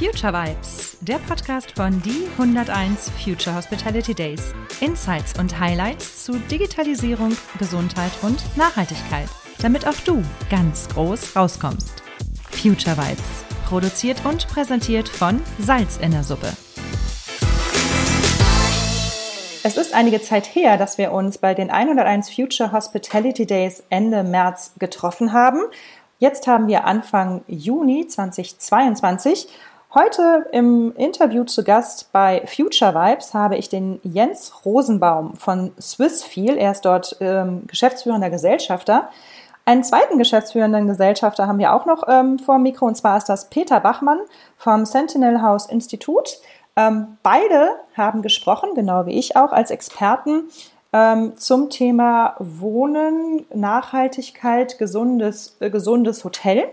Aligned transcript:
Future 0.00 0.32
Vibes, 0.32 0.96
der 1.02 1.18
Podcast 1.18 1.72
von 1.72 2.00
die 2.00 2.26
101 2.38 3.10
Future 3.22 3.54
Hospitality 3.54 4.14
Days. 4.14 4.54
Insights 4.80 5.38
und 5.38 5.60
Highlights 5.60 6.24
zu 6.24 6.38
Digitalisierung, 6.50 7.36
Gesundheit 7.58 8.10
und 8.22 8.42
Nachhaltigkeit, 8.56 9.28
damit 9.60 9.86
auch 9.86 10.00
du 10.06 10.22
ganz 10.48 10.88
groß 10.88 11.36
rauskommst. 11.36 12.02
Future 12.50 12.96
Vibes, 12.96 13.44
produziert 13.68 14.24
und 14.24 14.48
präsentiert 14.48 15.06
von 15.06 15.38
Salz 15.58 15.98
in 15.98 16.12
der 16.12 16.24
Suppe. 16.24 16.50
Es 19.62 19.76
ist 19.76 19.92
einige 19.92 20.22
Zeit 20.22 20.46
her, 20.54 20.78
dass 20.78 20.96
wir 20.96 21.12
uns 21.12 21.36
bei 21.36 21.52
den 21.52 21.70
101 21.70 22.30
Future 22.30 22.72
Hospitality 22.72 23.44
Days 23.44 23.82
Ende 23.90 24.24
März 24.24 24.72
getroffen 24.78 25.34
haben. 25.34 25.60
Jetzt 26.18 26.46
haben 26.46 26.68
wir 26.68 26.84
Anfang 26.84 27.42
Juni 27.48 28.06
2022. 28.06 29.48
Heute 29.92 30.46
im 30.52 30.94
Interview 30.94 31.42
zu 31.42 31.64
Gast 31.64 32.12
bei 32.12 32.46
Future 32.46 32.94
Vibes 32.94 33.34
habe 33.34 33.56
ich 33.56 33.68
den 33.68 33.98
Jens 34.04 34.64
Rosenbaum 34.64 35.34
von 35.34 35.72
Swissfeel. 35.80 36.56
Er 36.58 36.70
ist 36.70 36.84
dort 36.84 37.16
ähm, 37.18 37.64
geschäftsführender 37.66 38.30
Gesellschafter. 38.30 39.08
Einen 39.64 39.82
zweiten 39.82 40.16
geschäftsführenden 40.16 40.86
Gesellschafter 40.86 41.48
haben 41.48 41.58
wir 41.58 41.74
auch 41.74 41.86
noch 41.86 42.04
ähm, 42.06 42.38
vor 42.38 42.54
dem 42.54 42.62
Mikro, 42.62 42.86
und 42.86 42.94
zwar 42.94 43.16
ist 43.18 43.28
das 43.28 43.50
Peter 43.50 43.80
Bachmann 43.80 44.20
vom 44.56 44.86
Sentinel 44.86 45.42
House 45.42 45.66
Institut. 45.66 46.38
Ähm, 46.76 47.18
beide 47.24 47.70
haben 47.96 48.22
gesprochen, 48.22 48.76
genau 48.76 49.06
wie 49.06 49.18
ich 49.18 49.34
auch, 49.34 49.50
als 49.50 49.72
Experten 49.72 50.44
ähm, 50.92 51.36
zum 51.36 51.68
Thema 51.68 52.36
Wohnen, 52.38 53.44
Nachhaltigkeit, 53.52 54.78
gesundes, 54.78 55.56
äh, 55.58 55.68
gesundes 55.68 56.24
Hotel. 56.24 56.68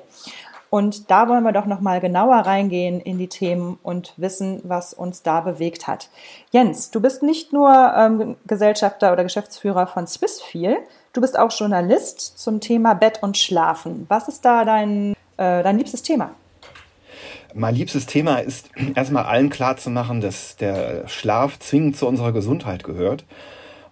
Und 0.69 1.09
da 1.09 1.29
wollen 1.29 1.43
wir 1.43 1.53
doch 1.53 1.65
noch 1.65 1.79
mal 1.79 2.01
genauer 2.01 2.37
reingehen 2.37 2.99
in 2.99 3.17
die 3.17 3.27
Themen 3.27 3.79
und 3.83 4.13
wissen, 4.17 4.61
was 4.63 4.93
uns 4.93 5.23
da 5.23 5.41
bewegt 5.41 5.87
hat. 5.87 6.09
Jens, 6.51 6.91
du 6.91 6.99
bist 6.99 7.23
nicht 7.23 7.53
nur 7.53 7.93
ähm, 7.95 8.35
Gesellschafter 8.45 9.13
oder 9.13 9.23
Geschäftsführer 9.23 9.87
von 9.87 10.07
Swissfeel, 10.07 10.77
du 11.13 11.21
bist 11.21 11.39
auch 11.39 11.51
Journalist 11.51 12.37
zum 12.37 12.59
Thema 12.59 12.95
Bett 12.95 13.23
und 13.23 13.37
Schlafen. 13.37 14.05
Was 14.09 14.27
ist 14.27 14.43
da 14.43 14.65
dein, 14.65 15.13
äh, 15.37 15.63
dein 15.63 15.77
liebstes 15.77 16.03
Thema? 16.03 16.31
Mein 17.53 17.75
liebstes 17.75 18.05
Thema 18.05 18.37
ist 18.37 18.69
erstmal 18.95 19.23
allen 19.23 19.49
klar 19.49 19.77
zu 19.77 19.89
machen, 19.89 20.19
dass 20.19 20.57
der 20.57 21.07
Schlaf 21.07 21.59
zwingend 21.59 21.95
zu 21.95 22.07
unserer 22.07 22.33
Gesundheit 22.33 22.83
gehört 22.83 23.23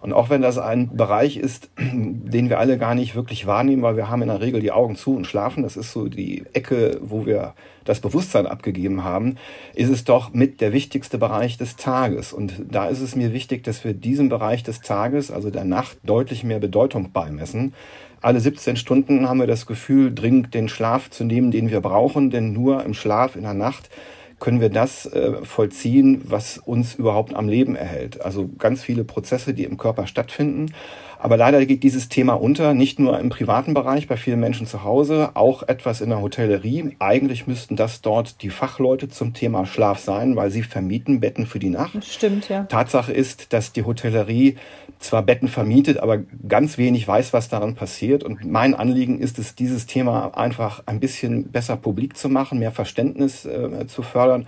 und 0.06 0.12
auch 0.12 0.30
wenn 0.30 0.40
das 0.40 0.56
ein 0.56 0.96
Bereich 0.96 1.36
ist, 1.36 1.68
den 1.78 2.48
wir 2.48 2.60
alle 2.60 2.78
gar 2.78 2.94
nicht 2.94 3.16
wirklich 3.16 3.44
wahrnehmen, 3.44 3.82
weil 3.82 3.96
wir 3.96 4.08
haben 4.08 4.22
in 4.22 4.28
der 4.28 4.40
Regel 4.40 4.60
die 4.60 4.70
Augen 4.70 4.94
zu 4.94 5.16
und 5.16 5.26
schlafen, 5.26 5.64
das 5.64 5.76
ist 5.76 5.90
so 5.90 6.06
die 6.06 6.44
Ecke, 6.52 7.00
wo 7.02 7.26
wir 7.26 7.54
das 7.84 7.98
Bewusstsein 7.98 8.46
abgegeben 8.46 9.02
haben, 9.02 9.36
ist 9.74 9.90
es 9.90 10.04
doch 10.04 10.32
mit 10.32 10.60
der 10.60 10.72
wichtigste 10.72 11.18
Bereich 11.18 11.58
des 11.58 11.74
Tages. 11.74 12.32
Und 12.32 12.54
da 12.70 12.86
ist 12.86 13.00
es 13.00 13.16
mir 13.16 13.32
wichtig, 13.32 13.64
dass 13.64 13.82
wir 13.82 13.94
diesem 13.94 14.28
Bereich 14.28 14.62
des 14.62 14.80
Tages, 14.80 15.32
also 15.32 15.50
der 15.50 15.64
Nacht, 15.64 15.98
deutlich 16.04 16.44
mehr 16.44 16.60
Bedeutung 16.60 17.10
beimessen. 17.10 17.74
Alle 18.22 18.38
17 18.38 18.76
Stunden 18.76 19.28
haben 19.28 19.40
wir 19.40 19.48
das 19.48 19.66
Gefühl, 19.66 20.14
dringend 20.14 20.54
den 20.54 20.68
Schlaf 20.68 21.10
zu 21.10 21.24
nehmen, 21.24 21.50
den 21.50 21.70
wir 21.70 21.80
brauchen, 21.80 22.30
denn 22.30 22.52
nur 22.52 22.84
im 22.84 22.94
Schlaf 22.94 23.34
in 23.34 23.42
der 23.42 23.54
Nacht 23.54 23.90
können 24.38 24.60
wir 24.60 24.68
das 24.68 25.06
äh, 25.06 25.44
vollziehen, 25.44 26.22
was 26.24 26.58
uns 26.58 26.94
überhaupt 26.94 27.34
am 27.34 27.48
Leben 27.48 27.74
erhält. 27.74 28.20
Also 28.20 28.48
ganz 28.58 28.82
viele 28.82 29.04
Prozesse, 29.04 29.54
die 29.54 29.64
im 29.64 29.78
Körper 29.78 30.06
stattfinden. 30.06 30.72
Aber 31.18 31.36
leider 31.36 31.64
geht 31.64 31.82
dieses 31.82 32.08
Thema 32.08 32.34
unter, 32.34 32.74
nicht 32.74 32.98
nur 32.98 33.18
im 33.18 33.30
privaten 33.30 33.72
Bereich, 33.72 34.06
bei 34.06 34.16
vielen 34.16 34.38
Menschen 34.40 34.66
zu 34.66 34.84
Hause, 34.84 35.30
auch 35.34 35.62
etwas 35.62 36.00
in 36.00 36.10
der 36.10 36.20
Hotellerie. 36.20 36.94
Eigentlich 36.98 37.46
müssten 37.46 37.74
das 37.74 38.02
dort 38.02 38.42
die 38.42 38.50
Fachleute 38.50 39.08
zum 39.08 39.32
Thema 39.32 39.64
Schlaf 39.64 39.98
sein, 39.98 40.36
weil 40.36 40.50
sie 40.50 40.62
vermieten 40.62 41.20
Betten 41.20 41.46
für 41.46 41.58
die 41.58 41.70
Nacht. 41.70 42.04
Stimmt, 42.04 42.48
ja. 42.48 42.64
Tatsache 42.64 43.12
ist, 43.12 43.52
dass 43.54 43.72
die 43.72 43.84
Hotellerie 43.84 44.56
zwar 44.98 45.22
Betten 45.22 45.48
vermietet, 45.48 45.98
aber 45.98 46.18
ganz 46.48 46.78
wenig 46.78 47.06
weiß, 47.06 47.32
was 47.32 47.48
daran 47.48 47.74
passiert. 47.74 48.24
Und 48.24 48.44
mein 48.44 48.74
Anliegen 48.74 49.20
ist 49.20 49.38
es, 49.38 49.54
dieses 49.54 49.86
Thema 49.86 50.36
einfach 50.36 50.82
ein 50.86 51.00
bisschen 51.00 51.50
besser 51.50 51.76
publik 51.76 52.16
zu 52.16 52.28
machen, 52.28 52.58
mehr 52.58 52.72
Verständnis 52.72 53.44
äh, 53.44 53.86
zu 53.86 54.02
fördern 54.02 54.46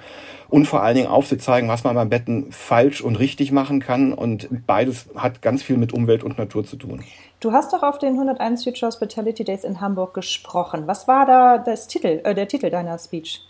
und 0.49 0.67
vor 0.67 0.83
allen 0.83 0.97
Dingen 0.97 1.09
aufzuzeigen, 1.09 1.69
was 1.69 1.85
man 1.85 1.95
beim 1.95 2.09
Betten 2.09 2.51
falsch 2.51 3.01
und 3.01 3.17
richtig 3.17 3.53
machen 3.53 3.81
kann. 3.81 4.13
Und 4.13 4.49
beides 4.67 5.09
hat 5.15 5.43
ganz 5.43 5.63
viel 5.63 5.77
mit 5.77 5.93
Umwelt 5.93 6.25
und 6.25 6.39
Natur 6.39 6.65
zu 6.65 6.77
tun. 6.77 7.05
Du 7.41 7.53
hast 7.53 7.73
doch 7.73 7.83
auf 7.83 7.99
den 7.99 8.15
101 8.15 8.65
Future 8.65 8.89
Hospitality 8.89 9.45
Days 9.45 9.65
in 9.65 9.81
Hamburg 9.81 10.15
gesprochen. 10.15 10.87
Was 10.87 11.07
war 11.07 11.27
da 11.27 11.59
das 11.59 11.87
Titel, 11.87 12.21
äh, 12.25 12.35
der 12.35 12.49
Titel 12.49 12.71
deiner 12.71 12.99
Speech? 12.99 13.43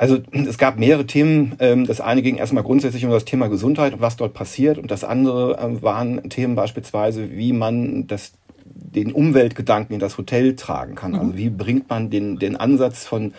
Also 0.00 0.16
es 0.32 0.56
gab 0.56 0.78
mehrere 0.78 1.04
Themen. 1.04 1.56
Ähm, 1.58 1.86
das 1.86 2.00
eine 2.00 2.22
ging 2.22 2.36
erstmal 2.36 2.62
grundsätzlich 2.62 3.04
um 3.04 3.10
das 3.10 3.26
Thema 3.26 3.48
Gesundheit 3.48 3.92
und 3.92 4.00
was 4.00 4.16
dort 4.16 4.32
passiert. 4.32 4.78
Und 4.78 4.90
das 4.90 5.04
andere 5.04 5.58
ähm, 5.60 5.82
waren 5.82 6.30
Themen 6.30 6.54
beispielsweise, 6.54 7.32
wie 7.32 7.52
man 7.52 8.06
das, 8.06 8.32
den 8.64 9.12
Umweltgedanken 9.12 9.92
in 9.92 10.00
das 10.00 10.16
Hotel 10.16 10.56
tragen 10.56 10.94
kann. 10.94 11.14
Also 11.14 11.32
mhm. 11.32 11.36
wie 11.36 11.50
bringt 11.50 11.90
man 11.90 12.08
den, 12.08 12.38
den 12.38 12.56
Ansatz 12.56 13.04
von 13.04 13.34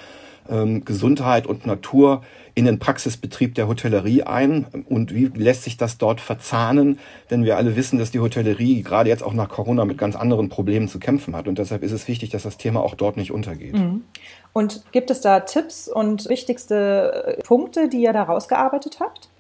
ähm, 0.52 0.86
Gesundheit 0.86 1.48
und 1.48 1.66
Natur 1.66 2.22
in 2.54 2.66
den 2.66 2.80
Praxisbetrieb 2.80 3.56
der 3.56 3.68
Hotellerie 3.68 4.24
ein 4.24 4.66
und 4.88 5.14
wie 5.14 5.26
lässt 5.34 5.64
sich 5.64 5.78
das 5.78 5.98
dort 5.98 6.22
verzahnen? 6.22 7.00
Denn 7.30 7.44
wir 7.44 7.58
alle 7.58 7.76
wissen, 7.76 7.98
dass 7.98 8.12
die 8.12 8.20
Hotellerie 8.20 8.84
gerade 8.84 9.10
jetzt 9.10 9.24
auch 9.24 9.34
nach 9.34 9.50
Corona 9.50 9.86
mit 9.86 9.98
ganz 9.98 10.16
anderen 10.16 10.50
Problemen 10.50 10.88
zu 10.88 11.00
kämpfen 11.00 11.36
hat 11.36 11.48
und 11.48 11.58
deshalb 11.58 11.84
ist 11.84 11.92
es 11.92 12.08
wichtig, 12.08 12.30
dass 12.30 12.44
das 12.44 12.58
Thema 12.58 12.82
auch 12.82 12.96
dort 12.96 13.18
nicht 13.18 13.32
untergeht. 13.32 13.74
Mhm. 13.74 14.04
Und 14.54 14.84
gibt 14.92 15.10
es 15.10 15.22
da 15.22 15.40
Tipps 15.40 15.88
und 15.88 16.28
wichtigste 16.30 17.38
äh, 17.38 17.44
Punkte, 17.44 17.90
die 17.90 18.02
ihr 18.02 18.14
da 18.14 18.24
rausgearbeitet 18.24 19.00
habt? 19.00 19.31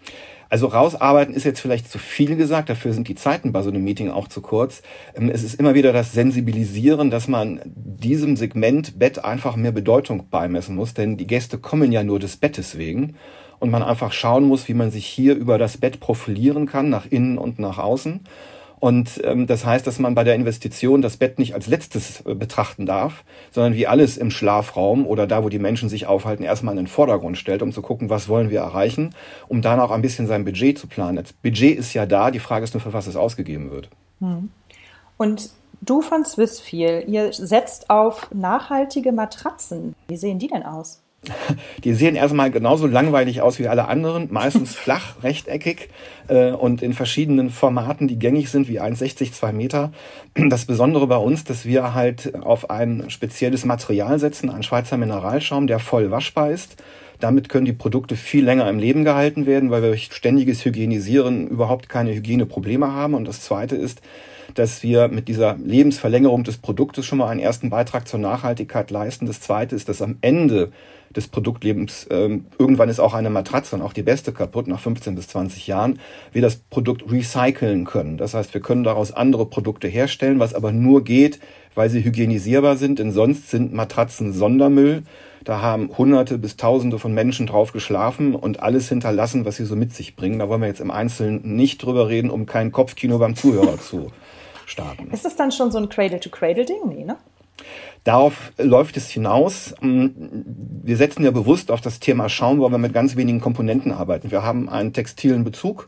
Also 0.51 0.67
rausarbeiten 0.67 1.33
ist 1.33 1.45
jetzt 1.45 1.61
vielleicht 1.61 1.89
zu 1.89 1.97
viel 1.97 2.35
gesagt, 2.35 2.69
dafür 2.69 2.91
sind 2.91 3.07
die 3.07 3.15
Zeiten 3.15 3.53
bei 3.53 3.61
so 3.61 3.69
einem 3.69 3.85
Meeting 3.85 4.11
auch 4.11 4.27
zu 4.27 4.41
kurz. 4.41 4.81
Ähm, 5.15 5.29
es 5.29 5.43
ist 5.43 5.57
immer 5.57 5.75
wieder 5.75 5.93
das 5.93 6.11
Sensibilisieren, 6.11 7.09
dass 7.09 7.29
man 7.29 7.61
diesem 7.65 8.35
Segment 8.35 8.99
Bett 8.99 9.23
einfach 9.23 9.55
mehr 9.55 9.71
Bedeutung 9.71 10.27
beimessen 10.29 10.75
muss, 10.75 10.93
denn 10.93 11.15
die 11.15 11.25
Gäste 11.25 11.57
kommen 11.57 11.93
ja 11.93 12.03
nur 12.03 12.19
des 12.19 12.35
Bettes 12.35 12.77
wegen 12.77 13.15
und 13.59 13.71
man 13.71 13.81
einfach 13.81 14.11
schauen 14.11 14.43
muss, 14.43 14.67
wie 14.67 14.73
man 14.73 14.91
sich 14.91 15.05
hier 15.05 15.35
über 15.35 15.57
das 15.57 15.77
Bett 15.77 16.01
profilieren 16.01 16.65
kann, 16.65 16.89
nach 16.89 17.05
innen 17.09 17.37
und 17.37 17.57
nach 17.57 17.77
außen. 17.77 18.19
Und 18.81 19.21
ähm, 19.23 19.45
das 19.45 19.63
heißt, 19.63 19.85
dass 19.85 19.99
man 19.99 20.15
bei 20.15 20.23
der 20.23 20.33
Investition 20.33 21.03
das 21.03 21.17
Bett 21.17 21.37
nicht 21.37 21.53
als 21.53 21.67
letztes 21.67 22.25
äh, 22.25 22.33
betrachten 22.33 22.87
darf, 22.87 23.23
sondern 23.51 23.75
wie 23.75 23.85
alles 23.85 24.17
im 24.17 24.31
Schlafraum 24.31 25.05
oder 25.05 25.27
da, 25.27 25.43
wo 25.43 25.49
die 25.49 25.59
Menschen 25.59 25.87
sich 25.87 26.07
aufhalten, 26.07 26.43
erstmal 26.43 26.73
in 26.73 26.85
den 26.85 26.87
Vordergrund 26.87 27.37
stellt, 27.37 27.61
um 27.61 27.71
zu 27.71 27.83
gucken, 27.83 28.09
was 28.09 28.27
wollen 28.27 28.49
wir 28.49 28.61
erreichen, 28.61 29.13
um 29.47 29.61
dann 29.61 29.79
auch 29.79 29.91
ein 29.91 30.01
bisschen 30.01 30.25
sein 30.25 30.45
Budget 30.45 30.79
zu 30.79 30.87
planen. 30.87 31.17
Das 31.17 31.31
Budget 31.31 31.77
ist 31.77 31.93
ja 31.93 32.07
da, 32.07 32.31
die 32.31 32.39
Frage 32.39 32.63
ist 32.63 32.73
nur, 32.73 32.81
für 32.81 32.91
was 32.91 33.05
es 33.05 33.15
ausgegeben 33.15 33.69
wird. 33.69 33.87
Hm. 34.19 34.49
Und 35.15 35.51
du 35.81 36.01
von 36.01 36.25
Swissfeel, 36.25 37.03
ihr 37.05 37.33
setzt 37.33 37.91
auf 37.91 38.31
nachhaltige 38.33 39.11
Matratzen. 39.11 39.93
Wie 40.07 40.17
sehen 40.17 40.39
die 40.39 40.47
denn 40.47 40.63
aus? 40.63 41.03
Die 41.83 41.93
sehen 41.93 42.15
erstmal 42.15 42.49
genauso 42.49 42.87
langweilig 42.87 43.41
aus 43.41 43.59
wie 43.59 43.67
alle 43.67 43.87
anderen, 43.87 44.27
meistens 44.31 44.75
flach, 44.75 45.21
rechteckig 45.21 45.89
äh, 46.27 46.51
und 46.51 46.81
in 46.81 46.93
verschiedenen 46.93 47.51
Formaten, 47.51 48.07
die 48.07 48.17
gängig 48.17 48.49
sind, 48.49 48.67
wie 48.67 48.81
1,60, 48.81 49.31
2 49.31 49.53
Meter. 49.53 49.91
Das 50.33 50.65
Besondere 50.65 51.05
bei 51.05 51.17
uns, 51.17 51.43
dass 51.43 51.65
wir 51.65 51.93
halt 51.93 52.33
auf 52.41 52.71
ein 52.71 53.09
spezielles 53.09 53.65
Material 53.65 54.17
setzen, 54.17 54.49
einen 54.49 54.63
Schweizer 54.63 54.97
Mineralschaum, 54.97 55.67
der 55.67 55.79
voll 55.79 56.09
waschbar 56.09 56.49
ist. 56.49 56.81
Damit 57.19 57.49
können 57.49 57.65
die 57.65 57.73
Produkte 57.73 58.15
viel 58.15 58.43
länger 58.43 58.67
im 58.67 58.79
Leben 58.79 59.05
gehalten 59.05 59.45
werden, 59.45 59.69
weil 59.69 59.83
wir 59.83 59.89
durch 59.89 60.09
ständiges 60.11 60.65
Hygienisieren 60.65 61.47
überhaupt 61.47 61.87
keine 61.87 62.15
Hygieneprobleme 62.15 62.91
haben. 62.91 63.13
Und 63.13 63.27
das 63.27 63.41
Zweite 63.41 63.75
ist, 63.75 64.01
dass 64.55 64.83
wir 64.83 65.07
mit 65.07 65.27
dieser 65.27 65.57
Lebensverlängerung 65.57 66.43
des 66.43 66.57
Produktes 66.57 67.05
schon 67.05 67.19
mal 67.19 67.27
einen 67.27 67.39
ersten 67.39 67.69
Beitrag 67.69 68.07
zur 68.07 68.19
Nachhaltigkeit 68.19 68.91
leisten. 68.91 69.25
Das 69.25 69.41
Zweite 69.41 69.75
ist, 69.75 69.89
dass 69.89 70.01
am 70.01 70.17
Ende 70.21 70.71
des 71.15 71.27
Produktlebens. 71.27 72.07
Ähm, 72.09 72.45
irgendwann 72.57 72.89
ist 72.89 72.99
auch 72.99 73.13
eine 73.13 73.29
Matratze 73.29 73.75
und 73.75 73.81
auch 73.81 73.93
die 73.93 74.03
beste 74.03 74.31
kaputt 74.31 74.67
nach 74.67 74.79
15 74.79 75.15
bis 75.15 75.27
20 75.27 75.67
Jahren. 75.67 75.99
Wir 76.31 76.41
das 76.41 76.57
Produkt 76.57 77.11
recyceln 77.11 77.85
können. 77.85 78.17
Das 78.17 78.33
heißt, 78.33 78.53
wir 78.53 78.61
können 78.61 78.83
daraus 78.83 79.11
andere 79.11 79.45
Produkte 79.45 79.87
herstellen, 79.87 80.39
was 80.39 80.53
aber 80.53 80.71
nur 80.71 81.03
geht, 81.03 81.39
weil 81.75 81.89
sie 81.89 82.03
hygienisierbar 82.03 82.77
sind, 82.77 82.99
denn 82.99 83.11
sonst 83.11 83.49
sind 83.49 83.73
Matratzen 83.73 84.33
Sondermüll. 84.33 85.03
Da 85.43 85.61
haben 85.61 85.89
Hunderte 85.97 86.37
bis 86.37 86.55
Tausende 86.55 86.99
von 86.99 87.13
Menschen 87.13 87.47
drauf 87.47 87.73
geschlafen 87.73 88.35
und 88.35 88.61
alles 88.61 88.89
hinterlassen, 88.89 89.43
was 89.43 89.55
sie 89.55 89.65
so 89.65 89.75
mit 89.75 89.93
sich 89.93 90.15
bringen. 90.15 90.39
Da 90.39 90.47
wollen 90.49 90.61
wir 90.61 90.67
jetzt 90.67 90.81
im 90.81 90.91
Einzelnen 90.91 91.55
nicht 91.55 91.83
drüber 91.83 92.09
reden, 92.09 92.29
um 92.29 92.45
kein 92.45 92.71
Kopfkino 92.71 93.17
beim 93.17 93.35
Zuhörer 93.35 93.79
zu 93.79 94.11
starten. 94.71 95.11
Ist 95.11 95.25
das 95.25 95.35
dann 95.35 95.51
schon 95.51 95.71
so 95.71 95.77
ein 95.77 95.89
Cradle-to-Cradle-Ding? 95.89 96.87
Nee, 96.87 97.03
ne? 97.03 97.17
Darauf 98.03 98.51
läuft 98.57 98.97
es 98.97 99.09
hinaus. 99.09 99.75
Wir 100.83 100.97
setzen 100.97 101.23
ja 101.23 101.31
bewusst 101.31 101.71
auf 101.71 101.81
das 101.81 101.99
Thema 101.99 102.27
Schaum, 102.27 102.59
weil 102.59 102.71
wir 102.71 102.77
mit 102.77 102.93
ganz 102.93 103.15
wenigen 103.15 103.39
Komponenten 103.39 103.91
arbeiten. 103.91 104.31
Wir 104.31 104.43
haben 104.43 104.67
einen 104.67 104.93
textilen 104.93 105.43
Bezug 105.43 105.87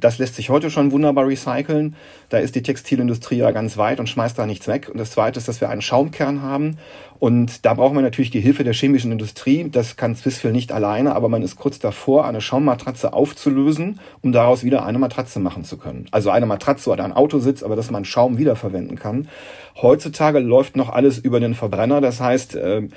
das 0.00 0.18
lässt 0.18 0.34
sich 0.34 0.50
heute 0.50 0.70
schon 0.70 0.92
wunderbar 0.92 1.26
recyceln. 1.26 1.94
Da 2.28 2.38
ist 2.38 2.54
die 2.54 2.62
Textilindustrie 2.62 3.36
ja 3.36 3.50
ganz 3.50 3.76
weit 3.76 4.00
und 4.00 4.08
schmeißt 4.08 4.38
da 4.38 4.46
nichts 4.46 4.66
weg. 4.66 4.88
Und 4.90 4.98
das 4.98 5.12
Zweite 5.12 5.38
ist, 5.38 5.48
dass 5.48 5.60
wir 5.60 5.70
einen 5.70 5.82
Schaumkern 5.82 6.42
haben. 6.42 6.78
Und 7.18 7.64
da 7.64 7.74
brauchen 7.74 7.94
wir 7.94 8.02
natürlich 8.02 8.30
die 8.30 8.40
Hilfe 8.40 8.64
der 8.64 8.74
chemischen 8.74 9.12
Industrie. 9.12 9.68
Das 9.70 9.96
kann 9.96 10.16
Swissfill 10.16 10.52
nicht 10.52 10.72
alleine, 10.72 11.14
aber 11.14 11.28
man 11.28 11.42
ist 11.42 11.56
kurz 11.56 11.78
davor, 11.78 12.26
eine 12.26 12.40
Schaummatratze 12.40 13.12
aufzulösen, 13.12 14.00
um 14.20 14.32
daraus 14.32 14.64
wieder 14.64 14.84
eine 14.84 14.98
Matratze 14.98 15.38
machen 15.38 15.64
zu 15.64 15.78
können. 15.78 16.06
Also 16.10 16.30
eine 16.30 16.46
Matratze 16.46 16.90
oder 16.90 17.04
ein 17.04 17.12
Autositz, 17.12 17.62
aber 17.62 17.76
dass 17.76 17.90
man 17.90 18.04
Schaum 18.04 18.36
wiederverwenden 18.36 18.98
kann. 18.98 19.28
Heutzutage 19.80 20.40
läuft 20.40 20.76
noch 20.76 20.90
alles 20.90 21.18
über 21.18 21.40
den 21.40 21.54
Verbrenner. 21.54 22.00
Das 22.00 22.20
heißt, 22.20 22.56
äh, 22.56 22.88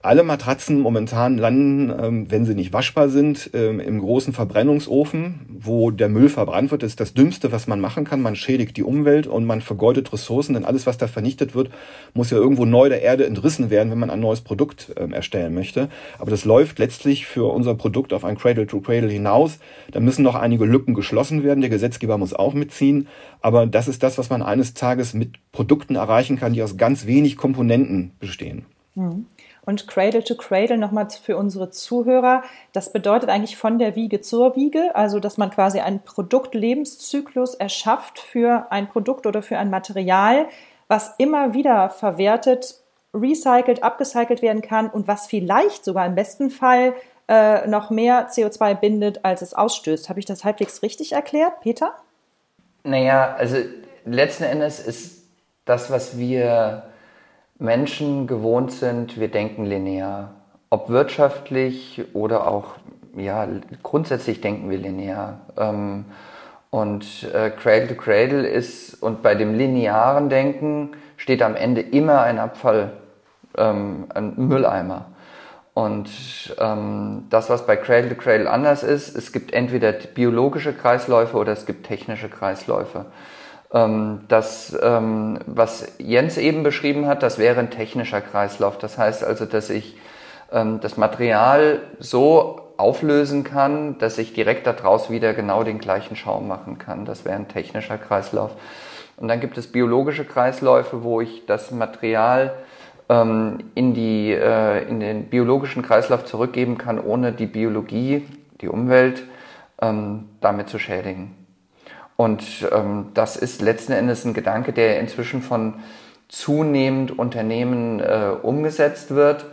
alle 0.00 0.22
Matratzen 0.22 0.80
momentan 0.80 1.38
landen, 1.38 1.92
ähm, 2.00 2.30
wenn 2.30 2.44
sie 2.44 2.54
nicht 2.54 2.72
waschbar 2.72 3.08
sind, 3.08 3.50
ähm, 3.52 3.80
im 3.80 3.98
großen 3.98 4.32
Verbrennungsofen, 4.32 5.40
wo 5.48 5.90
der 5.90 6.08
Müll 6.08 6.28
verbrannt 6.28 6.70
wird. 6.70 6.84
Das 6.84 6.90
ist 6.90 7.00
das 7.00 7.14
Dümmste, 7.14 7.50
was 7.50 7.66
man 7.66 7.80
machen 7.80 8.04
kann. 8.04 8.22
Man 8.22 8.36
schädigt 8.36 8.76
die 8.76 8.84
Umwelt 8.84 9.26
und 9.26 9.44
man 9.44 9.60
vergeudet 9.60 10.12
Ressourcen, 10.12 10.54
denn 10.54 10.64
alles, 10.64 10.86
was 10.86 10.98
da 10.98 11.08
vernichtet 11.08 11.56
wird, 11.56 11.70
muss 12.14 12.30
ja 12.30 12.38
irgendwo 12.38 12.64
neu 12.64 12.88
der 12.88 13.02
Erde 13.02 13.26
entrissen 13.26 13.70
werden, 13.70 13.90
wenn 13.90 13.98
man 13.98 14.10
ein 14.10 14.20
neues 14.20 14.40
Produkt 14.40 14.92
ähm, 14.96 15.12
erstellen 15.12 15.52
möchte. 15.52 15.88
Aber 16.20 16.30
das 16.30 16.44
läuft 16.44 16.78
letztlich 16.78 17.26
für 17.26 17.52
unser 17.52 17.74
Produkt 17.74 18.12
auf 18.12 18.24
ein 18.24 18.38
Cradle-to-Cradle 18.38 19.10
hinaus. 19.10 19.58
Da 19.90 19.98
müssen 19.98 20.22
noch 20.22 20.36
einige 20.36 20.64
Lücken 20.64 20.94
geschlossen 20.94 21.42
werden. 21.42 21.60
Der 21.60 21.70
Gesetzgeber 21.70 22.18
muss 22.18 22.34
auch 22.34 22.54
mitziehen. 22.54 23.08
Aber 23.40 23.66
das 23.66 23.88
ist 23.88 24.04
das, 24.04 24.16
was 24.16 24.30
man 24.30 24.42
eines 24.42 24.74
Tages 24.74 25.12
mit 25.12 25.38
Produkten 25.50 25.96
erreichen 25.96 26.38
kann, 26.38 26.52
die 26.52 26.62
aus 26.62 26.76
ganz 26.76 27.06
wenig 27.06 27.36
Komponenten 27.36 28.12
bestehen. 28.20 28.64
Mhm. 28.94 29.26
Und 29.68 29.86
Cradle 29.86 30.24
to 30.24 30.34
Cradle 30.34 30.78
nochmal 30.78 31.10
für 31.10 31.36
unsere 31.36 31.68
Zuhörer. 31.68 32.42
Das 32.72 32.90
bedeutet 32.90 33.28
eigentlich 33.28 33.58
von 33.58 33.78
der 33.78 33.96
Wiege 33.96 34.22
zur 34.22 34.56
Wiege, 34.56 34.96
also 34.96 35.20
dass 35.20 35.36
man 35.36 35.50
quasi 35.50 35.80
einen 35.80 36.00
Produktlebenszyklus 36.00 37.54
erschafft 37.54 38.18
für 38.18 38.68
ein 38.70 38.88
Produkt 38.88 39.26
oder 39.26 39.42
für 39.42 39.58
ein 39.58 39.68
Material, 39.68 40.48
was 40.86 41.12
immer 41.18 41.52
wieder 41.52 41.90
verwertet, 41.90 42.76
recycelt, 43.12 43.82
abgecycelt 43.82 44.40
werden 44.40 44.62
kann 44.62 44.88
und 44.88 45.06
was 45.06 45.26
vielleicht 45.26 45.84
sogar 45.84 46.06
im 46.06 46.14
besten 46.14 46.48
Fall 46.48 46.94
äh, 47.28 47.66
noch 47.66 47.90
mehr 47.90 48.30
CO2 48.30 48.74
bindet, 48.74 49.22
als 49.26 49.42
es 49.42 49.52
ausstößt. 49.52 50.08
Habe 50.08 50.18
ich 50.18 50.24
das 50.24 50.46
halbwegs 50.46 50.80
richtig 50.82 51.12
erklärt, 51.12 51.60
Peter? 51.60 51.92
Naja, 52.84 53.34
also 53.34 53.58
letzten 54.06 54.44
Endes 54.44 54.80
ist 54.80 55.24
das, 55.66 55.90
was 55.90 56.16
wir 56.16 56.84
Menschen 57.58 58.26
gewohnt 58.26 58.72
sind, 58.72 59.18
wir 59.18 59.28
denken 59.28 59.64
linear. 59.64 60.30
Ob 60.70 60.88
wirtschaftlich 60.88 62.04
oder 62.12 62.46
auch, 62.46 62.74
ja, 63.16 63.48
grundsätzlich 63.82 64.40
denken 64.40 64.70
wir 64.70 64.78
linear. 64.78 65.40
Ähm, 65.56 66.04
und 66.70 67.24
äh, 67.32 67.50
Cradle 67.50 67.88
to 67.88 67.94
Cradle 67.94 68.46
ist, 68.46 69.02
und 69.02 69.22
bei 69.22 69.34
dem 69.34 69.54
linearen 69.54 70.28
Denken 70.28 70.90
steht 71.16 71.42
am 71.42 71.56
Ende 71.56 71.80
immer 71.80 72.20
ein 72.20 72.38
Abfall, 72.38 72.92
ähm, 73.56 74.06
ein 74.14 74.34
Mülleimer. 74.36 75.06
Und 75.74 76.10
ähm, 76.58 77.26
das, 77.30 77.50
was 77.50 77.66
bei 77.66 77.76
Cradle 77.76 78.10
to 78.10 78.16
Cradle 78.16 78.50
anders 78.50 78.82
ist, 78.82 79.16
es 79.16 79.32
gibt 79.32 79.52
entweder 79.52 79.92
biologische 79.92 80.72
Kreisläufe 80.72 81.36
oder 81.36 81.52
es 81.52 81.66
gibt 81.66 81.86
technische 81.86 82.28
Kreisläufe. 82.28 83.06
Ähm, 83.72 84.20
das, 84.28 84.76
ähm, 84.82 85.38
was 85.46 85.86
Jens 85.98 86.38
eben 86.38 86.62
beschrieben 86.62 87.06
hat, 87.06 87.22
das 87.22 87.38
wäre 87.38 87.60
ein 87.60 87.70
technischer 87.70 88.20
Kreislauf. 88.20 88.78
Das 88.78 88.96
heißt 88.96 89.22
also, 89.22 89.44
dass 89.44 89.68
ich 89.68 89.96
ähm, 90.52 90.80
das 90.80 90.96
Material 90.96 91.80
so 91.98 92.72
auflösen 92.78 93.44
kann, 93.44 93.98
dass 93.98 94.16
ich 94.18 94.32
direkt 94.32 94.66
daraus 94.66 95.10
wieder 95.10 95.34
genau 95.34 95.64
den 95.64 95.78
gleichen 95.78 96.16
Schaum 96.16 96.48
machen 96.48 96.78
kann. 96.78 97.04
Das 97.04 97.24
wäre 97.24 97.36
ein 97.36 97.48
technischer 97.48 97.98
Kreislauf. 97.98 98.52
Und 99.16 99.28
dann 99.28 99.40
gibt 99.40 99.58
es 99.58 99.66
biologische 99.66 100.24
Kreisläufe, 100.24 101.02
wo 101.02 101.20
ich 101.20 101.44
das 101.46 101.72
Material 101.72 102.54
in, 103.10 103.94
die, 103.94 104.32
äh, 104.32 104.86
in 104.86 105.00
den 105.00 105.30
biologischen 105.30 105.82
Kreislauf 105.82 106.26
zurückgeben 106.26 106.76
kann, 106.76 107.00
ohne 107.00 107.32
die 107.32 107.46
Biologie, 107.46 108.28
die 108.60 108.68
Umwelt, 108.68 109.24
damit 109.78 110.68
zu 110.68 110.78
schädigen. 110.78 111.47
Und 112.20 112.68
ähm, 112.72 113.10
das 113.14 113.36
ist 113.36 113.62
letzten 113.62 113.92
Endes 113.92 114.24
ein 114.24 114.34
Gedanke, 114.34 114.72
der 114.72 114.98
inzwischen 114.98 115.40
von 115.40 115.74
zunehmend 116.28 117.16
Unternehmen 117.16 118.00
äh, 118.00 118.32
umgesetzt 118.42 119.14
wird. 119.14 119.46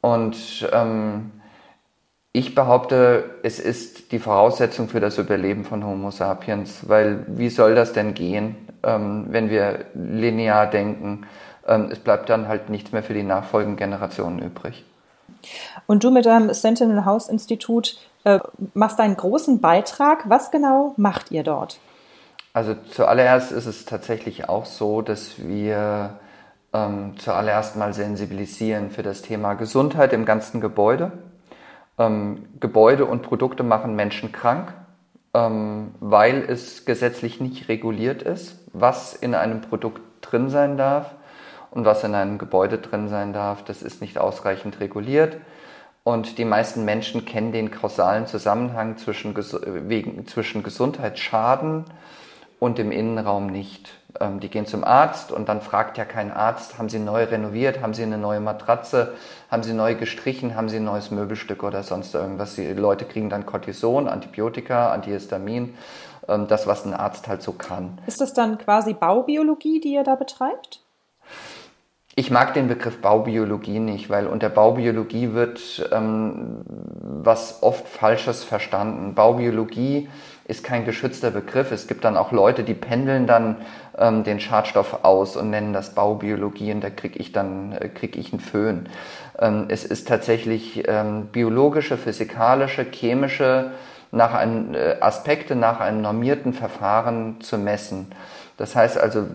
Und 0.00 0.66
ähm, 0.72 1.32
ich 2.32 2.54
behaupte, 2.54 3.24
es 3.42 3.60
ist 3.60 4.10
die 4.12 4.18
Voraussetzung 4.18 4.88
für 4.88 5.00
das 5.00 5.18
Überleben 5.18 5.66
von 5.66 5.84
Homo 5.84 6.10
sapiens, 6.10 6.88
weil 6.88 7.26
wie 7.26 7.50
soll 7.50 7.74
das 7.74 7.92
denn 7.92 8.14
gehen, 8.14 8.56
ähm, 8.82 9.26
wenn 9.28 9.50
wir 9.50 9.84
linear 9.92 10.66
denken? 10.66 11.26
Ähm, 11.66 11.90
es 11.92 11.98
bleibt 11.98 12.30
dann 12.30 12.48
halt 12.48 12.70
nichts 12.70 12.90
mehr 12.90 13.02
für 13.02 13.12
die 13.12 13.22
nachfolgenden 13.22 13.76
Generationen 13.76 14.38
übrig. 14.38 14.82
Und 15.86 16.04
du 16.04 16.10
mit 16.10 16.24
deinem 16.24 16.54
Sentinel 16.54 17.04
House 17.04 17.28
Institut 17.28 17.98
äh, 18.24 18.38
machst 18.72 18.98
einen 18.98 19.18
großen 19.18 19.60
Beitrag. 19.60 20.30
Was 20.30 20.50
genau 20.50 20.94
macht 20.96 21.30
ihr 21.32 21.42
dort? 21.42 21.78
Also 22.52 22.74
zuallererst 22.74 23.52
ist 23.52 23.66
es 23.66 23.84
tatsächlich 23.84 24.48
auch 24.48 24.66
so, 24.66 25.02
dass 25.02 25.38
wir 25.38 26.18
ähm, 26.72 27.14
zuallererst 27.18 27.76
mal 27.76 27.92
sensibilisieren 27.92 28.90
für 28.90 29.02
das 29.02 29.22
Thema 29.22 29.54
Gesundheit 29.54 30.12
im 30.12 30.24
ganzen 30.24 30.60
Gebäude. 30.60 31.12
Ähm, 31.98 32.46
Gebäude 32.60 33.04
und 33.04 33.22
Produkte 33.22 33.62
machen 33.62 33.96
Menschen 33.96 34.32
krank, 34.32 34.72
ähm, 35.34 35.94
weil 36.00 36.42
es 36.48 36.84
gesetzlich 36.84 37.40
nicht 37.40 37.68
reguliert 37.68 38.22
ist, 38.22 38.58
was 38.72 39.14
in 39.14 39.34
einem 39.34 39.60
Produkt 39.60 40.00
drin 40.20 40.50
sein 40.50 40.76
darf 40.76 41.14
und 41.70 41.84
was 41.84 42.04
in 42.04 42.14
einem 42.14 42.38
Gebäude 42.38 42.78
drin 42.78 43.08
sein 43.08 43.32
darf. 43.32 43.62
Das 43.64 43.82
ist 43.82 44.00
nicht 44.00 44.18
ausreichend 44.18 44.80
reguliert. 44.80 45.36
Und 46.04 46.38
die 46.38 46.46
meisten 46.46 46.84
Menschen 46.86 47.26
kennen 47.26 47.52
den 47.52 47.70
kausalen 47.70 48.26
Zusammenhang 48.26 48.96
zwischen, 48.96 49.34
zwischen 50.26 50.62
Gesundheitsschaden 50.62 51.80
und 51.80 51.92
im 52.60 52.90
Innenraum 52.90 53.46
nicht. 53.46 53.90
Ähm, 54.20 54.40
die 54.40 54.48
gehen 54.48 54.66
zum 54.66 54.84
Arzt 54.84 55.32
und 55.32 55.48
dann 55.48 55.60
fragt 55.60 55.98
ja 55.98 56.04
kein 56.04 56.32
Arzt, 56.32 56.78
haben 56.78 56.88
sie 56.88 56.98
neu 56.98 57.24
renoviert, 57.24 57.80
haben 57.82 57.94
sie 57.94 58.02
eine 58.02 58.18
neue 58.18 58.40
Matratze, 58.40 59.14
haben 59.50 59.62
sie 59.62 59.74
neu 59.74 59.94
gestrichen, 59.94 60.54
haben 60.54 60.68
sie 60.68 60.76
ein 60.76 60.84
neues 60.84 61.10
Möbelstück 61.10 61.62
oder 61.62 61.82
sonst 61.82 62.14
irgendwas. 62.14 62.54
Die 62.54 62.66
Leute 62.72 63.04
kriegen 63.04 63.30
dann 63.30 63.46
Cortison, 63.46 64.08
Antibiotika, 64.08 64.92
Antihistamin, 64.92 65.74
ähm, 66.28 66.48
das, 66.48 66.66
was 66.66 66.84
ein 66.84 66.94
Arzt 66.94 67.28
halt 67.28 67.42
so 67.42 67.52
kann. 67.52 67.98
Ist 68.06 68.20
das 68.20 68.32
dann 68.34 68.58
quasi 68.58 68.94
Baubiologie, 68.94 69.80
die 69.80 69.94
ihr 69.94 70.04
da 70.04 70.14
betreibt? 70.14 70.80
Ich 72.18 72.32
mag 72.32 72.52
den 72.54 72.66
Begriff 72.66 73.00
Baubiologie 73.00 73.78
nicht, 73.78 74.10
weil 74.10 74.26
unter 74.26 74.48
Baubiologie 74.48 75.34
wird 75.34 75.88
ähm, 75.92 76.62
was 77.00 77.62
oft 77.62 77.86
Falsches 77.86 78.42
verstanden. 78.42 79.14
Baubiologie 79.14 80.08
ist 80.08 80.08
kein 80.64 80.86
geschützter 80.86 81.30
Begriff. 81.30 81.70
Es 81.72 81.86
gibt 81.86 82.04
dann 82.04 82.16
auch 82.16 82.32
Leute, 82.32 82.64
die 82.64 82.74
pendeln 82.74 83.26
dann 83.26 83.56
ähm, 83.98 84.24
den 84.24 84.40
Schadstoff 84.40 85.04
aus 85.04 85.36
und 85.36 85.50
nennen 85.50 85.74
das 85.74 85.94
Baubiologie 85.94 86.72
und 86.72 86.82
da 86.82 86.90
kriege 86.90 87.18
ich 87.18 87.32
dann 87.32 87.72
äh, 87.72 87.88
krieg 87.88 88.16
ich 88.16 88.32
einen 88.32 88.40
Föhn. 88.40 88.88
Ähm, 89.38 89.66
es 89.68 89.84
ist 89.84 90.08
tatsächlich 90.08 90.88
ähm, 90.88 91.26
biologische, 91.26 91.98
physikalische, 91.98 92.86
chemische 92.90 93.72
nach 94.10 94.32
ein, 94.32 94.74
äh, 94.74 94.96
Aspekte 95.00 95.54
nach 95.54 95.80
einem 95.80 96.00
normierten 96.00 96.54
Verfahren 96.54 97.40
zu 97.40 97.58
messen. 97.58 98.06
Das 98.56 98.74
heißt 98.74 98.98
also, 98.98 99.26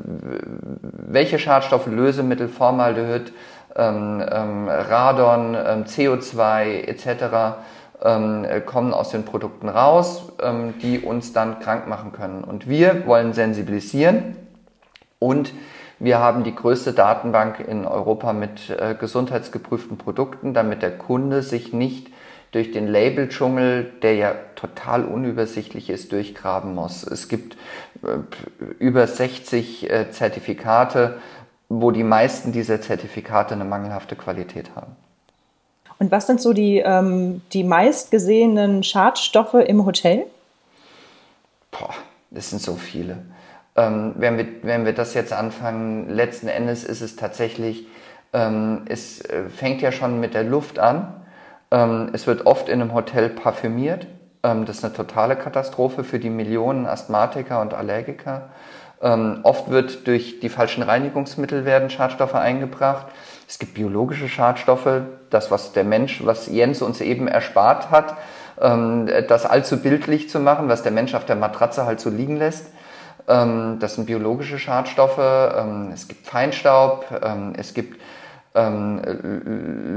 welche 0.82 1.38
Schadstoffe, 1.40 1.88
Lösemittel, 1.88 2.50
Formaldehyd, 2.50 3.32
ähm, 3.76 4.22
ähm, 4.30 4.68
Radon, 4.68 5.56
ähm, 5.56 5.84
CO2 5.86 6.88
etc 6.88 7.58
ähm, 8.02 8.46
äh, 8.46 8.62
kommen 8.62 8.94
aus 8.94 9.10
den 9.10 9.26
Produkten 9.26 9.70
raus, 9.70 10.32
ähm, 10.42 10.74
die 10.82 11.00
uns 11.00 11.34
dann 11.34 11.60
krank 11.60 11.88
machen 11.88 12.12
können. 12.12 12.44
Und 12.44 12.68
wir 12.68 13.06
wollen 13.06 13.34
sensibilisieren 13.34 14.36
und 15.20 15.54
wir 16.00 16.20
haben 16.20 16.44
die 16.44 16.54
größte 16.54 16.92
Datenbank 16.94 17.60
in 17.60 17.86
Europa 17.86 18.34
mit 18.34 18.70
äh, 18.70 18.96
gesundheitsgeprüften 19.00 19.98
Produkten, 19.98 20.54
damit 20.54 20.82
der 20.82 20.98
Kunde 20.98 21.42
sich 21.42 21.72
nicht 21.72 22.10
durch 22.52 22.72
den 22.72 22.88
Labeldschungel, 22.88 23.92
der 24.02 24.16
ja 24.16 24.36
total 24.56 25.06
unübersichtlich 25.06 25.90
ist, 25.90 26.12
durchgraben 26.12 26.76
muss. 26.76 27.04
Es 27.04 27.28
gibt 27.28 27.58
äh, 28.04 28.18
über 28.80 29.08
60 29.08 29.90
äh, 29.90 30.12
Zertifikate, 30.12 31.20
wo 31.70 31.92
die 31.92 32.04
meisten 32.04 32.52
dieser 32.52 32.82
Zertifikate 32.82 33.56
eine 33.56 33.66
mangelhafte 33.66 34.16
Qualität 34.16 34.76
haben. 34.76 34.96
Und 36.00 36.12
was 36.12 36.28
sind 36.28 36.42
so 36.42 36.54
die, 36.54 36.80
ähm, 36.80 37.42
die 37.54 37.64
meistgesehenen 37.64 38.84
Schadstoffe 38.84 39.54
im 39.54 39.86
Hotel? 39.86 40.26
Boah, 41.72 41.94
das 42.32 42.50
sind 42.50 42.62
so 42.62 42.76
viele. 42.76 43.18
Ähm, 43.76 44.14
wenn, 44.18 44.38
wir, 44.38 44.48
wenn 44.62 44.86
wir 44.86 44.94
das 44.94 45.14
jetzt 45.14 45.34
anfangen, 45.34 46.10
letzten 46.10 46.48
Endes 46.48 46.84
ist 46.84 47.02
es 47.02 47.16
tatsächlich, 47.16 47.88
ähm, 48.34 48.84
es 48.88 49.22
äh, 49.22 49.50
fängt 49.50 49.82
ja 49.82 49.92
schon 49.92 50.20
mit 50.20 50.34
der 50.34 50.44
Luft 50.44 50.80
an. 50.80 51.14
Ähm, 51.72 52.10
es 52.14 52.28
wird 52.28 52.46
oft 52.46 52.70
in 52.70 52.82
einem 52.82 52.94
Hotel 52.94 53.30
parfümiert. 53.30 54.08
Ähm, 54.44 54.66
das 54.66 54.78
ist 54.78 54.86
eine 54.86 54.94
totale 54.94 55.36
Katastrophe 55.36 56.04
für 56.04 56.20
die 56.20 56.30
Millionen 56.30 56.86
Asthmatiker 56.86 57.62
und 57.62 57.74
Allergiker. 57.74 58.50
Ähm, 59.02 59.40
oft 59.44 59.70
wird 59.70 60.08
durch 60.08 60.40
die 60.40 60.50
falschen 60.50 60.84
Reinigungsmittel 60.84 61.66
werden 61.66 61.90
Schadstoffe 61.90 62.36
eingebracht. 62.36 63.08
Es 63.48 63.60
gibt 63.60 63.74
biologische 63.74 64.30
Schadstoffe, 64.30 65.02
das, 65.30 65.52
was 65.52 65.74
der 65.74 65.84
Mensch, 65.84 66.26
was 66.26 66.48
Jens 66.48 66.82
uns 66.82 67.02
eben 67.02 67.28
erspart 67.28 67.92
hat, 67.92 68.16
ähm, 68.62 69.10
das 69.28 69.46
allzu 69.46 69.82
bildlich 69.82 70.30
zu 70.30 70.40
machen, 70.40 70.70
was 70.70 70.84
der 70.84 70.92
Mensch 70.92 71.14
auf 71.16 71.26
der 71.26 71.36
Matratze 71.36 71.86
halt 71.86 72.00
so 72.00 72.10
liegen 72.10 72.38
lässt. 72.38 72.68
Ähm, 73.28 73.78
das 73.80 73.96
sind 73.96 74.06
biologische 74.06 74.60
Schadstoffe. 74.60 75.18
Ähm, 75.20 75.92
es 75.94 76.08
gibt 76.08 76.28
Feinstaub, 76.28 77.06
es 77.58 77.74
gibt 77.74 78.00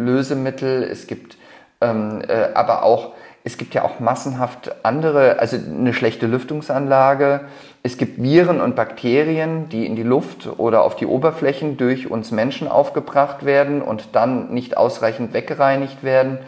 Lösemittel, 0.06 0.82
es 0.84 1.06
gibt 1.06 1.36
äh, 1.80 2.48
aber 2.54 2.82
auch 2.84 3.12
es 3.44 3.58
gibt 3.58 3.74
ja 3.74 3.84
auch 3.84 4.00
massenhaft 4.00 4.74
andere, 4.84 5.38
also 5.38 5.56
eine 5.56 5.94
schlechte 5.94 6.26
Lüftungsanlage. 6.26 7.42
Es 7.86 7.98
gibt 7.98 8.20
Viren 8.20 8.60
und 8.60 8.74
Bakterien, 8.74 9.68
die 9.68 9.86
in 9.86 9.94
die 9.94 10.02
Luft 10.02 10.48
oder 10.58 10.82
auf 10.82 10.96
die 10.96 11.06
Oberflächen 11.06 11.76
durch 11.76 12.10
uns 12.10 12.32
Menschen 12.32 12.66
aufgebracht 12.66 13.44
werden 13.44 13.80
und 13.80 14.08
dann 14.10 14.52
nicht 14.52 14.76
ausreichend 14.76 15.32
weggereinigt 15.32 16.02
werden. 16.02 16.38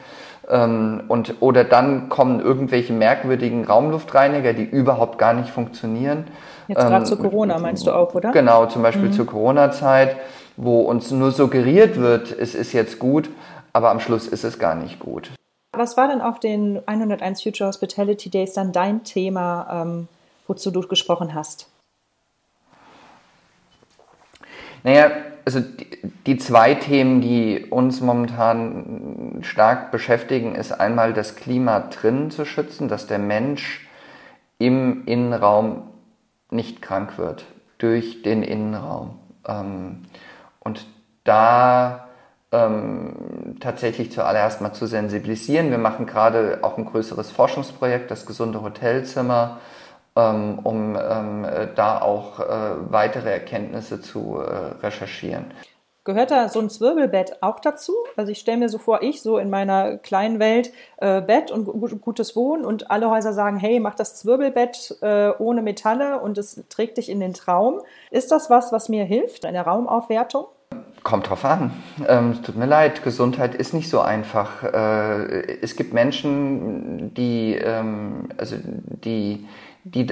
Ähm, 0.49 1.05
und, 1.07 1.37
oder 1.39 1.63
dann 1.63 2.09
kommen 2.09 2.41
irgendwelche 2.41 2.93
merkwürdigen 2.93 3.65
Raumluftreiniger, 3.65 4.53
die 4.53 4.65
überhaupt 4.65 5.17
gar 5.19 5.33
nicht 5.33 5.51
funktionieren. 5.51 6.25
Jetzt 6.67 6.79
gerade 6.81 6.97
ähm, 6.97 7.05
zu 7.05 7.17
Corona 7.17 7.61
meinst 7.61 7.87
du 7.87 7.93
auch, 7.93 8.17
oder? 8.17 8.33
Genau, 8.33 8.67
zum 8.67 8.83
Beispiel 8.83 9.11
mhm. 9.11 9.13
zur 9.13 9.27
Corona-Zeit, 9.27 10.17
wo 10.57 10.81
uns 10.81 11.13
nur 11.13 11.31
suggeriert 11.31 12.01
wird, 12.01 12.37
es 12.37 12.57
ist 12.57 12.73
jetzt 12.73 12.99
gut, 12.99 13.31
aber 13.73 13.91
am 13.91 14.01
Schluss 14.01 14.27
ist 14.27 14.43
es 14.43 14.59
gar 14.59 14.75
nicht 14.75 14.99
gut. 14.99 15.31
Was 15.73 15.97
war 15.97 16.09
denn 16.09 16.21
auf 16.21 16.41
den 16.41 16.81
101 16.85 17.45
Future 17.45 17.69
Hospitality 17.69 18.29
Days 18.29 18.55
dann 18.55 18.73
dein 18.73 19.05
Thema, 19.05 19.85
ähm, 19.85 20.09
wozu 20.49 20.71
du 20.71 20.81
gesprochen 20.81 21.35
hast? 21.35 21.71
Naja, 24.83 25.11
also 25.45 25.61
die, 26.27 26.37
zwei 26.37 26.75
Themen, 26.75 27.21
die 27.21 27.67
uns 27.71 28.01
momentan 28.01 29.41
stark 29.43 29.91
beschäftigen, 29.91 30.55
ist 30.55 30.73
einmal 30.73 31.13
das 31.13 31.37
Klima 31.37 31.81
drinnen 31.81 32.31
zu 32.31 32.45
schützen, 32.45 32.89
dass 32.89 33.07
der 33.07 33.19
Mensch 33.19 33.89
im 34.59 35.07
Innenraum 35.07 35.85
nicht 36.51 36.83
krank 36.83 37.19
wird 37.19 37.45
durch 37.79 38.23
den 38.23 38.43
Innenraum. 38.43 39.19
Ähm, 39.47 40.03
und 40.61 40.87
da 41.25 42.09
ähm, 42.53 43.57
tatsächlich 43.61 44.11
zuallererst 44.13 44.61
mal 44.61 44.73
zu 44.73 44.87
sensibilisieren. 44.87 45.71
Wir 45.71 45.79
machen 45.79 46.07
gerade 46.07 46.59
auch 46.63 46.79
ein 46.79 46.87
größeres 46.87 47.31
Forschungsprojekt, 47.31 48.11
das 48.11 48.27
gesunde 48.27 48.63
Hotelzimmer, 48.63 49.61
um 50.21 50.99
ähm, 51.01 51.47
da 51.75 52.01
auch 52.01 52.41
äh, 52.41 52.45
weitere 52.91 53.31
Erkenntnisse 53.31 54.01
zu 54.01 54.39
äh, 54.39 54.85
recherchieren. 54.85 55.47
Gehört 56.09 56.31
da 56.31 56.49
so 56.49 56.59
ein 56.61 56.71
Zwirbelbett 56.71 57.43
auch 57.43 57.61
dazu? 57.61 57.93
Also 58.17 58.33
ich 58.33 58.39
stelle 58.39 58.57
mir 58.57 58.71
so 58.71 58.79
vor, 58.79 59.03
ich 59.03 59.21
so 59.21 59.37
in 59.37 59.51
meiner 59.51 59.99
kleinen 59.99 60.39
Welt 60.39 60.73
äh, 60.97 61.21
Bett 61.21 61.51
und 61.51 61.67
gutes 62.01 62.35
Wohnen 62.35 62.65
und 62.65 62.91
alle 62.91 63.11
Häuser 63.11 63.35
sagen, 63.35 63.59
hey, 63.59 63.79
mach 63.79 63.95
das 63.95 64.17
Zwirbelbett 64.17 64.97
äh, 65.03 65.33
ohne 65.39 65.61
Metalle 65.61 66.19
und 66.21 66.39
es 66.39 66.65
trägt 66.71 66.97
dich 66.97 67.11
in 67.11 67.21
den 67.21 67.35
Traum. 67.35 67.83
Ist 68.11 68.33
das 68.33 68.49
was, 68.49 68.73
was 68.73 68.89
mir 68.89 69.05
hilft 69.05 69.45
in 69.45 69.53
der 69.53 69.67
Raumaufwertung? 69.67 70.47
Kommt 71.03 71.29
drauf 71.29 71.45
an. 71.45 71.73
Ähm, 72.09 72.43
tut 72.43 72.57
mir 72.57 72.65
leid, 72.65 73.03
Gesundheit 73.03 73.55
ist 73.55 73.75
nicht 73.75 73.91
so 73.91 74.01
einfach. 74.01 74.65
Äh, 74.65 75.59
es 75.61 75.77
gibt 75.77 75.93
Menschen, 75.93 77.13
die, 77.13 77.55
ähm, 77.55 78.31
also 78.39 78.57
die, 78.63 79.47
die, 79.95 80.07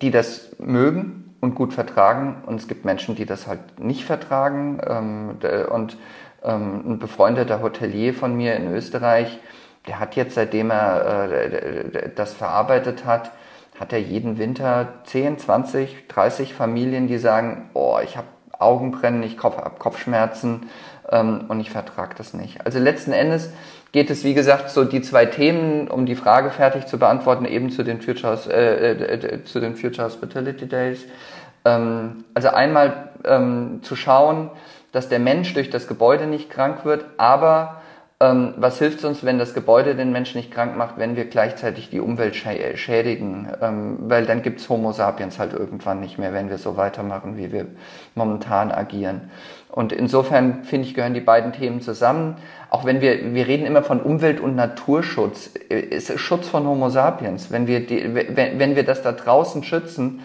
die 0.00 0.10
das 0.10 0.50
mögen 0.58 1.34
und 1.40 1.54
gut 1.54 1.72
vertragen 1.72 2.42
und 2.46 2.56
es 2.56 2.68
gibt 2.68 2.84
Menschen, 2.84 3.14
die 3.16 3.26
das 3.26 3.46
halt 3.46 3.80
nicht 3.80 4.04
vertragen. 4.04 4.80
Ähm, 4.86 5.38
und 5.70 5.96
ähm, 6.42 6.82
ein 6.86 6.98
befreundeter 6.98 7.62
Hotelier 7.62 8.14
von 8.14 8.36
mir 8.36 8.54
in 8.54 8.72
Österreich, 8.72 9.38
der 9.86 9.98
hat 9.98 10.14
jetzt, 10.14 10.34
seitdem 10.34 10.70
er 10.70 11.30
äh, 11.32 12.10
das 12.14 12.34
verarbeitet 12.34 13.04
hat, 13.04 13.32
hat 13.78 13.92
er 13.92 14.00
jeden 14.00 14.38
Winter 14.38 14.88
10, 15.04 15.38
20, 15.38 16.08
30 16.08 16.54
Familien, 16.54 17.08
die 17.08 17.18
sagen, 17.18 17.70
oh, 17.74 17.98
ich 18.02 18.16
habe 18.16 18.28
Augenbrennen, 18.58 19.24
ich 19.24 19.42
habe 19.42 19.72
Kopfschmerzen 19.78 20.68
ähm, 21.10 21.46
und 21.48 21.58
ich 21.60 21.70
vertrage 21.70 22.14
das 22.16 22.34
nicht. 22.34 22.64
Also 22.64 22.78
letzten 22.78 23.12
Endes 23.12 23.52
geht 23.92 24.10
es, 24.10 24.24
wie 24.24 24.34
gesagt, 24.34 24.70
so 24.70 24.84
die 24.84 25.02
zwei 25.02 25.26
Themen, 25.26 25.88
um 25.88 26.06
die 26.06 26.16
Frage 26.16 26.50
fertig 26.50 26.86
zu 26.86 26.98
beantworten, 26.98 27.44
eben 27.44 27.70
zu 27.70 27.82
den 27.82 28.00
Future, 28.00 28.38
äh, 28.48 28.92
äh, 28.92 29.14
äh, 29.14 29.44
zu 29.44 29.60
den 29.60 29.76
Future 29.76 30.06
Hospitality 30.06 30.66
Days. 30.66 31.04
Ähm, 31.64 32.24
also 32.34 32.48
einmal 32.48 33.10
ähm, 33.24 33.80
zu 33.82 33.94
schauen, 33.94 34.50
dass 34.92 35.08
der 35.08 35.18
Mensch 35.18 35.54
durch 35.54 35.70
das 35.70 35.86
Gebäude 35.86 36.26
nicht 36.26 36.50
krank 36.50 36.84
wird, 36.84 37.04
aber 37.18 37.82
ähm, 38.22 38.54
was 38.56 38.78
hilft 38.78 39.04
uns, 39.04 39.24
wenn 39.24 39.38
das 39.38 39.52
Gebäude 39.52 39.96
den 39.96 40.12
Menschen 40.12 40.38
nicht 40.38 40.52
krank 40.52 40.76
macht, 40.76 40.96
wenn 40.96 41.16
wir 41.16 41.24
gleichzeitig 41.24 41.90
die 41.90 41.98
Umwelt 41.98 42.36
schädigen? 42.36 43.48
Ähm, 43.60 43.98
weil 44.02 44.26
dann 44.26 44.42
gibt's 44.42 44.68
Homo 44.68 44.92
sapiens 44.92 45.38
halt 45.38 45.52
irgendwann 45.52 46.00
nicht 46.00 46.18
mehr, 46.18 46.32
wenn 46.32 46.48
wir 46.48 46.58
so 46.58 46.76
weitermachen, 46.76 47.36
wie 47.36 47.50
wir 47.52 47.66
momentan 48.14 48.70
agieren. 48.70 49.30
Und 49.70 49.92
insofern 49.92 50.62
finde 50.62 50.86
ich, 50.86 50.94
gehören 50.94 51.14
die 51.14 51.20
beiden 51.20 51.52
Themen 51.52 51.80
zusammen. 51.80 52.36
Auch 52.72 52.86
wenn 52.86 53.02
wir, 53.02 53.34
wir 53.34 53.46
reden 53.48 53.66
immer 53.66 53.82
von 53.82 54.00
Umwelt- 54.00 54.40
und 54.40 54.56
Naturschutz. 54.56 55.50
Es 55.68 56.08
ist 56.08 56.18
Schutz 56.18 56.48
von 56.48 56.66
Homo 56.66 56.88
sapiens. 56.88 57.50
Wenn 57.50 57.66
wir, 57.66 57.86
die, 57.86 58.14
wenn, 58.14 58.58
wenn 58.58 58.76
wir 58.76 58.82
das 58.82 59.02
da 59.02 59.12
draußen 59.12 59.62
schützen, 59.62 60.20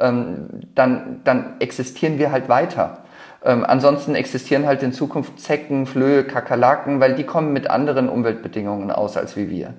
ähm, 0.00 0.48
dann, 0.74 1.20
dann 1.22 1.54
existieren 1.60 2.18
wir 2.18 2.32
halt 2.32 2.48
weiter. 2.48 3.04
Ähm, 3.44 3.64
ansonsten 3.64 4.16
existieren 4.16 4.66
halt 4.66 4.82
in 4.82 4.92
Zukunft 4.92 5.38
Zecken, 5.38 5.86
Flöhe, 5.86 6.24
Kakerlaken, 6.24 6.98
weil 6.98 7.14
die 7.14 7.22
kommen 7.22 7.52
mit 7.52 7.70
anderen 7.70 8.08
Umweltbedingungen 8.08 8.90
aus 8.90 9.16
als 9.16 9.36
wie 9.36 9.48
wir. 9.48 9.74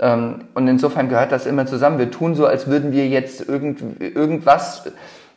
Ähm, 0.00 0.46
und 0.54 0.66
insofern 0.66 1.08
gehört 1.08 1.30
das 1.30 1.46
immer 1.46 1.66
zusammen. 1.66 2.00
Wir 2.00 2.10
tun 2.10 2.34
so, 2.34 2.46
als 2.46 2.66
würden 2.66 2.90
wir 2.90 3.06
jetzt 3.06 3.48
irgend, 3.48 4.00
irgendwas, 4.00 4.90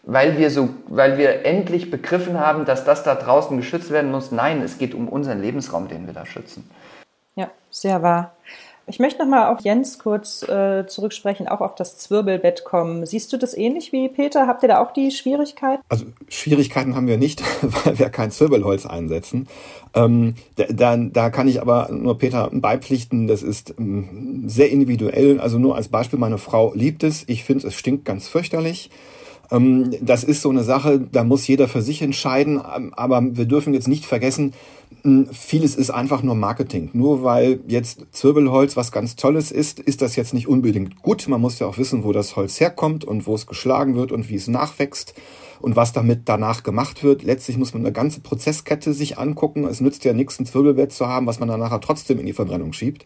weil 0.03 0.37
wir 0.37 0.51
so, 0.51 0.69
weil 0.87 1.17
wir 1.17 1.45
endlich 1.45 1.89
begriffen 1.89 2.39
haben, 2.39 2.65
dass 2.65 2.85
das 2.85 3.03
da 3.03 3.15
draußen 3.15 3.55
geschützt 3.57 3.89
werden 3.89 4.11
muss. 4.11 4.31
Nein, 4.31 4.61
es 4.61 4.77
geht 4.77 4.93
um 4.93 5.07
unseren 5.07 5.41
Lebensraum, 5.41 5.87
den 5.87 6.05
wir 6.05 6.13
da 6.13 6.25
schützen. 6.25 6.69
Ja, 7.35 7.49
sehr 7.71 8.01
wahr. 8.01 8.33
Ich 8.85 8.99
möchte 8.99 9.19
nochmal 9.19 9.53
auf 9.53 9.61
Jens 9.61 9.97
kurz 9.97 10.43
äh, 10.43 10.85
zurücksprechen, 10.85 11.47
auch 11.47 11.61
auf 11.61 11.73
das 11.73 11.97
Zwirbelbett 11.97 12.65
kommen. 12.65 13.05
Siehst 13.05 13.31
du 13.31 13.37
das 13.37 13.53
ähnlich 13.53 13.93
wie 13.93 14.09
Peter? 14.09 14.45
Habt 14.45 14.61
ihr 14.61 14.67
da 14.67 14.83
auch 14.83 14.91
die 14.91 15.09
Schwierigkeiten? 15.09 15.81
Also 15.87 16.05
Schwierigkeiten 16.27 16.93
haben 16.93 17.07
wir 17.07 17.17
nicht, 17.17 17.41
weil 17.61 17.97
wir 17.97 18.09
kein 18.09 18.29
Zwirbelholz 18.29 18.85
einsetzen. 18.85 19.47
Ähm, 19.93 20.35
da, 20.57 20.97
da 20.97 21.29
kann 21.29 21.47
ich 21.47 21.61
aber 21.61 21.87
nur 21.93 22.17
Peter 22.17 22.49
beipflichten, 22.51 23.27
das 23.27 23.41
ist 23.41 23.73
ähm, 23.79 24.43
sehr 24.47 24.69
individuell. 24.69 25.39
Also 25.39 25.59
nur 25.59 25.77
als 25.77 25.87
Beispiel, 25.87 26.19
meine 26.19 26.37
Frau 26.37 26.73
liebt 26.73 27.03
es. 27.03 27.23
Ich 27.27 27.45
finde, 27.45 27.67
es 27.67 27.75
stinkt 27.75 28.03
ganz 28.03 28.27
fürchterlich. 28.27 28.89
Ähm, 29.53 29.95
das 30.01 30.23
ist 30.23 30.41
so 30.41 30.49
eine 30.49 30.63
Sache, 30.63 30.99
da 30.99 31.23
muss 31.23 31.47
jeder 31.47 31.67
für 31.67 31.81
sich 31.81 32.01
entscheiden. 32.01 32.61
Ähm, 32.75 32.93
aber 32.95 33.21
wir 33.23 33.45
dürfen 33.45 33.73
jetzt 33.73 33.87
nicht 33.87 34.05
vergessen, 34.05 34.53
hm, 35.03 35.27
vieles 35.31 35.75
ist 35.75 35.91
einfach 35.91 36.23
nur 36.23 36.35
Marketing. 36.35 36.89
Nur 36.93 37.23
weil 37.23 37.61
jetzt 37.67 38.05
Zirbelholz 38.11 38.75
was 38.75 38.91
ganz 38.91 39.15
Tolles 39.15 39.51
ist, 39.51 39.79
ist 39.79 40.01
das 40.01 40.15
jetzt 40.15 40.33
nicht 40.33 40.47
unbedingt 40.47 41.01
gut. 41.01 41.27
Man 41.27 41.41
muss 41.41 41.59
ja 41.59 41.67
auch 41.67 41.77
wissen, 41.77 42.03
wo 42.03 42.11
das 42.11 42.35
Holz 42.35 42.59
herkommt 42.59 43.05
und 43.05 43.27
wo 43.27 43.35
es 43.35 43.47
geschlagen 43.47 43.95
wird 43.95 44.11
und 44.11 44.29
wie 44.29 44.35
es 44.35 44.47
nachwächst 44.47 45.13
und 45.61 45.75
was 45.75 45.93
damit 45.93 46.23
danach 46.25 46.63
gemacht 46.63 47.03
wird. 47.03 47.23
Letztlich 47.23 47.57
muss 47.57 47.73
man 47.73 47.83
eine 47.83 47.93
ganze 47.93 48.19
Prozesskette 48.19 48.93
sich 48.93 49.17
angucken. 49.17 49.65
Es 49.65 49.81
nützt 49.81 50.03
ja 50.03 50.13
nichts, 50.13 50.39
ein 50.39 50.45
Zwirbelbett 50.45 50.91
zu 50.91 51.07
haben, 51.07 51.27
was 51.27 51.39
man 51.39 51.47
dann 51.47 51.59
nachher 51.59 51.79
trotzdem 51.79 52.19
in 52.19 52.25
die 52.25 52.33
Verbrennung 52.33 52.73
schiebt. 52.73 53.05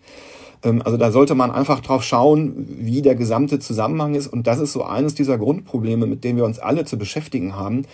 Ähm, 0.64 0.82
also 0.84 0.98
da 0.98 1.12
sollte 1.12 1.36
man 1.36 1.52
einfach 1.52 1.80
drauf 1.80 2.04
schauen, 2.04 2.66
wie 2.68 3.02
der 3.02 3.16
gesamte 3.16 3.60
Zusammenhang 3.60 4.16
ist. 4.16 4.28
Und 4.28 4.48
das 4.48 4.60
ist 4.60 4.74
so 4.74 4.84
eines 4.84 5.16
dieser 5.16 5.38
Grundprobleme, 5.38 6.06
mit 6.06 6.24
denen 6.24 6.38
wir 6.38 6.46
uns 6.46 6.60
alle 6.60 6.86
zu 6.86 6.98
beschäftigen 6.98 7.56
haben. 7.56 7.86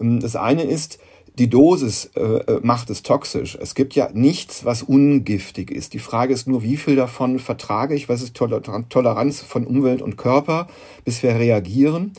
Ähm, 0.00 0.20
das 0.20 0.36
eine 0.36 0.62
ist, 0.62 0.98
die 1.38 1.48
Dosis 1.48 2.10
äh, 2.14 2.20
äh, 2.20 2.60
macht 2.62 2.90
es 2.90 3.02
toxisch. 3.02 3.56
Es 3.60 3.74
gibt 3.74 3.94
ja 3.94 4.10
nichts, 4.12 4.66
was 4.66 4.82
ungiftig 4.82 5.70
ist. 5.70 5.94
Die 5.94 5.98
Frage 5.98 6.34
ist 6.34 6.46
nur, 6.46 6.62
wie 6.62 6.76
viel 6.76 6.94
davon 6.94 7.38
vertrage 7.38 7.94
ich, 7.94 8.08
was 8.08 8.22
ist 8.22 8.34
Toleranz 8.34 9.40
von 9.40 9.66
Umwelt 9.66 10.02
und 10.02 10.18
Körper, 10.18 10.68
bis 11.06 11.22
wir 11.22 11.34
reagieren. 11.34 12.12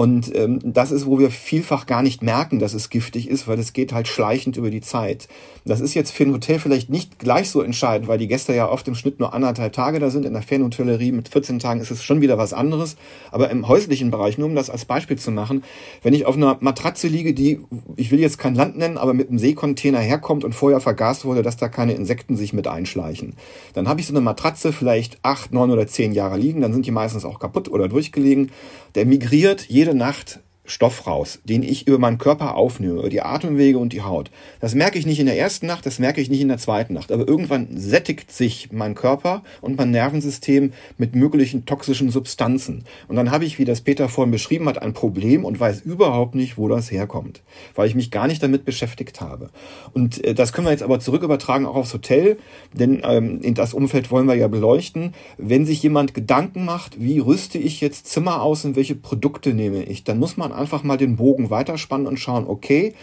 Und 0.00 0.34
ähm, 0.34 0.60
das 0.64 0.92
ist, 0.92 1.04
wo 1.04 1.18
wir 1.18 1.30
vielfach 1.30 1.84
gar 1.84 2.02
nicht 2.02 2.22
merken, 2.22 2.58
dass 2.58 2.72
es 2.72 2.88
giftig 2.88 3.28
ist, 3.28 3.46
weil 3.46 3.58
es 3.58 3.74
geht 3.74 3.92
halt 3.92 4.08
schleichend 4.08 4.56
über 4.56 4.70
die 4.70 4.80
Zeit. 4.80 5.28
Das 5.66 5.82
ist 5.82 5.92
jetzt 5.92 6.12
für 6.12 6.22
ein 6.22 6.32
Hotel 6.32 6.58
vielleicht 6.58 6.88
nicht 6.88 7.18
gleich 7.18 7.50
so 7.50 7.60
entscheidend, 7.60 8.08
weil 8.08 8.16
die 8.16 8.26
Gäste 8.26 8.54
ja 8.54 8.66
oft 8.66 8.88
im 8.88 8.94
Schnitt 8.94 9.20
nur 9.20 9.34
anderthalb 9.34 9.74
Tage 9.74 9.98
da 9.98 10.08
sind. 10.08 10.24
In 10.24 10.32
der 10.32 10.40
Ferienhotellerie 10.40 11.12
mit 11.12 11.28
14 11.28 11.58
Tagen 11.58 11.82
ist 11.82 11.90
es 11.90 12.02
schon 12.02 12.22
wieder 12.22 12.38
was 12.38 12.54
anderes. 12.54 12.96
Aber 13.30 13.50
im 13.50 13.68
häuslichen 13.68 14.10
Bereich, 14.10 14.38
nur 14.38 14.48
um 14.48 14.54
das 14.54 14.70
als 14.70 14.86
Beispiel 14.86 15.18
zu 15.18 15.32
machen, 15.32 15.64
wenn 16.02 16.14
ich 16.14 16.24
auf 16.24 16.34
einer 16.34 16.56
Matratze 16.60 17.06
liege, 17.06 17.34
die, 17.34 17.60
ich 17.96 18.10
will 18.10 18.20
jetzt 18.20 18.38
kein 18.38 18.54
Land 18.54 18.78
nennen, 18.78 18.96
aber 18.96 19.12
mit 19.12 19.28
einem 19.28 19.38
Seekontainer 19.38 19.98
herkommt 19.98 20.44
und 20.44 20.54
vorher 20.54 20.80
vergast 20.80 21.26
wurde, 21.26 21.42
dass 21.42 21.58
da 21.58 21.68
keine 21.68 21.92
Insekten 21.92 22.36
sich 22.36 22.54
mit 22.54 22.66
einschleichen, 22.66 23.34
dann 23.74 23.86
habe 23.86 24.00
ich 24.00 24.06
so 24.06 24.14
eine 24.14 24.22
Matratze 24.22 24.72
vielleicht 24.72 25.18
acht, 25.20 25.52
neun 25.52 25.70
oder 25.70 25.86
zehn 25.86 26.12
Jahre 26.12 26.38
liegen, 26.38 26.62
dann 26.62 26.72
sind 26.72 26.86
die 26.86 26.90
meistens 26.90 27.26
auch 27.26 27.38
kaputt 27.38 27.68
oder 27.68 27.86
durchgelegen. 27.86 28.50
Der 28.94 29.06
migriert 29.06 29.68
jede 29.68 29.94
Nacht 29.94 30.40
Stoff 30.70 31.06
raus, 31.06 31.40
den 31.44 31.62
ich 31.62 31.86
über 31.86 31.98
meinen 31.98 32.18
Körper 32.18 32.54
aufnehme, 32.54 33.00
über 33.00 33.08
die 33.08 33.22
Atemwege 33.22 33.78
und 33.78 33.92
die 33.92 34.02
Haut. 34.02 34.30
Das 34.60 34.74
merke 34.74 34.98
ich 34.98 35.06
nicht 35.06 35.18
in 35.18 35.26
der 35.26 35.38
ersten 35.38 35.66
Nacht, 35.66 35.84
das 35.84 35.98
merke 35.98 36.20
ich 36.20 36.30
nicht 36.30 36.40
in 36.40 36.48
der 36.48 36.58
zweiten 36.58 36.94
Nacht. 36.94 37.10
Aber 37.10 37.26
irgendwann 37.26 37.68
sättigt 37.76 38.30
sich 38.30 38.70
mein 38.72 38.94
Körper 38.94 39.42
und 39.60 39.76
mein 39.76 39.90
Nervensystem 39.90 40.72
mit 40.96 41.14
möglichen 41.14 41.66
toxischen 41.66 42.10
Substanzen. 42.10 42.84
Und 43.08 43.16
dann 43.16 43.30
habe 43.30 43.44
ich, 43.44 43.58
wie 43.58 43.64
das 43.64 43.80
Peter 43.80 44.08
vorhin 44.08 44.30
beschrieben 44.30 44.68
hat, 44.68 44.80
ein 44.80 44.92
Problem 44.92 45.44
und 45.44 45.58
weiß 45.58 45.80
überhaupt 45.80 46.34
nicht, 46.34 46.56
wo 46.56 46.68
das 46.68 46.90
herkommt, 46.90 47.42
weil 47.74 47.88
ich 47.88 47.94
mich 47.94 48.10
gar 48.10 48.26
nicht 48.26 48.42
damit 48.42 48.64
beschäftigt 48.64 49.20
habe. 49.20 49.50
Und 49.92 50.22
äh, 50.24 50.34
das 50.34 50.52
können 50.52 50.66
wir 50.66 50.72
jetzt 50.72 50.82
aber 50.82 51.00
zurück 51.00 51.22
übertragen 51.22 51.66
auch 51.66 51.74
aufs 51.74 51.94
Hotel, 51.94 52.38
denn 52.72 53.02
ähm, 53.04 53.40
in 53.42 53.54
das 53.54 53.74
Umfeld 53.74 54.10
wollen 54.10 54.26
wir 54.26 54.34
ja 54.34 54.48
beleuchten. 54.48 55.14
Wenn 55.36 55.66
sich 55.66 55.82
jemand 55.82 56.14
Gedanken 56.14 56.64
macht, 56.64 57.00
wie 57.00 57.18
rüste 57.18 57.58
ich 57.58 57.80
jetzt 57.80 58.06
Zimmer 58.06 58.42
aus 58.42 58.64
und 58.64 58.76
welche 58.76 58.94
Produkte 58.94 59.52
nehme 59.52 59.82
ich, 59.82 60.04
dann 60.04 60.18
muss 60.18 60.36
man 60.36 60.52
einfach 60.60 60.82
mal 60.82 60.96
den 60.96 61.16
Bogen 61.16 61.50
weiterspannen 61.50 62.06
und 62.06 62.18
schauen, 62.18 62.46
okay, 62.46 62.94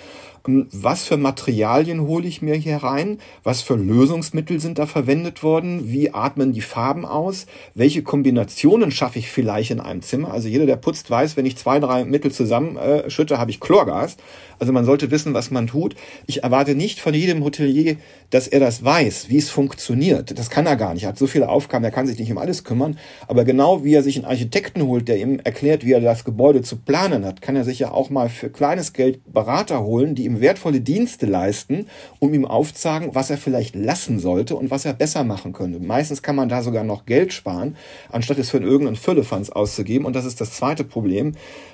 was 0.47 1.05
für 1.05 1.17
Materialien 1.17 2.01
hole 2.01 2.27
ich 2.27 2.41
mir 2.41 2.55
hier 2.55 2.77
rein, 2.77 3.19
was 3.43 3.61
für 3.61 3.75
Lösungsmittel 3.75 4.59
sind 4.59 4.79
da 4.79 4.85
verwendet 4.85 5.43
worden, 5.43 5.89
wie 5.89 6.13
atmen 6.13 6.53
die 6.53 6.61
Farben 6.61 7.05
aus, 7.05 7.45
welche 7.73 8.01
Kombinationen 8.03 8.91
schaffe 8.91 9.19
ich 9.19 9.29
vielleicht 9.29 9.71
in 9.71 9.79
einem 9.79 10.01
Zimmer. 10.01 10.31
Also 10.31 10.47
jeder, 10.47 10.65
der 10.65 10.77
putzt, 10.77 11.09
weiß, 11.09 11.37
wenn 11.37 11.45
ich 11.45 11.57
zwei, 11.57 11.79
drei 11.79 12.05
Mittel 12.05 12.31
zusammenschütte, 12.31 13.33
äh, 13.33 13.37
habe 13.37 13.51
ich 13.51 13.59
Chlorgas. 13.59 14.17
Also 14.59 14.73
man 14.73 14.85
sollte 14.85 15.11
wissen, 15.11 15.33
was 15.33 15.51
man 15.51 15.67
tut. 15.67 15.95
Ich 16.25 16.43
erwarte 16.43 16.73
nicht 16.73 16.99
von 16.99 17.13
jedem 17.13 17.43
Hotelier, 17.43 17.97
dass 18.29 18.47
er 18.47 18.59
das 18.59 18.83
weiß, 18.83 19.29
wie 19.29 19.37
es 19.37 19.49
funktioniert. 19.49 20.37
Das 20.37 20.49
kann 20.49 20.65
er 20.65 20.75
gar 20.75 20.93
nicht. 20.93 21.03
Er 21.03 21.09
hat 21.09 21.17
so 21.17 21.27
viele 21.27 21.49
Aufgaben, 21.49 21.83
er 21.83 21.91
kann 21.91 22.07
sich 22.07 22.17
nicht 22.17 22.31
um 22.31 22.37
alles 22.37 22.63
kümmern. 22.63 22.97
Aber 23.27 23.45
genau 23.45 23.83
wie 23.83 23.93
er 23.93 24.03
sich 24.03 24.15
einen 24.15 24.25
Architekten 24.25 24.81
holt, 24.81 25.07
der 25.07 25.17
ihm 25.17 25.39
erklärt, 25.43 25.85
wie 25.85 25.91
er 25.91 26.01
das 26.01 26.23
Gebäude 26.23 26.61
zu 26.61 26.77
planen 26.77 27.25
hat, 27.25 27.41
kann 27.41 27.55
er 27.55 27.63
sich 27.63 27.79
ja 27.79 27.91
auch 27.91 28.09
mal 28.09 28.29
für 28.29 28.49
kleines 28.49 28.93
Geld 28.93 29.21
Berater 29.31 29.83
holen, 29.83 30.15
die 30.15 30.25
ihm 30.25 30.36
wertvolle 30.41 30.81
Dienste 30.81 31.25
leisten, 31.25 31.87
um 32.19 32.33
ihm 32.33 32.45
aufzuzeigen, 32.45 33.15
was 33.15 33.29
er 33.29 33.37
vielleicht 33.37 33.75
lassen 33.75 34.19
sollte 34.19 34.55
und 34.55 34.71
was 34.71 34.85
er 34.85 34.93
besser 34.93 35.23
machen 35.23 35.53
könnte. 35.53 35.79
Meistens 35.79 36.21
kann 36.21 36.35
man 36.35 36.49
da 36.49 36.63
sogar 36.63 36.83
noch 36.83 37.05
Geld 37.05 37.33
sparen, 37.33 37.75
anstatt 38.09 38.37
es 38.39 38.49
für 38.49 38.57
irgendeinen 38.57 38.95
Füllefanz 38.95 39.49
auszugeben. 39.49 40.05
Und 40.05 40.15
das 40.15 40.25
ist 40.25 40.41
das 40.41 40.51
zweite 40.51 40.83
Problem. 40.83 41.33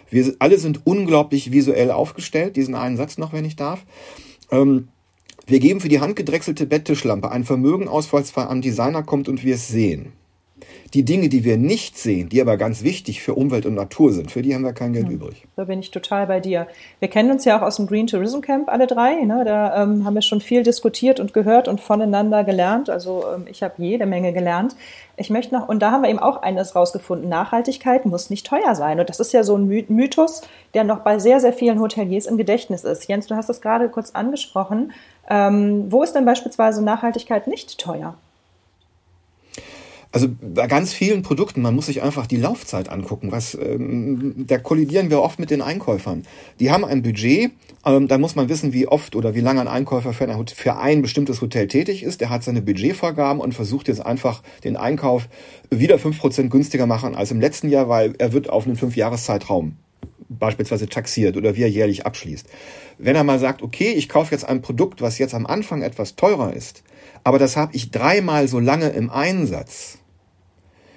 Wir 0.09 0.33
alle 0.39 0.57
sind 0.57 0.85
unglaublich 0.85 1.51
visuell 1.51 1.91
aufgestellt. 1.91 2.55
Diesen 2.55 2.75
einen 2.75 2.97
Satz 2.97 3.17
noch, 3.17 3.33
wenn 3.33 3.45
ich 3.45 3.55
darf. 3.55 3.85
Ähm, 4.51 4.89
wir 5.45 5.59
geben 5.59 5.81
für 5.81 5.89
die 5.89 5.99
handgedrechselte 5.99 6.65
Betttischlampe 6.65 7.29
ein 7.29 7.43
Vermögen 7.43 7.87
aus, 7.89 8.13
es 8.13 8.37
am 8.37 8.61
Designer 8.61 9.03
kommt 9.03 9.27
und 9.27 9.43
wir 9.43 9.55
es 9.55 9.67
sehen. 9.67 10.13
Die 10.93 11.03
Dinge, 11.03 11.27
die 11.27 11.43
wir 11.43 11.57
nicht 11.57 11.97
sehen, 11.97 12.29
die 12.29 12.39
aber 12.39 12.55
ganz 12.55 12.83
wichtig 12.83 13.23
für 13.23 13.33
Umwelt 13.33 13.65
und 13.65 13.73
Natur 13.73 14.13
sind, 14.13 14.29
für 14.29 14.43
die 14.43 14.53
haben 14.53 14.63
wir 14.63 14.73
kein 14.73 14.93
Geld 14.93 15.07
hm. 15.07 15.15
übrig. 15.15 15.47
Da 15.55 15.63
bin 15.63 15.79
ich 15.79 15.89
total 15.89 16.27
bei 16.27 16.39
dir. 16.39 16.67
Wir 16.99 17.07
kennen 17.07 17.31
uns 17.31 17.45
ja 17.45 17.57
auch 17.57 17.63
aus 17.63 17.77
dem 17.77 17.87
Green 17.87 18.05
Tourism 18.05 18.41
Camp 18.41 18.69
alle 18.69 18.85
drei. 18.85 19.23
Ne? 19.23 19.43
Da 19.43 19.81
ähm, 19.81 20.05
haben 20.05 20.13
wir 20.13 20.21
schon 20.21 20.39
viel 20.39 20.61
diskutiert 20.61 21.19
und 21.19 21.33
gehört 21.33 21.67
und 21.67 21.81
voneinander 21.81 22.43
gelernt. 22.43 22.91
Also 22.91 23.23
ähm, 23.35 23.45
ich 23.49 23.63
habe 23.63 23.73
jede 23.77 24.05
Menge 24.05 24.33
gelernt. 24.33 24.75
Ich 25.17 25.31
möchte 25.31 25.55
noch, 25.55 25.67
und 25.67 25.79
da 25.79 25.91
haben 25.91 26.03
wir 26.03 26.09
eben 26.09 26.19
auch 26.19 26.43
eines 26.43 26.75
rausgefunden, 26.75 27.27
Nachhaltigkeit 27.27 28.05
muss 28.05 28.29
nicht 28.29 28.45
teuer 28.45 28.75
sein. 28.75 28.99
Und 28.99 29.09
das 29.09 29.19
ist 29.19 29.33
ja 29.33 29.43
so 29.43 29.55
ein 29.55 29.65
Mythos, 29.67 30.41
der 30.75 30.83
noch 30.83 30.99
bei 30.99 31.17
sehr, 31.17 31.39
sehr 31.39 31.53
vielen 31.53 31.79
Hoteliers 31.79 32.27
im 32.27 32.37
Gedächtnis 32.37 32.83
ist. 32.83 33.07
Jens, 33.07 33.25
du 33.25 33.35
hast 33.35 33.49
das 33.49 33.61
gerade 33.61 33.89
kurz 33.89 34.11
angesprochen. 34.11 34.91
Ähm, 35.27 35.91
wo 35.91 36.03
ist 36.03 36.13
denn 36.13 36.25
beispielsweise 36.25 36.83
Nachhaltigkeit 36.83 37.47
nicht 37.47 37.79
teuer? 37.79 38.15
Also 40.13 40.29
bei 40.29 40.67
ganz 40.67 40.93
vielen 40.93 41.23
Produkten, 41.23 41.63
man 41.63 41.73
muss 41.73 41.87
sich 41.87 42.03
einfach 42.03 42.27
die 42.27 42.37
Laufzeit 42.37 42.87
angucken. 42.87 43.31
Was, 43.31 43.55
ähm, 43.55 44.35
da 44.37 44.59
kollidieren 44.59 45.09
wir 45.09 45.23
oft 45.23 45.39
mit 45.39 45.49
den 45.49 45.63
Einkäufern. 45.63 46.21
Die 46.59 46.69
haben 46.69 46.85
ein 46.85 47.01
Budget, 47.01 47.49
ähm, 47.83 48.07
da 48.07 48.19
muss 48.19 48.35
man 48.35 48.47
wissen, 48.47 48.73
wie 48.73 48.87
oft 48.87 49.15
oder 49.15 49.33
wie 49.33 49.39
lange 49.39 49.61
ein 49.61 49.67
Einkäufer 49.67 50.13
für 50.13 50.29
ein, 50.29 50.47
für 50.47 50.77
ein 50.77 51.01
bestimmtes 51.01 51.41
Hotel 51.41 51.67
tätig 51.67 52.03
ist. 52.03 52.21
Der 52.21 52.29
hat 52.29 52.43
seine 52.43 52.61
Budgetvorgaben 52.61 53.41
und 53.41 53.55
versucht 53.55 53.87
jetzt 53.87 54.05
einfach 54.05 54.43
den 54.63 54.77
Einkauf 54.77 55.27
wieder 55.71 55.97
fünf 55.97 56.19
Prozent 56.19 56.51
günstiger 56.51 56.85
machen 56.85 57.15
als 57.15 57.31
im 57.31 57.41
letzten 57.41 57.69
Jahr, 57.69 57.89
weil 57.89 58.13
er 58.19 58.33
wird 58.33 58.51
auf 58.51 58.67
einen 58.67 58.75
Fünfjahreszeitraum 58.75 59.77
beispielsweise 60.29 60.87
taxiert 60.87 61.37
oder 61.37 61.55
wie 61.55 61.63
er 61.63 61.69
jährlich 61.69 62.05
abschließt. 62.05 62.47
Wenn 62.99 63.15
er 63.15 63.23
mal 63.23 63.39
sagt, 63.39 63.63
okay, 63.63 63.93
ich 63.93 64.09
kaufe 64.09 64.31
jetzt 64.31 64.45
ein 64.45 64.61
Produkt, 64.61 65.01
was 65.01 65.17
jetzt 65.17 65.33
am 65.33 65.47
Anfang 65.47 65.81
etwas 65.81 66.15
teurer 66.15 66.53
ist, 66.53 66.83
aber 67.23 67.39
das 67.39 67.57
habe 67.57 67.75
ich 67.75 67.89
dreimal 67.89 68.47
so 68.47 68.59
lange 68.59 68.89
im 68.89 69.09
Einsatz, 69.09 69.99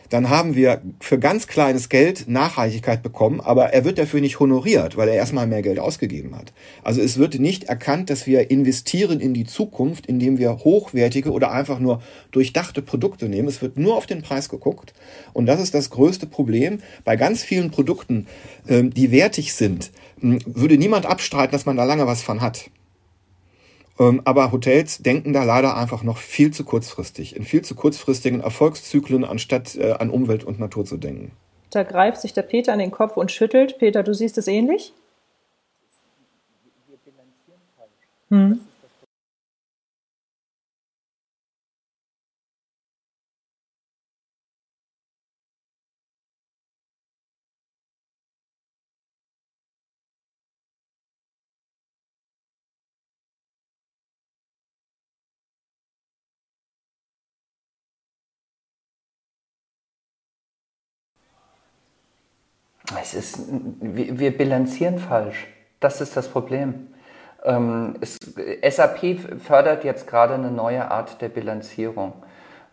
dann 0.08 0.30
haben 0.30 0.54
wir 0.54 0.82
für 1.00 1.18
ganz 1.18 1.46
kleines 1.46 1.88
Geld 1.88 2.28
Nachhaltigkeit 2.28 3.02
bekommen, 3.02 3.40
aber 3.40 3.72
er 3.72 3.84
wird 3.84 3.98
dafür 3.98 4.20
nicht 4.20 4.40
honoriert, 4.40 4.96
weil 4.96 5.08
er 5.08 5.14
erstmal 5.14 5.46
mehr 5.46 5.62
Geld 5.62 5.78
ausgegeben 5.78 6.36
hat. 6.36 6.52
Also 6.82 7.00
es 7.00 7.18
wird 7.18 7.38
nicht 7.38 7.64
erkannt, 7.64 8.10
dass 8.10 8.26
wir 8.26 8.50
investieren 8.50 9.20
in 9.20 9.34
die 9.34 9.44
Zukunft, 9.44 10.06
indem 10.06 10.38
wir 10.38 10.58
hochwertige 10.58 11.30
oder 11.30 11.50
einfach 11.50 11.78
nur 11.78 12.02
durchdachte 12.30 12.82
Produkte 12.82 13.28
nehmen. 13.28 13.48
Es 13.48 13.62
wird 13.62 13.78
nur 13.78 13.96
auf 13.96 14.06
den 14.06 14.22
Preis 14.22 14.48
geguckt. 14.48 14.94
Und 15.32 15.46
das 15.46 15.60
ist 15.60 15.74
das 15.74 15.90
größte 15.90 16.26
Problem. 16.26 16.80
Bei 17.04 17.16
ganz 17.16 17.42
vielen 17.42 17.70
Produkten, 17.70 18.26
ähm, 18.68 18.92
die 18.92 19.10
wertig 19.10 19.54
sind, 19.54 19.90
würde 20.20 20.78
niemand 20.78 21.06
abstreiten, 21.06 21.52
dass 21.52 21.66
man 21.66 21.76
da 21.76 21.84
lange 21.84 22.06
was 22.06 22.22
von 22.22 22.40
hat. 22.40 22.70
Ähm, 23.98 24.20
aber 24.24 24.52
Hotels 24.52 24.98
denken 24.98 25.32
da 25.32 25.44
leider 25.44 25.76
einfach 25.76 26.02
noch 26.02 26.18
viel 26.18 26.52
zu 26.52 26.64
kurzfristig, 26.64 27.34
in 27.34 27.44
viel 27.44 27.62
zu 27.62 27.74
kurzfristigen 27.74 28.40
Erfolgszyklen, 28.40 29.24
anstatt 29.24 29.76
äh, 29.76 29.92
an 29.92 30.10
Umwelt 30.10 30.44
und 30.44 30.58
Natur 30.58 30.84
zu 30.84 30.96
denken. 30.96 31.32
Da 31.70 31.82
greift 31.82 32.20
sich 32.20 32.32
der 32.32 32.42
Peter 32.42 32.72
an 32.72 32.78
den 32.78 32.90
Kopf 32.90 33.16
und 33.16 33.32
schüttelt. 33.32 33.78
Peter, 33.78 34.02
du 34.02 34.14
siehst 34.14 34.38
es 34.38 34.48
ähnlich? 34.48 34.92
Hm. 38.30 38.60
Es 63.06 63.14
ist, 63.14 63.38
wir, 63.80 64.18
wir 64.18 64.36
bilanzieren 64.36 64.98
falsch. 64.98 65.46
Das 65.78 66.00
ist 66.00 66.16
das 66.16 66.26
Problem. 66.26 66.88
Ähm, 67.44 67.94
es, 68.00 68.18
SAP 68.68 69.20
fördert 69.44 69.84
jetzt 69.84 70.08
gerade 70.08 70.34
eine 70.34 70.50
neue 70.50 70.90
Art 70.90 71.20
der 71.22 71.28
Bilanzierung. 71.28 72.14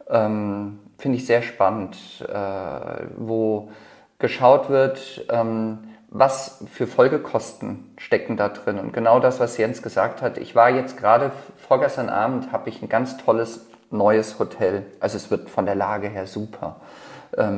Ähm, 0.09 0.79
Finde 0.97 1.17
ich 1.17 1.27
sehr 1.27 1.43
spannend, 1.43 1.97
äh, 2.27 3.05
wo 3.17 3.69
geschaut 4.17 4.69
wird, 4.69 5.25
ähm, 5.29 5.79
was 6.09 6.63
für 6.71 6.87
Folgekosten 6.87 7.93
stecken 7.97 8.35
da 8.35 8.49
drin. 8.49 8.79
Und 8.79 8.91
genau 8.91 9.19
das, 9.19 9.39
was 9.39 9.57
Jens 9.57 9.83
gesagt 9.83 10.23
hat. 10.23 10.39
Ich 10.39 10.55
war 10.55 10.71
jetzt 10.71 10.97
gerade 10.97 11.31
vorgestern 11.57 12.09
Abend, 12.09 12.51
habe 12.51 12.69
ich 12.69 12.81
ein 12.81 12.89
ganz 12.89 13.17
tolles 13.17 13.67
neues 13.91 14.39
Hotel. 14.39 14.83
Also 14.99 15.17
es 15.17 15.29
wird 15.29 15.51
von 15.51 15.67
der 15.67 15.75
Lage 15.75 16.07
her 16.07 16.25
super 16.25 16.77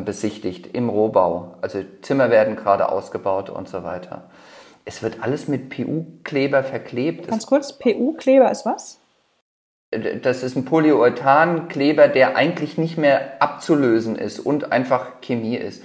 besichtigt 0.06 0.68
im 0.74 0.90
Rohbau. 0.90 1.56
Also 1.62 1.80
Zimmer 2.02 2.30
werden 2.30 2.56
gerade 2.56 2.90
ausgebaut 2.90 3.50
und 3.50 3.68
so 3.68 3.84
weiter. 3.84 4.30
Es 4.86 5.02
wird 5.02 5.18
alles 5.22 5.48
mit 5.48 5.70
PU-Kleber 5.70 6.64
verklebt. 6.64 7.28
Ganz 7.28 7.48
kurz, 7.48 7.74
PU-Kleber 7.74 8.52
ist 8.52 8.66
was? 8.66 9.00
Das 10.22 10.44
ist 10.44 10.56
ein 10.56 10.66
Polyurethan-Kleber, 10.66 12.08
der 12.08 12.36
eigentlich 12.36 12.78
nicht 12.78 12.98
mehr 12.98 13.42
abzulösen 13.42 14.16
ist 14.16 14.40
und 14.40 14.72
einfach 14.72 15.22
Chemie 15.22 15.56
ist. 15.56 15.84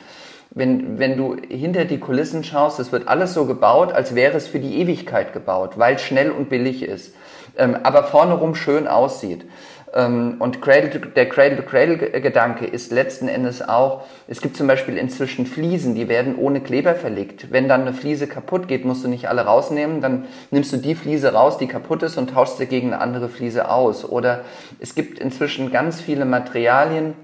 Wenn, 0.51 0.99
wenn 0.99 1.17
du 1.17 1.37
hinter 1.37 1.85
die 1.85 1.99
Kulissen 1.99 2.43
schaust, 2.43 2.81
es 2.81 2.91
wird 2.91 3.09
alles 3.09 3.35
so 3.35 3.47
gebaut, 3.47 3.93
als 3.93 4.15
wäre 4.15 4.37
es 4.37 4.49
für 4.49 4.59
die 4.59 4.81
Ewigkeit 4.81 5.33
gebaut, 5.33 5.79
weil 5.79 5.95
es 5.95 6.03
schnell 6.03 6.31
und 6.31 6.49
billig 6.49 6.83
ist. 6.83 7.15
ähm, 7.57 7.77
aber 7.83 8.05
vorne 8.05 8.35
rum 8.35 8.55
schön 8.55 8.89
aussieht. 8.89 9.45
Ähm, 9.93 10.37
und 10.39 10.63
Cradle 10.63 10.91
to, 10.91 10.99
der 10.99 11.29
Cradle-to-Cradle-Gedanke 11.29 12.67
ist 12.67 12.93
letzten 12.93 13.29
Endes 13.29 13.67
auch, 13.67 14.03
es 14.29 14.41
gibt 14.41 14.57
zum 14.57 14.67
Beispiel 14.67 14.97
inzwischen 14.97 15.47
Fliesen, 15.47 15.95
die 15.95 16.09
werden 16.09 16.37
ohne 16.37 16.61
Kleber 16.61 16.95
verlegt. 16.95 17.51
Wenn 17.51 17.69
dann 17.69 17.83
eine 17.83 17.93
Fliese 17.93 18.27
kaputt 18.27 18.69
geht, 18.69 18.85
musst 18.85 19.05
du 19.05 19.09
nicht 19.09 19.29
alle 19.29 19.43
rausnehmen, 19.43 20.01
dann 20.01 20.27
nimmst 20.51 20.73
du 20.73 20.77
die 20.77 20.95
Fliese 20.95 21.33
raus, 21.33 21.59
die 21.59 21.67
kaputt 21.67 22.03
ist 22.03 22.19
und 22.19 22.31
tauschst 22.31 22.59
sie 22.59 22.67
gegen 22.67 22.93
eine 22.93 23.03
andere 23.03 23.29
Fliese 23.29 23.69
aus. 23.69 24.09
Oder 24.09 24.45
es 24.79 24.95
gibt 24.95 25.19
inzwischen 25.19 25.73
ganz 25.73 26.01
viele 26.01 26.25
Materialien, 26.25 27.15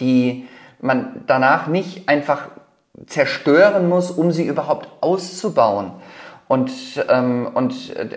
die 0.00 0.48
man 0.80 1.22
danach 1.26 1.66
nicht 1.68 2.08
einfach 2.08 2.48
zerstören 3.06 3.88
muss, 3.88 4.10
um 4.10 4.32
sie 4.32 4.46
überhaupt 4.46 4.88
auszubauen. 5.00 5.92
Und, 6.48 6.72
ähm, 7.08 7.48
und 7.52 7.94
äh, 7.94 8.08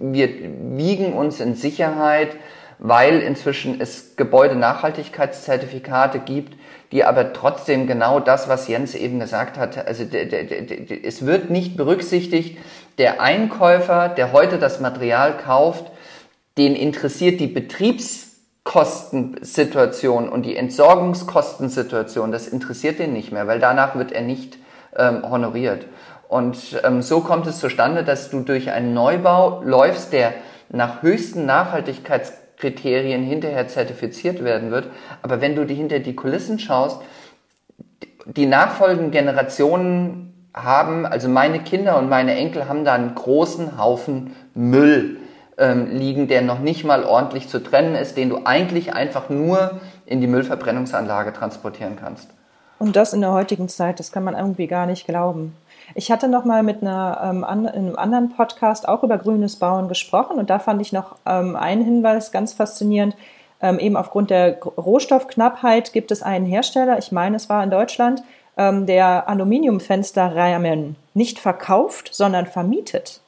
wir 0.00 0.28
wiegen 0.76 1.12
uns 1.12 1.38
in 1.38 1.54
Sicherheit, 1.54 2.30
weil 2.78 3.20
inzwischen 3.20 3.80
es 3.80 4.16
Gebäudenachhaltigkeitszertifikate 4.16 6.18
gibt, 6.20 6.54
die 6.92 7.04
aber 7.04 7.32
trotzdem 7.32 7.86
genau 7.86 8.20
das, 8.20 8.48
was 8.48 8.68
Jens 8.68 8.94
eben 8.94 9.18
gesagt 9.20 9.58
hat, 9.58 9.86
also 9.86 10.04
es 10.04 11.26
wird 11.26 11.50
nicht 11.50 11.76
berücksichtigt, 11.76 12.56
der 12.98 13.20
Einkäufer, 13.20 14.08
der 14.08 14.32
heute 14.32 14.58
das 14.58 14.80
Material 14.80 15.36
kauft, 15.36 15.84
den 16.56 16.74
interessiert 16.74 17.40
die 17.40 17.46
Betriebskostensituation 17.46 20.28
und 20.28 20.46
die 20.46 20.56
Entsorgungskostensituation, 20.56 22.32
das 22.32 22.48
interessiert 22.48 22.98
den 22.98 23.12
nicht 23.12 23.30
mehr, 23.32 23.46
weil 23.46 23.60
danach 23.60 23.96
wird 23.96 24.12
er 24.12 24.22
nicht 24.22 24.56
ähm, 24.96 25.28
honoriert. 25.28 25.84
Und 26.28 26.80
ähm, 26.84 27.02
so 27.02 27.20
kommt 27.20 27.46
es 27.46 27.58
zustande, 27.58 28.04
dass 28.04 28.30
du 28.30 28.40
durch 28.40 28.70
einen 28.70 28.94
Neubau 28.94 29.62
läufst, 29.62 30.12
der 30.12 30.32
nach 30.70 31.02
höchsten 31.02 31.46
Nachhaltigkeits 31.46 32.32
Kriterien 32.58 33.22
hinterher 33.22 33.68
zertifiziert 33.68 34.42
werden 34.42 34.70
wird. 34.70 34.88
Aber 35.22 35.40
wenn 35.40 35.54
du 35.54 35.64
die 35.64 35.74
hinter 35.74 36.00
die 36.00 36.14
Kulissen 36.14 36.58
schaust, 36.58 37.00
die 38.26 38.46
nachfolgenden 38.46 39.10
Generationen 39.10 40.50
haben, 40.52 41.06
also 41.06 41.28
meine 41.28 41.60
Kinder 41.60 41.98
und 41.98 42.08
meine 42.08 42.34
Enkel 42.34 42.68
haben 42.68 42.84
da 42.84 42.94
einen 42.94 43.14
großen 43.14 43.78
Haufen 43.78 44.34
Müll 44.54 45.18
ähm, 45.56 45.90
liegen, 45.90 46.28
der 46.28 46.42
noch 46.42 46.58
nicht 46.58 46.84
mal 46.84 47.04
ordentlich 47.04 47.48
zu 47.48 47.62
trennen 47.62 47.94
ist, 47.94 48.16
den 48.16 48.28
du 48.28 48.40
eigentlich 48.44 48.92
einfach 48.92 49.28
nur 49.28 49.80
in 50.04 50.20
die 50.20 50.26
Müllverbrennungsanlage 50.26 51.32
transportieren 51.32 51.96
kannst. 51.96 52.28
Und 52.78 52.96
das 52.96 53.12
in 53.12 53.20
der 53.20 53.32
heutigen 53.32 53.68
Zeit, 53.68 53.98
das 53.98 54.12
kann 54.12 54.24
man 54.24 54.34
irgendwie 54.34 54.68
gar 54.68 54.86
nicht 54.86 55.06
glauben. 55.06 55.54
Ich 55.94 56.10
hatte 56.10 56.28
noch 56.28 56.44
mal 56.44 56.62
mit 56.62 56.82
einer, 56.82 57.20
ähm, 57.22 57.44
an, 57.44 57.66
in 57.66 57.86
einem 57.86 57.96
anderen 57.96 58.30
Podcast 58.30 58.88
auch 58.88 59.02
über 59.02 59.18
grünes 59.18 59.56
Bauen 59.56 59.88
gesprochen 59.88 60.38
und 60.38 60.50
da 60.50 60.58
fand 60.58 60.80
ich 60.82 60.92
noch 60.92 61.16
ähm, 61.26 61.56
einen 61.56 61.84
Hinweis 61.84 62.32
ganz 62.32 62.52
faszinierend. 62.52 63.16
Ähm, 63.60 63.78
eben 63.78 63.96
aufgrund 63.96 64.30
der 64.30 64.60
Rohstoffknappheit 64.60 65.92
gibt 65.92 66.12
es 66.12 66.22
einen 66.22 66.46
Hersteller, 66.46 66.98
ich 66.98 67.10
meine, 67.10 67.36
es 67.36 67.48
war 67.48 67.64
in 67.64 67.70
Deutschland, 67.70 68.22
ähm, 68.56 68.86
der 68.86 69.28
Aluminiumfensterrahmen 69.28 70.96
nicht 71.14 71.38
verkauft, 71.38 72.10
sondern 72.12 72.46
vermietet. 72.46 73.20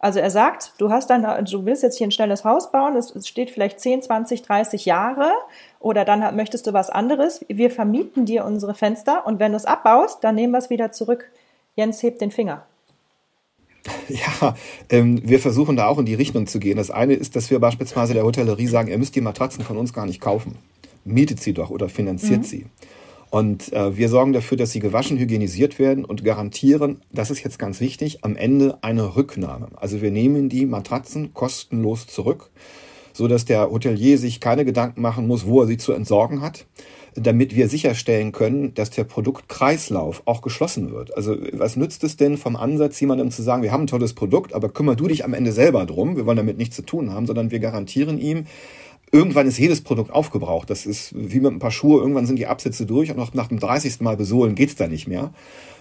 Also 0.00 0.20
er 0.20 0.30
sagt, 0.30 0.74
du 0.78 0.90
hast 0.90 1.10
dann, 1.10 1.44
du 1.44 1.64
willst 1.64 1.82
jetzt 1.82 1.98
hier 1.98 2.06
ein 2.06 2.12
schnelles 2.12 2.44
Haus 2.44 2.70
bauen, 2.70 2.96
es 2.96 3.12
steht 3.26 3.50
vielleicht 3.50 3.80
10, 3.80 4.02
20, 4.02 4.42
30 4.42 4.84
Jahre 4.84 5.32
oder 5.80 6.04
dann 6.04 6.36
möchtest 6.36 6.68
du 6.68 6.72
was 6.72 6.88
anderes. 6.88 7.44
Wir 7.48 7.70
vermieten 7.70 8.24
dir 8.24 8.44
unsere 8.44 8.74
Fenster 8.74 9.26
und 9.26 9.40
wenn 9.40 9.52
du 9.52 9.56
es 9.56 9.64
abbaust, 9.64 10.22
dann 10.22 10.36
nehmen 10.36 10.52
wir 10.52 10.58
es 10.58 10.70
wieder 10.70 10.92
zurück. 10.92 11.28
Jens 11.78 12.02
hebt 12.02 12.20
den 12.20 12.32
Finger. 12.32 12.66
Ja, 14.08 14.56
ähm, 14.90 15.20
wir 15.22 15.38
versuchen 15.38 15.76
da 15.76 15.86
auch 15.86 15.98
in 15.98 16.06
die 16.06 16.14
Richtung 16.14 16.46
zu 16.46 16.58
gehen. 16.58 16.76
Das 16.76 16.90
eine 16.90 17.14
ist, 17.14 17.36
dass 17.36 17.50
wir 17.50 17.58
beispielsweise 17.58 18.14
der 18.14 18.24
Hotellerie 18.24 18.66
sagen, 18.66 18.88
ihr 18.88 18.98
müsst 18.98 19.14
die 19.14 19.20
Matratzen 19.20 19.64
von 19.64 19.76
uns 19.76 19.92
gar 19.92 20.04
nicht 20.04 20.20
kaufen. 20.20 20.56
Mietet 21.04 21.40
sie 21.40 21.52
doch 21.52 21.70
oder 21.70 21.88
finanziert 21.88 22.40
mhm. 22.40 22.44
sie. 22.44 22.66
Und 23.30 23.72
äh, 23.72 23.96
wir 23.96 24.08
sorgen 24.08 24.32
dafür, 24.32 24.58
dass 24.58 24.72
sie 24.72 24.80
gewaschen, 24.80 25.18
hygienisiert 25.18 25.78
werden 25.78 26.04
und 26.04 26.24
garantieren, 26.24 27.00
das 27.12 27.30
ist 27.30 27.44
jetzt 27.44 27.58
ganz 27.58 27.80
wichtig, 27.80 28.24
am 28.24 28.34
Ende 28.36 28.78
eine 28.82 29.14
Rücknahme. 29.14 29.68
Also 29.76 30.02
wir 30.02 30.10
nehmen 30.10 30.48
die 30.48 30.66
Matratzen 30.66 31.32
kostenlos 31.32 32.06
zurück, 32.06 32.50
so 33.12 33.28
dass 33.28 33.44
der 33.44 33.70
Hotelier 33.70 34.18
sich 34.18 34.40
keine 34.40 34.64
Gedanken 34.64 35.00
machen 35.00 35.26
muss, 35.26 35.46
wo 35.46 35.60
er 35.60 35.66
sie 35.66 35.76
zu 35.76 35.92
entsorgen 35.92 36.40
hat 36.40 36.66
damit 37.14 37.54
wir 37.54 37.68
sicherstellen 37.68 38.32
können, 38.32 38.74
dass 38.74 38.90
der 38.90 39.04
Produktkreislauf 39.04 40.22
auch 40.24 40.42
geschlossen 40.42 40.92
wird. 40.92 41.16
Also 41.16 41.36
was 41.52 41.76
nützt 41.76 42.04
es 42.04 42.16
denn 42.16 42.36
vom 42.36 42.56
Ansatz, 42.56 43.00
jemandem 43.00 43.30
zu 43.30 43.42
sagen, 43.42 43.62
wir 43.62 43.72
haben 43.72 43.84
ein 43.84 43.88
tolles 43.88 44.14
Produkt, 44.14 44.54
aber 44.54 44.68
kümmer 44.68 44.96
du 44.96 45.08
dich 45.08 45.24
am 45.24 45.34
Ende 45.34 45.52
selber 45.52 45.86
drum, 45.86 46.16
wir 46.16 46.26
wollen 46.26 46.36
damit 46.36 46.58
nichts 46.58 46.76
zu 46.76 46.82
tun 46.82 47.12
haben, 47.12 47.26
sondern 47.26 47.50
wir 47.50 47.60
garantieren 47.60 48.18
ihm, 48.18 48.44
irgendwann 49.12 49.46
ist 49.46 49.58
jedes 49.58 49.80
Produkt 49.80 50.12
aufgebraucht. 50.12 50.70
Das 50.70 50.86
ist 50.86 51.14
wie 51.14 51.40
mit 51.40 51.52
ein 51.52 51.58
paar 51.58 51.70
Schuhe, 51.70 52.00
irgendwann 52.00 52.26
sind 52.26 52.38
die 52.38 52.46
Absätze 52.46 52.86
durch 52.86 53.10
und 53.10 53.18
auch 53.18 53.34
nach 53.34 53.48
dem 53.48 53.58
30. 53.58 54.00
Mal 54.00 54.16
besohlen 54.16 54.54
geht's 54.54 54.76
da 54.76 54.88
nicht 54.88 55.08
mehr. 55.08 55.32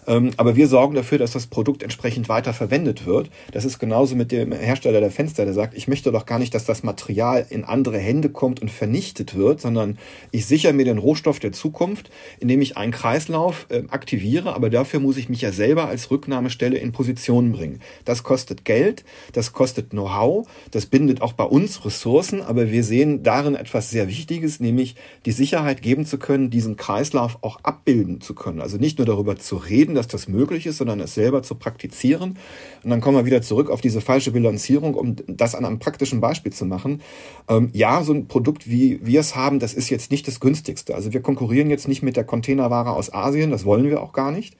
Ähm, 0.08 0.32
aber 0.38 0.56
wir 0.56 0.68
sorgen 0.68 0.96
dafür, 0.96 1.18
dass 1.18 1.32
das 1.32 1.48
Produkt 1.48 1.84
entsprechend 1.84 2.30
weiter 2.30 2.54
verwendet 2.54 3.06
wird. 3.06 3.30
Das 3.52 3.66
ist 3.66 3.78
genauso 3.78 4.16
mit 4.16 4.32
dem 4.32 4.54
Hersteller 4.54 5.02
der 5.02 5.12
Fenster, 5.12 5.44
der 5.44 5.54
sagt, 5.54 5.76
ich 5.76 5.88
möchte 5.88 6.12
doch 6.12 6.26
gar 6.26 6.40
nicht, 6.40 6.54
dass 6.54 6.66
das 6.66 6.84
Material 6.84 7.46
in 7.50 7.66
andere 7.66 7.98
Hände 7.98 8.30
kommt 8.30 8.62
und 8.62 8.72
vernichtet 8.72 9.36
wird, 9.36 9.60
sondern 9.60 9.98
ich 10.32 10.46
sichere 10.46 10.74
mir 10.74 10.86
den 10.86 10.98
Rohstoff 10.98 11.40
der 11.40 11.52
Zukunft, 11.52 12.10
indem 12.40 12.62
ich 12.62 12.78
einen 12.78 12.94
Kreislauf 12.94 13.68
äh, 13.70 13.84
aktiviere, 13.90 14.56
aber 14.56 14.70
dafür 14.70 15.02
muss 15.02 15.18
ich 15.18 15.28
mich 15.28 15.42
ja 15.42 15.52
selber 15.52 15.88
als 15.88 16.10
Rücknahmestelle 16.10 16.78
in 16.78 16.94
Position 16.94 17.52
bringen. 17.52 17.82
Das 18.06 18.24
kostet 18.24 18.64
Geld, 18.64 19.04
das 19.34 19.52
kostet 19.52 19.90
Know-how, 19.90 20.48
das 20.72 20.86
bindet 20.86 21.22
auch 21.22 21.34
bei 21.34 21.44
uns 21.44 21.84
Ressourcen, 21.84 22.42
aber 22.42 22.72
wir 22.72 22.84
sehen 22.84 23.24
darin 23.24 23.56
etwas 23.56 23.90
sehr 23.90 24.08
Wichtiges, 24.08 24.62
nämlich 24.62 24.96
die 25.26 25.32
Sicherheit 25.32 25.82
geben 25.82 26.06
zu 26.06 26.18
können, 26.18 26.50
diesen 26.50 26.78
Kreislauf 26.78 27.40
auch 27.42 27.60
abbilden 27.64 28.22
zu 28.22 28.34
können. 28.36 28.62
Also 28.62 28.78
nicht 28.78 28.98
nur 28.98 29.06
darüber 29.06 29.36
zu 29.36 29.58
reden, 29.58 29.97
dass 29.98 30.08
das 30.08 30.28
möglich 30.28 30.66
ist, 30.66 30.78
sondern 30.78 31.00
es 31.00 31.14
selber 31.14 31.44
zu 31.44 31.56
praktizieren. 31.56 32.38
Und 32.84 32.90
dann 32.90 33.02
kommen 33.02 33.18
wir 33.18 33.26
wieder 33.26 33.42
zurück 33.42 33.70
auf 33.70 33.82
diese 33.82 34.00
falsche 34.00 34.32
Bilanzierung, 34.32 34.94
um 34.94 35.16
das 35.28 35.56
an 35.56 35.66
einem 35.66 35.80
praktischen 35.80 36.22
Beispiel 36.22 36.54
zu 36.54 36.66
machen. 36.66 37.02
Ähm, 37.50 37.70
ja, 37.74 38.04
so 38.04 38.14
ein 38.14 38.28
Produkt, 38.28 38.70
wie 38.70 39.00
wir 39.06 39.20
es 39.20 39.36
haben, 39.36 39.60
das 39.60 39.74
ist 39.74 39.90
jetzt 39.90 40.12
nicht 40.12 40.28
das 40.28 40.40
günstigste. 40.40 40.96
Also 40.96 41.12
wir 41.12 41.22
konkurrieren 41.22 41.70
jetzt 41.70 41.88
nicht 41.88 42.04
mit 42.04 42.16
der 42.16 42.24
Containerware 42.24 42.92
aus 42.92 43.14
Asien, 43.14 43.52
das 43.52 43.66
wollen 43.66 43.90
wir 43.90 44.02
auch 44.02 44.14
gar 44.14 44.32
nicht. 44.32 44.56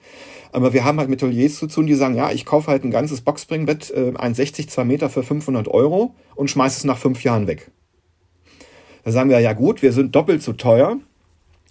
Aber 0.52 0.72
wir 0.72 0.84
haben 0.84 0.98
halt 0.98 1.08
mit 1.08 1.22
Hoteliers 1.22 1.56
zu 1.56 1.66
tun, 1.66 1.86
die 1.86 1.94
sagen, 1.94 2.14
ja, 2.14 2.30
ich 2.30 2.44
kaufe 2.44 2.70
halt 2.70 2.84
ein 2.84 2.90
ganzes 2.90 3.20
Boxspringbett, 3.20 3.90
äh, 3.90 4.12
1,60, 4.16 4.68
2 4.68 4.84
Meter 4.84 5.10
für 5.10 5.22
500 5.22 5.68
Euro 5.68 6.14
und 6.34 6.50
schmeiße 6.50 6.78
es 6.78 6.84
nach 6.84 6.98
fünf 6.98 7.22
Jahren 7.24 7.46
weg. 7.46 7.70
Da 9.04 9.12
sagen 9.12 9.30
wir, 9.30 9.40
ja 9.40 9.52
gut, 9.52 9.82
wir 9.82 9.92
sind 9.92 10.14
doppelt 10.14 10.42
so 10.42 10.52
teuer, 10.52 10.98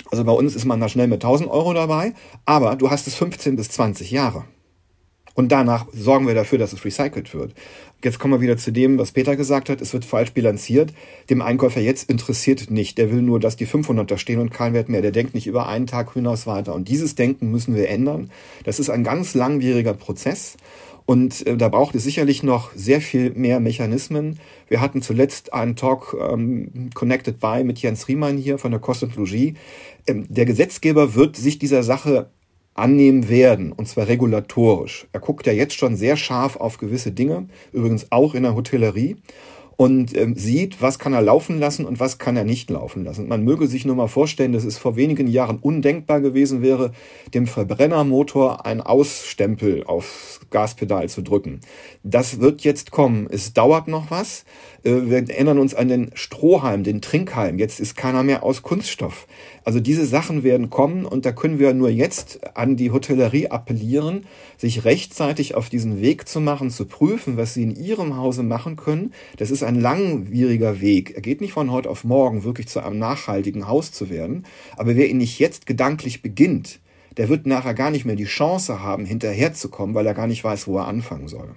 also 0.09 0.23
bei 0.23 0.31
uns 0.31 0.55
ist 0.55 0.65
man 0.65 0.79
da 0.79 0.89
schnell 0.89 1.07
mit 1.07 1.23
1000 1.23 1.49
Euro 1.49 1.73
dabei, 1.73 2.13
aber 2.45 2.75
du 2.75 2.89
hast 2.89 3.07
es 3.07 3.15
15 3.15 3.55
bis 3.55 3.69
20 3.69 4.11
Jahre. 4.11 4.45
Und 5.37 5.51
danach 5.51 5.85
sorgen 5.93 6.25
wir 6.25 6.33
dafür, 6.33 6.57
dass 6.57 6.73
es 6.73 6.83
recycelt 6.83 7.35
wird. 7.35 7.53
Jetzt 8.03 8.17
kommen 8.17 8.33
wir 8.33 8.41
wieder 8.41 8.57
zu 8.57 8.71
dem, 8.71 8.97
was 8.97 9.11
Peter 9.11 9.35
gesagt 9.35 9.69
hat. 9.69 9.81
Es 9.81 9.93
wird 9.93 10.03
falsch 10.03 10.31
bilanziert. 10.33 10.93
Dem 11.29 11.43
Einkäufer 11.43 11.79
jetzt 11.79 12.09
interessiert 12.09 12.71
nicht. 12.71 12.97
Der 12.97 13.11
will 13.11 13.21
nur, 13.21 13.39
dass 13.39 13.55
die 13.55 13.67
500 13.67 14.19
stehen 14.19 14.39
und 14.39 14.51
kein 14.51 14.73
Wert 14.73 14.89
mehr. 14.89 15.03
Der 15.03 15.11
denkt 15.11 15.35
nicht 15.35 15.45
über 15.45 15.67
einen 15.67 15.85
Tag 15.85 16.13
hinaus 16.13 16.47
weiter. 16.47 16.73
Und 16.73 16.89
dieses 16.89 17.13
Denken 17.13 17.51
müssen 17.51 17.75
wir 17.75 17.87
ändern. 17.87 18.31
Das 18.63 18.79
ist 18.79 18.89
ein 18.89 19.03
ganz 19.03 19.35
langwieriger 19.35 19.93
Prozess. 19.93 20.57
Und 21.07 21.47
äh, 21.47 21.55
da 21.55 21.69
braucht 21.69 21.95
es 21.95 22.03
sicherlich 22.03 22.43
noch 22.43 22.71
sehr 22.75 22.99
viel 22.99 23.31
mehr 23.31 23.61
Mechanismen. 23.61 24.39
Wir 24.67 24.81
hatten 24.81 25.01
zuletzt 25.01 25.53
einen 25.53 25.77
Talk 25.77 26.15
ähm, 26.19 26.89
Connected 26.93 27.39
by 27.39 27.63
mit 27.63 27.79
Jens 27.79 28.09
Riemann 28.09 28.37
hier 28.37 28.57
von 28.57 28.71
der 28.71 28.81
Kosmetologie. 28.81 29.55
Ähm, 30.05 30.25
der 30.27 30.45
Gesetzgeber 30.45 31.15
wird 31.15 31.37
sich 31.37 31.57
dieser 31.59 31.81
Sache 31.81 32.29
annehmen 32.73 33.29
werden, 33.29 33.71
und 33.71 33.87
zwar 33.87 34.09
regulatorisch. 34.09 35.07
Er 35.13 35.21
guckt 35.21 35.47
ja 35.47 35.53
jetzt 35.53 35.75
schon 35.75 35.95
sehr 35.95 36.17
scharf 36.17 36.57
auf 36.57 36.77
gewisse 36.77 37.13
Dinge, 37.13 37.47
übrigens 37.71 38.11
auch 38.11 38.35
in 38.35 38.43
der 38.43 38.55
Hotellerie 38.55 39.15
und 39.77 40.17
ähm, 40.17 40.35
sieht, 40.35 40.81
was 40.81 40.97
kann 40.97 41.13
er 41.13 41.21
laufen 41.21 41.59
lassen 41.59 41.85
und 41.85 41.99
was 41.99 42.17
kann 42.17 42.35
er 42.35 42.43
nicht 42.43 42.69
laufen 42.71 43.05
lassen. 43.05 43.27
Man 43.27 43.43
möge 43.43 43.67
sich 43.67 43.85
nur 43.85 43.95
mal 43.95 44.07
vorstellen, 44.07 44.51
dass 44.51 44.65
es 44.65 44.79
vor 44.79 44.95
wenigen 44.95 45.27
Jahren 45.27 45.59
undenkbar 45.59 46.19
gewesen 46.19 46.63
wäre, 46.63 46.91
dem 47.35 47.45
Verbrennermotor 47.45 48.65
ein 48.65 48.81
Ausstempel 48.81 49.83
aufs 49.85 50.39
Gaspedal 50.49 51.09
zu 51.09 51.21
drücken. 51.21 51.61
Das 52.03 52.39
wird 52.39 52.61
jetzt 52.61 52.89
kommen. 52.89 53.27
Es 53.29 53.53
dauert 53.53 53.87
noch 53.87 54.09
was. 54.09 54.45
Äh, 54.87 55.09
wir 55.09 55.29
erinnern 55.29 55.59
uns 55.59 55.75
an 55.75 55.89
den 55.89 56.11
Strohhalm, 56.13 56.83
den 56.83 57.01
Trinkhalm. 57.01 57.59
Jetzt 57.59 57.79
ist 57.79 57.95
keiner 57.97 58.23
mehr 58.23 58.43
aus 58.43 58.61
Kunststoff. 58.61 59.27
Also 59.63 59.79
diese 59.79 60.05
Sachen 60.05 60.43
werden 60.43 60.69
kommen 60.69 61.05
und 61.05 61.25
da 61.25 61.33
können 61.33 61.59
wir 61.59 61.73
nur 61.73 61.89
jetzt 61.89 62.39
an 62.55 62.77
die 62.77 62.91
Hotellerie 62.91 63.47
appellieren, 63.47 64.25
sich 64.57 64.85
rechtzeitig 64.85 65.55
auf 65.55 65.69
diesen 65.69 66.01
Weg 66.01 66.27
zu 66.27 66.39
machen, 66.39 66.69
zu 66.69 66.85
prüfen, 66.85 67.35
was 67.35 67.53
sie 67.53 67.63
in 67.63 67.75
ihrem 67.75 68.15
Hause 68.15 68.43
machen 68.43 68.77
können. 68.77 69.13
Das 69.35 69.51
ist 69.51 69.63
ein 69.63 69.79
langwieriger 69.79 70.79
Weg. 70.79 71.11
Er 71.15 71.21
geht 71.21 71.41
nicht 71.41 71.53
von 71.53 71.71
heute 71.71 71.89
auf 71.89 72.05
morgen 72.05 72.45
wirklich 72.45 72.67
zu 72.67 72.79
einem 72.79 72.97
nachhaltigen 72.97 73.67
Haus 73.67 73.91
zu 73.91 74.09
werden. 74.09 74.45
Aber 74.77 74.95
wer 74.95 75.09
ihn 75.09 75.17
nicht 75.17 75.39
jetzt 75.39 75.65
gedanklich 75.65 76.21
beginnt, 76.21 76.79
der 77.17 77.29
wird 77.29 77.45
nachher 77.45 77.73
gar 77.73 77.91
nicht 77.91 78.05
mehr 78.05 78.15
die 78.15 78.25
Chance 78.25 78.81
haben, 78.81 79.03
hinterherzukommen, 79.03 79.95
weil 79.95 80.05
er 80.05 80.13
gar 80.13 80.27
nicht 80.27 80.43
weiß, 80.43 80.67
wo 80.67 80.77
er 80.77 80.87
anfangen 80.87 81.27
soll. 81.27 81.55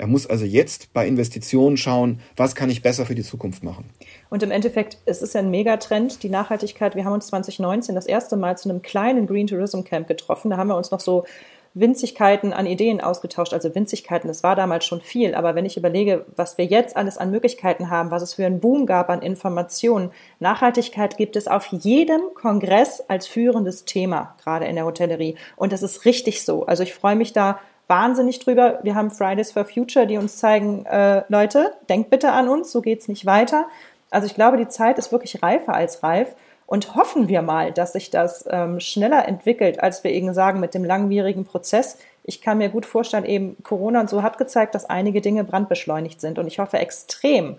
Er 0.00 0.06
muss 0.06 0.26
also 0.26 0.46
jetzt 0.46 0.94
bei 0.94 1.06
Investitionen 1.06 1.76
schauen, 1.76 2.20
was 2.34 2.54
kann 2.54 2.70
ich 2.70 2.80
besser 2.80 3.04
für 3.04 3.14
die 3.14 3.22
Zukunft 3.22 3.62
machen. 3.62 3.84
Und 4.30 4.42
im 4.42 4.50
Endeffekt, 4.50 4.96
es 5.04 5.20
ist 5.20 5.34
ja 5.34 5.40
ein 5.40 5.50
Megatrend, 5.50 6.22
die 6.22 6.30
Nachhaltigkeit. 6.30 6.96
Wir 6.96 7.04
haben 7.04 7.12
uns 7.12 7.26
2019 7.26 7.94
das 7.94 8.06
erste 8.06 8.38
Mal 8.38 8.56
zu 8.56 8.70
einem 8.70 8.80
kleinen 8.80 9.26
Green 9.26 9.46
Tourism 9.46 9.82
Camp 9.82 10.08
getroffen. 10.08 10.50
Da 10.50 10.56
haben 10.56 10.68
wir 10.68 10.76
uns 10.78 10.90
noch 10.90 11.00
so 11.00 11.26
Winzigkeiten 11.74 12.54
an 12.54 12.64
Ideen 12.64 13.02
ausgetauscht. 13.02 13.52
Also 13.52 13.74
Winzigkeiten, 13.74 14.28
das 14.28 14.42
war 14.42 14.56
damals 14.56 14.86
schon 14.86 15.02
viel. 15.02 15.34
Aber 15.34 15.54
wenn 15.54 15.66
ich 15.66 15.76
überlege, 15.76 16.24
was 16.34 16.56
wir 16.56 16.64
jetzt 16.64 16.96
alles 16.96 17.18
an 17.18 17.30
Möglichkeiten 17.30 17.90
haben, 17.90 18.10
was 18.10 18.22
es 18.22 18.32
für 18.32 18.46
einen 18.46 18.60
Boom 18.60 18.86
gab 18.86 19.10
an 19.10 19.20
Informationen, 19.20 20.12
Nachhaltigkeit 20.38 21.18
gibt 21.18 21.36
es 21.36 21.46
auf 21.46 21.66
jedem 21.66 22.22
Kongress 22.32 23.02
als 23.06 23.26
führendes 23.26 23.84
Thema, 23.84 24.34
gerade 24.42 24.64
in 24.64 24.76
der 24.76 24.86
Hotellerie. 24.86 25.36
Und 25.56 25.72
das 25.72 25.82
ist 25.82 26.06
richtig 26.06 26.42
so. 26.42 26.64
Also 26.64 26.84
ich 26.84 26.94
freue 26.94 27.16
mich 27.16 27.34
da 27.34 27.60
wahnsinnig 27.90 28.38
drüber. 28.38 28.78
Wir 28.82 28.94
haben 28.94 29.10
Fridays 29.10 29.52
for 29.52 29.66
Future, 29.66 30.06
die 30.06 30.16
uns 30.16 30.38
zeigen, 30.38 30.86
äh, 30.86 31.24
Leute, 31.28 31.74
denkt 31.90 32.08
bitte 32.08 32.32
an 32.32 32.48
uns, 32.48 32.72
so 32.72 32.80
geht's 32.80 33.08
nicht 33.08 33.26
weiter. 33.26 33.66
Also 34.10 34.26
ich 34.26 34.34
glaube, 34.34 34.56
die 34.56 34.68
Zeit 34.68 34.98
ist 34.98 35.12
wirklich 35.12 35.42
reifer 35.42 35.74
als 35.74 36.02
reif. 36.02 36.34
Und 36.66 36.94
hoffen 36.94 37.26
wir 37.26 37.42
mal, 37.42 37.72
dass 37.72 37.94
sich 37.94 38.10
das 38.10 38.44
ähm, 38.48 38.78
schneller 38.78 39.26
entwickelt, 39.26 39.82
als 39.82 40.04
wir 40.04 40.12
eben 40.12 40.32
sagen 40.32 40.60
mit 40.60 40.72
dem 40.72 40.84
langwierigen 40.84 41.44
Prozess. 41.44 41.98
Ich 42.22 42.40
kann 42.40 42.58
mir 42.58 42.68
gut 42.68 42.86
vorstellen, 42.86 43.24
eben 43.24 43.56
Corona 43.64 44.00
und 44.00 44.08
so 44.08 44.22
hat 44.22 44.38
gezeigt, 44.38 44.76
dass 44.76 44.84
einige 44.88 45.20
Dinge 45.20 45.42
brandbeschleunigt 45.42 46.20
sind. 46.20 46.38
Und 46.38 46.46
ich 46.46 46.60
hoffe 46.60 46.78
extrem, 46.78 47.56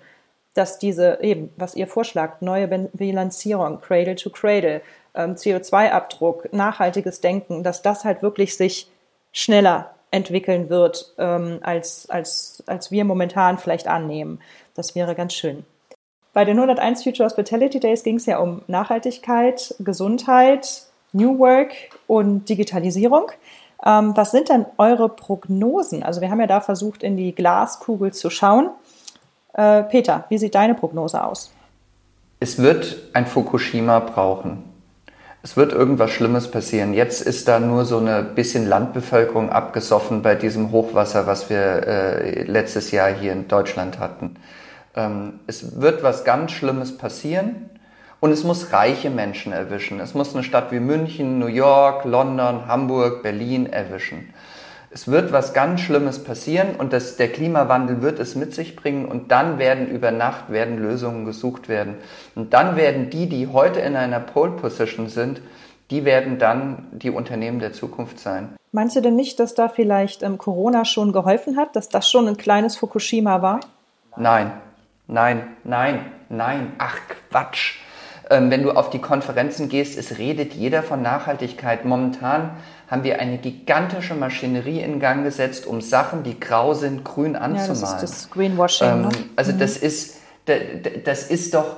dass 0.54 0.80
diese 0.80 1.20
eben, 1.22 1.50
was 1.58 1.76
ihr 1.76 1.88
vorschlagt, 1.88 2.42
neue 2.42 2.70
Bilanzierung, 2.94 3.82
Cradle 3.82 4.16
to 4.16 4.30
Cradle, 4.30 4.82
ähm, 5.14 5.36
CO2-Abdruck, 5.36 6.54
nachhaltiges 6.54 7.20
Denken, 7.20 7.64
dass 7.64 7.82
das 7.82 8.06
halt 8.06 8.22
wirklich 8.22 8.56
sich 8.56 8.90
schneller 9.34 9.94
entwickeln 10.12 10.70
wird, 10.70 11.14
ähm, 11.18 11.60
als, 11.64 12.10
als, 12.10 12.64
als 12.68 12.92
wir 12.92 13.06
momentan 13.06 13.58
vielleicht 13.58 13.88
annehmen. 13.88 14.40
Das 14.76 14.94
wäre 14.94 15.16
ganz 15.16 15.34
schön. 15.34 15.66
Bei 16.34 16.46
den 16.46 16.58
101 16.58 17.04
Future 17.04 17.26
Hospitality 17.26 17.80
Days 17.80 18.04
ging 18.04 18.16
es 18.16 18.26
ja 18.26 18.40
um 18.40 18.62
Nachhaltigkeit, 18.68 19.76
Gesundheit, 19.80 20.84
New 21.12 21.40
Work 21.40 21.74
und 22.08 22.48
Digitalisierung. 22.48 23.32
Ähm, 23.86 24.16
was 24.16 24.32
sind 24.32 24.50
denn 24.50 24.66
eure 24.78 25.10
Prognosen? 25.10 26.04
Also 26.04 26.22
wir 26.22 26.30
haben 26.30 26.40
ja 26.40 26.48
da 26.48 26.62
versucht, 26.62 27.04
in 27.04 27.18
die 27.18 27.34
Glaskugel 27.34 28.14
zu 28.14 28.30
schauen. 28.30 28.70
Äh, 29.54 29.84
Peter, 29.84 30.26
wie 30.30 30.38
sieht 30.38 30.56
deine 30.56 30.76
Prognose 30.76 31.24
aus? 31.24 31.52
Es 32.40 32.58
wird 32.58 32.98
ein 33.14 33.26
Fukushima 33.26 34.00
brauchen. 34.00 34.64
Es 35.44 35.58
wird 35.58 35.74
irgendwas 35.74 36.12
Schlimmes 36.12 36.52
passieren. 36.52 36.94
Jetzt 36.94 37.22
ist 37.22 37.48
da 37.48 37.60
nur 37.60 37.86
so 37.86 37.98
eine 37.98 38.22
bisschen 38.22 38.68
Landbevölkerung 38.68 39.50
abgesoffen 39.50 40.22
bei 40.22 40.36
diesem 40.36 40.72
Hochwasser, 40.72 41.26
was 41.26 41.50
wir 41.50 41.88
äh, 41.88 42.44
letztes 42.44 42.92
Jahr 42.92 43.12
hier 43.12 43.34
in 43.34 43.48
Deutschland 43.48 43.98
hatten. 43.98 44.36
Ähm, 44.96 45.40
es 45.48 45.82
wird 45.82 46.04
was 46.04 46.26
ganz 46.26 46.52
Schlimmes 46.52 46.96
passieren 46.96 47.72
und 48.20 48.32
es 48.32 48.44
muss 48.44 48.72
reiche 48.72 49.10
Menschen 49.10 49.52
erwischen. 49.52 50.00
Es 50.00 50.14
muss 50.14 50.36
eine 50.36 50.44
Stadt 50.44 50.72
wie 50.72 50.80
München, 50.80 51.40
New 51.40 51.48
York, 51.48 52.06
London, 52.06 52.68
Hamburg, 52.68 53.24
Berlin 53.24 53.66
erwischen. 53.66 54.32
Es 54.94 55.08
wird 55.08 55.32
was 55.32 55.54
ganz 55.54 55.80
Schlimmes 55.80 56.22
passieren 56.22 56.76
und 56.78 56.92
das, 56.92 57.16
der 57.16 57.32
Klimawandel 57.32 58.02
wird 58.02 58.20
es 58.20 58.36
mit 58.36 58.54
sich 58.54 58.76
bringen 58.76 59.06
und 59.06 59.32
dann 59.32 59.58
werden 59.58 59.88
über 59.88 60.12
Nacht 60.12 60.52
werden 60.52 60.78
Lösungen 60.78 61.24
gesucht 61.24 61.70
werden. 61.70 61.96
Und 62.36 62.54
dann 62.54 62.76
werden 62.76 63.10
die, 63.10 63.30
die 63.30 63.48
heute 63.48 63.80
in 63.80 63.96
einer 63.96 64.20
Pole 64.20 64.52
Position 64.52 65.08
sind, 65.08 65.42
die 65.92 66.04
werden 66.04 66.40
dann 66.40 66.88
die 66.92 67.10
Unternehmen 67.10 67.60
der 67.60 67.72
Zukunft 67.72 68.20
sein. 68.20 68.50
Meinst 68.74 68.98
du 68.98 69.02
denn 69.02 69.16
nicht, 69.16 69.40
dass 69.40 69.56
da 69.56 69.70
vielleicht 69.70 70.24
ähm, 70.24 70.38
Corona 70.38 70.84
schon 70.84 71.14
geholfen 71.14 71.56
hat, 71.56 71.78
dass 71.78 71.88
das 71.88 72.10
schon 72.10 72.28
ein 72.28 72.36
kleines 72.36 72.76
Fukushima 72.76 73.42
war? 73.42 73.62
Nein, 74.18 74.52
nein, 75.08 75.56
nein, 75.64 76.06
nein, 76.28 76.74
ach 76.78 76.98
Quatsch. 77.30 77.78
Ähm, 78.30 78.50
wenn 78.50 78.64
du 78.64 78.72
auf 78.72 78.90
die 78.90 79.00
Konferenzen 79.00 79.68
gehst, 79.68 79.98
es 79.98 80.18
redet 80.18 80.54
jeder 80.54 80.84
von 80.84 81.02
Nachhaltigkeit. 81.02 81.84
Momentan 81.84 82.52
haben 82.92 83.06
wir 83.06 83.22
eine 83.22 83.38
gigantische 83.38 84.16
Maschinerie 84.16 84.82
in 84.82 85.00
Gang 85.00 85.24
gesetzt, 85.24 85.66
um 85.66 85.80
Sachen, 85.80 86.24
die 86.24 86.38
grau 86.38 86.74
sind, 86.74 87.06
grün 87.06 87.38
anzumalen. 87.38 87.68
Ja, 87.68 87.68
das 87.68 87.94
ist 87.94 88.02
das 88.02 88.30
Greenwashing. 88.30 88.88
Ähm, 88.88 89.02
ne? 89.04 89.10
Also 89.38 89.54
mhm. 89.54 89.60
das 89.60 89.78
ist, 89.78 90.18
das 91.06 91.32
ist 91.32 91.54
doch, 91.54 91.78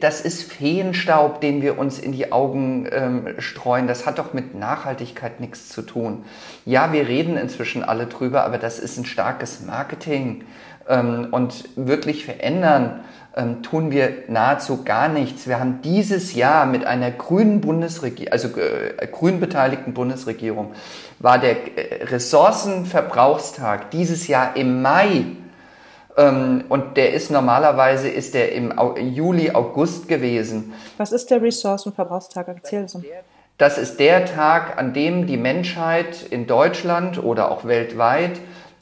das 0.00 0.22
ist 0.22 0.50
Feenstaub, 0.50 1.42
den 1.42 1.60
wir 1.60 1.78
uns 1.78 1.98
in 1.98 2.12
die 2.12 2.32
Augen 2.32 2.88
ähm, 2.90 3.34
streuen. 3.36 3.86
Das 3.86 4.06
hat 4.06 4.18
doch 4.18 4.32
mit 4.32 4.54
Nachhaltigkeit 4.54 5.40
nichts 5.40 5.68
zu 5.68 5.82
tun. 5.82 6.24
Ja, 6.64 6.94
wir 6.94 7.06
reden 7.06 7.36
inzwischen 7.36 7.84
alle 7.84 8.06
drüber, 8.06 8.44
aber 8.44 8.56
das 8.56 8.78
ist 8.78 8.96
ein 8.96 9.04
starkes 9.04 9.60
Marketing. 9.60 10.44
Ähm, 10.88 11.28
und 11.30 11.64
wirklich 11.76 12.24
verändern 12.24 13.00
ähm, 13.36 13.62
tun 13.62 13.90
wir 13.90 14.24
nahezu 14.28 14.82
gar 14.84 15.08
nichts. 15.08 15.46
Wir 15.46 15.60
haben 15.60 15.80
dieses 15.82 16.34
Jahr 16.34 16.64
mit 16.64 16.86
einer 16.86 17.10
grünen 17.10 17.60
Bundesregierung, 17.60 18.32
also 18.32 18.48
äh, 18.58 19.06
grün 19.08 19.40
beteiligten 19.40 19.94
Bundesregierung, 19.94 20.72
war 21.18 21.38
der 21.38 21.76
äh, 21.76 22.04
Ressourcenverbrauchstag 22.04 23.90
dieses 23.90 24.26
Jahr 24.26 24.56
im 24.56 24.80
Mai 24.80 25.26
ähm, 26.16 26.64
und 26.68 26.96
der 26.96 27.12
ist 27.12 27.30
normalerweise 27.30 28.08
ist 28.08 28.34
der 28.34 28.52
im 28.52 28.72
Juli, 28.98 29.50
August 29.50 30.08
gewesen. 30.08 30.72
Was 30.96 31.12
ist 31.12 31.30
der 31.30 31.42
Ressourcenverbrauchstag? 31.42 32.48
Erzähl 32.48 32.84
es 32.84 32.94
uns. 32.94 33.04
Das 33.58 33.78
ist 33.78 34.00
der 34.00 34.26
Tag, 34.26 34.78
an 34.78 34.92
dem 34.92 35.26
die 35.26 35.38
Menschheit 35.38 36.22
in 36.28 36.46
Deutschland 36.46 37.22
oder 37.22 37.50
auch 37.50 37.64
weltweit 37.64 38.38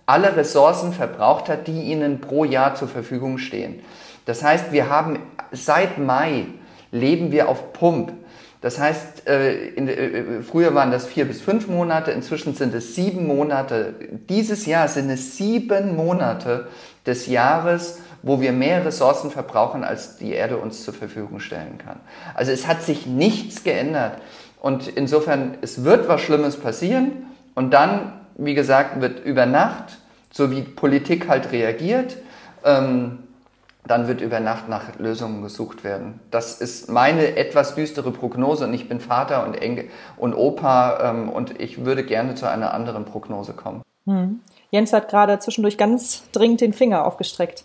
alle 0.07 0.37
Ressourcen 0.37 0.93
verbraucht 0.93 1.49
hat, 1.49 1.67
die 1.67 1.83
ihnen 1.83 2.21
pro 2.21 2.45
Jahr 2.45 2.75
zur 2.75 2.89
Verfügung 2.89 3.39
stehen. 3.39 3.81
Das 4.27 4.43
heißt, 4.43 4.73
wir 4.73 4.89
haben 4.89 5.19
seit 5.53 5.99
Mai 5.99 6.47
leben 6.91 7.33
wir 7.33 7.49
auf 7.49 7.73
Pump. 7.73 8.13
Das 8.61 8.79
heißt, 8.79 9.29
äh, 9.29 9.69
in, 9.69 9.89
äh, 9.89 10.43
früher 10.43 10.75
waren 10.75 10.91
das 10.91 11.05
vier 11.05 11.27
bis 11.27 11.43
fünf 11.43 11.69
Monate, 11.69 12.13
inzwischen 12.13 12.55
sind 12.55 12.73
es 12.73 12.95
sieben 12.95 13.27
Monate. 13.27 13.95
Dieses 14.31 14.65
Jahr 14.65 14.89
sind 14.89 15.11
es 15.11 15.37
sieben 15.37 15.97
Monate 15.97 16.69
des 17.05 17.27
Jahres, 17.27 18.01
wo 18.23 18.41
wir 18.41 18.53
mehr 18.53 18.87
Ressourcen 18.87 19.31
verbrauchen, 19.31 19.85
als 19.85 20.17
die 20.17 20.33
Erde 20.33 20.57
uns 20.57 20.83
zur 20.83 20.95
Verfügung 20.95 21.41
stellen 21.41 21.77
kann. 21.77 22.01
Also 22.35 22.53
es 22.53 22.67
hat 22.67 22.83
sich 22.83 23.07
nichts 23.07 23.65
geändert. 23.65 24.19
Und 24.61 24.89
insofern, 24.89 25.59
es 25.61 25.85
wird 25.85 26.09
was 26.09 26.23
Schlimmes 26.23 26.57
passieren 26.57 27.27
und 27.55 27.75
dann 27.75 28.24
wie 28.37 28.55
gesagt, 28.55 29.01
wird 29.01 29.25
über 29.25 29.47
Nacht, 29.47 29.99
so 30.31 30.51
wie 30.51 30.63
Politik 30.63 31.29
halt 31.29 31.53
reagiert, 31.53 32.17
ähm, 32.65 33.19
dann 33.87 34.09
wird 34.09 34.21
über 34.21 34.41
Nacht 34.41 34.69
nach 34.69 34.99
Lösungen 34.99 35.43
gesucht 35.43 35.85
werden. 35.85 36.21
Das 36.31 36.61
ist 36.61 36.89
meine 36.91 37.37
etwas 37.37 37.75
düstere 37.75 38.11
Prognose 38.13 38.65
und 38.67 38.73
ich 38.73 38.89
bin 38.89 38.99
Vater 38.99 39.47
und, 39.47 39.55
Enkel 39.55 39.91
und 40.17 40.35
Opa 40.35 41.11
ähm, 41.11 41.29
und 41.29 41.61
ich 41.61 41.85
würde 41.85 42.05
gerne 42.05 42.35
zu 42.35 42.49
einer 42.49 42.73
anderen 42.73 43.05
Prognose 43.05 43.53
kommen. 43.53 43.83
Hm. 44.07 44.41
Jens 44.71 44.93
hat 44.93 45.09
gerade 45.09 45.39
zwischendurch 45.39 45.79
ganz 45.79 46.25
dringend 46.33 46.61
den 46.61 46.73
Finger 46.73 47.07
aufgestreckt. 47.07 47.65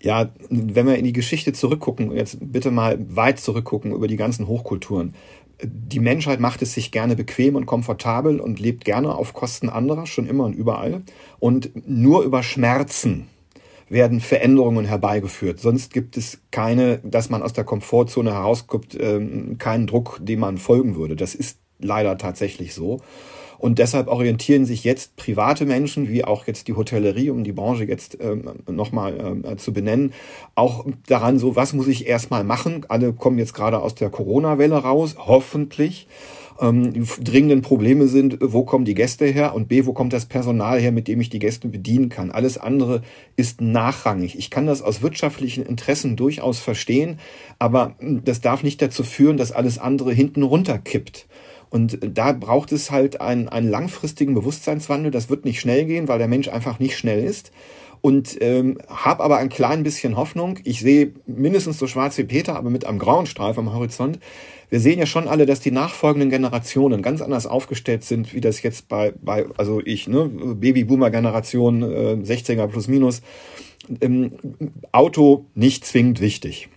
Ja, 0.00 0.28
wenn 0.50 0.86
wir 0.86 0.96
in 0.96 1.04
die 1.04 1.12
Geschichte 1.12 1.52
zurückgucken, 1.52 2.12
jetzt 2.12 2.38
bitte 2.40 2.70
mal 2.70 2.96
weit 3.16 3.40
zurückgucken 3.40 3.92
über 3.92 4.06
die 4.06 4.16
ganzen 4.16 4.46
Hochkulturen 4.46 5.14
die 5.62 6.00
Menschheit 6.00 6.40
macht 6.40 6.62
es 6.62 6.74
sich 6.74 6.90
gerne 6.90 7.16
bequem 7.16 7.56
und 7.56 7.66
komfortabel 7.66 8.40
und 8.40 8.60
lebt 8.60 8.84
gerne 8.84 9.14
auf 9.14 9.32
Kosten 9.32 9.68
anderer, 9.68 10.06
schon 10.06 10.26
immer 10.26 10.44
und 10.44 10.54
überall. 10.54 11.02
Und 11.38 11.70
nur 11.88 12.22
über 12.22 12.42
Schmerzen 12.42 13.28
werden 13.88 14.20
Veränderungen 14.20 14.84
herbeigeführt. 14.84 15.60
Sonst 15.60 15.92
gibt 15.92 16.16
es 16.16 16.40
keine, 16.50 16.98
dass 17.04 17.30
man 17.30 17.42
aus 17.42 17.52
der 17.52 17.64
Komfortzone 17.64 18.32
herausguckt, 18.32 18.96
ähm, 19.00 19.58
keinen 19.58 19.86
Druck, 19.86 20.18
dem 20.20 20.40
man 20.40 20.58
folgen 20.58 20.96
würde. 20.96 21.16
Das 21.16 21.34
ist 21.34 21.58
leider 21.78 22.18
tatsächlich 22.18 22.74
so. 22.74 23.00
Und 23.58 23.78
deshalb 23.78 24.08
orientieren 24.08 24.64
sich 24.64 24.84
jetzt 24.84 25.16
private 25.16 25.66
Menschen, 25.66 26.08
wie 26.08 26.24
auch 26.24 26.46
jetzt 26.46 26.68
die 26.68 26.74
Hotellerie, 26.74 27.30
um 27.30 27.44
die 27.44 27.52
Branche 27.52 27.84
jetzt 27.84 28.18
ähm, 28.20 28.44
nochmal 28.68 29.42
äh, 29.44 29.56
zu 29.56 29.72
benennen, 29.72 30.12
auch 30.54 30.84
daran 31.06 31.38
so, 31.38 31.56
was 31.56 31.72
muss 31.72 31.88
ich 31.88 32.06
erstmal 32.06 32.44
machen? 32.44 32.84
Alle 32.88 33.12
kommen 33.12 33.38
jetzt 33.38 33.54
gerade 33.54 33.80
aus 33.80 33.94
der 33.94 34.10
Corona-Welle 34.10 34.76
raus, 34.76 35.16
hoffentlich. 35.18 36.06
Ähm, 36.60 36.92
die 36.92 37.04
dringenden 37.22 37.62
Probleme 37.62 38.08
sind, 38.08 38.38
wo 38.40 38.64
kommen 38.64 38.84
die 38.84 38.94
Gäste 38.94 39.26
her 39.26 39.54
und 39.54 39.68
B, 39.68 39.86
wo 39.86 39.92
kommt 39.92 40.12
das 40.12 40.26
Personal 40.26 40.80
her, 40.80 40.92
mit 40.92 41.08
dem 41.08 41.20
ich 41.20 41.30
die 41.30 41.38
Gäste 41.38 41.68
bedienen 41.68 42.08
kann. 42.08 42.30
Alles 42.30 42.58
andere 42.58 43.02
ist 43.36 43.60
nachrangig. 43.60 44.38
Ich 44.38 44.50
kann 44.50 44.66
das 44.66 44.82
aus 44.82 45.02
wirtschaftlichen 45.02 45.64
Interessen 45.64 46.16
durchaus 46.16 46.58
verstehen, 46.58 47.18
aber 47.58 47.96
das 48.00 48.40
darf 48.40 48.62
nicht 48.62 48.80
dazu 48.80 49.02
führen, 49.02 49.36
dass 49.36 49.52
alles 49.52 49.78
andere 49.78 50.12
hinten 50.12 50.42
runterkippt. 50.42 51.26
Und 51.70 51.98
da 52.00 52.32
braucht 52.32 52.72
es 52.72 52.90
halt 52.90 53.20
einen, 53.20 53.48
einen 53.48 53.68
langfristigen 53.68 54.34
Bewusstseinswandel. 54.34 55.10
Das 55.10 55.28
wird 55.28 55.44
nicht 55.44 55.60
schnell 55.60 55.84
gehen, 55.84 56.08
weil 56.08 56.18
der 56.18 56.28
Mensch 56.28 56.48
einfach 56.48 56.78
nicht 56.78 56.96
schnell 56.96 57.22
ist. 57.22 57.50
und 58.02 58.36
ähm, 58.40 58.78
habe 58.88 59.24
aber 59.24 59.38
ein 59.38 59.48
klein 59.48 59.82
bisschen 59.82 60.16
Hoffnung. 60.16 60.58
Ich 60.64 60.80
sehe 60.80 61.12
mindestens 61.26 61.78
so 61.78 61.86
schwarz 61.86 62.16
wie 62.18 62.24
Peter, 62.24 62.54
aber 62.54 62.70
mit 62.70 62.86
einem 62.86 62.98
grauen 62.98 63.26
Streif 63.26 63.58
am 63.58 63.72
Horizont. 63.72 64.20
Wir 64.68 64.80
sehen 64.80 64.98
ja 64.98 65.06
schon 65.06 65.28
alle, 65.28 65.46
dass 65.46 65.60
die 65.60 65.70
nachfolgenden 65.70 66.30
Generationen 66.30 67.02
ganz 67.02 67.22
anders 67.22 67.46
aufgestellt 67.46 68.04
sind, 68.04 68.34
wie 68.34 68.40
das 68.40 68.62
jetzt 68.62 68.88
bei, 68.88 69.12
bei 69.20 69.46
also 69.56 69.80
ich, 69.84 70.08
ne, 70.08 70.28
Babyboomer-Generation, 70.28 71.82
äh, 71.82 72.16
16er 72.22 72.66
plus 72.66 72.86
minus. 72.86 73.22
Ähm, 74.00 74.32
Auto 74.92 75.46
nicht 75.54 75.84
zwingend 75.84 76.20
wichtig 76.20 76.68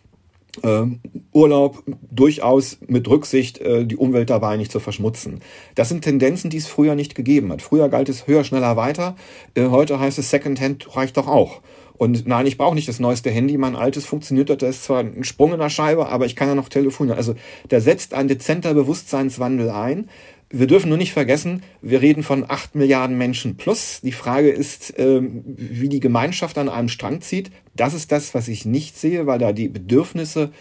äh, 0.63 0.83
Urlaub 1.31 1.83
durchaus 2.11 2.77
mit 2.87 3.07
Rücksicht, 3.07 3.59
äh, 3.59 3.85
die 3.85 3.97
Umwelt 3.97 4.29
dabei 4.29 4.57
nicht 4.57 4.71
zu 4.71 4.79
verschmutzen. 4.79 5.41
Das 5.75 5.89
sind 5.89 6.03
Tendenzen, 6.03 6.49
die 6.49 6.57
es 6.57 6.67
früher 6.67 6.95
nicht 6.95 7.15
gegeben 7.15 7.51
hat. 7.51 7.61
Früher 7.61 7.89
galt 7.89 8.09
es 8.09 8.27
höher, 8.27 8.43
schneller, 8.43 8.75
weiter. 8.75 9.15
Äh, 9.55 9.67
heute 9.67 9.99
heißt 9.99 10.19
es 10.19 10.29
Secondhand 10.29 10.95
reicht 10.95 11.17
doch 11.17 11.27
auch. 11.27 11.61
Und 11.99 12.25
nein, 12.25 12.45
ich 12.45 12.57
brauche 12.57 12.75
nicht 12.75 12.87
das 12.87 13.01
neueste 13.01 13.29
Handy, 13.29 13.57
mein 13.57 13.75
altes 13.75 14.05
funktioniert, 14.05 14.49
da 14.49 14.67
ist 14.67 14.85
zwar 14.85 15.01
ein 15.01 15.25
Sprung 15.25 15.51
in 15.51 15.59
der 15.59 15.69
Scheibe, 15.69 16.07
aber 16.07 16.25
ich 16.25 16.37
kann 16.37 16.47
ja 16.47 16.55
noch 16.55 16.69
telefonieren. 16.69 17.17
Also 17.17 17.35
da 17.67 17.81
setzt 17.81 18.13
ein 18.13 18.29
dezenter 18.29 18.73
Bewusstseinswandel 18.73 19.69
ein. 19.69 20.09
Wir 20.51 20.65
dürfen 20.65 20.89
nur 20.89 20.97
nicht 20.97 21.13
vergessen, 21.13 21.61
wir 21.81 22.01
reden 22.01 22.23
von 22.23 22.43
acht 22.47 22.73
Milliarden 22.73 23.19
Menschen 23.19 23.55
plus. 23.55 24.01
Die 24.01 24.11
Frage 24.11 24.49
ist, 24.49 24.95
ähm, 24.97 25.43
wie 25.45 25.89
die 25.89 25.99
Gemeinschaft 25.99 26.57
an 26.57 26.69
einem 26.69 26.89
Strang 26.89 27.21
zieht. 27.21 27.51
Das 27.75 27.93
ist 27.93 28.11
das, 28.11 28.33
was 28.33 28.47
ich 28.47 28.65
nicht 28.65 28.97
sehe, 28.97 29.27
weil 29.27 29.37
da 29.37 29.53
die 29.53 29.67
Bedürfnisse 29.67 30.51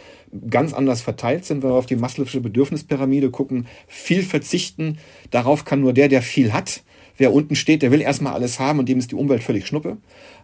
ganz 0.51 0.74
anders 0.74 1.01
verteilt 1.01 1.46
sind. 1.46 1.62
Wenn 1.62 1.70
wir 1.70 1.74
auf 1.74 1.87
die 1.87 1.96
Maslow'sche 1.96 2.40
Bedürfnispyramide 2.40 3.31
gucken, 3.31 3.66
viel 3.87 4.22
verzichten, 4.22 4.98
darauf 5.31 5.64
kann 5.64 5.81
nur 5.81 5.94
der, 5.94 6.09
der 6.09 6.20
viel 6.20 6.53
hat. 6.53 6.83
Wer 7.16 7.33
unten 7.33 7.57
steht, 7.57 7.81
der 7.81 7.90
will 7.90 8.03
erstmal 8.03 8.35
alles 8.35 8.61
haben 8.61 8.79
und 8.79 8.90
dem 8.90 8.98
ist 8.98 9.11
die 9.11 9.16
Umwelt 9.16 9.42
völlig 9.42 9.66
schnuppe. 9.66 9.96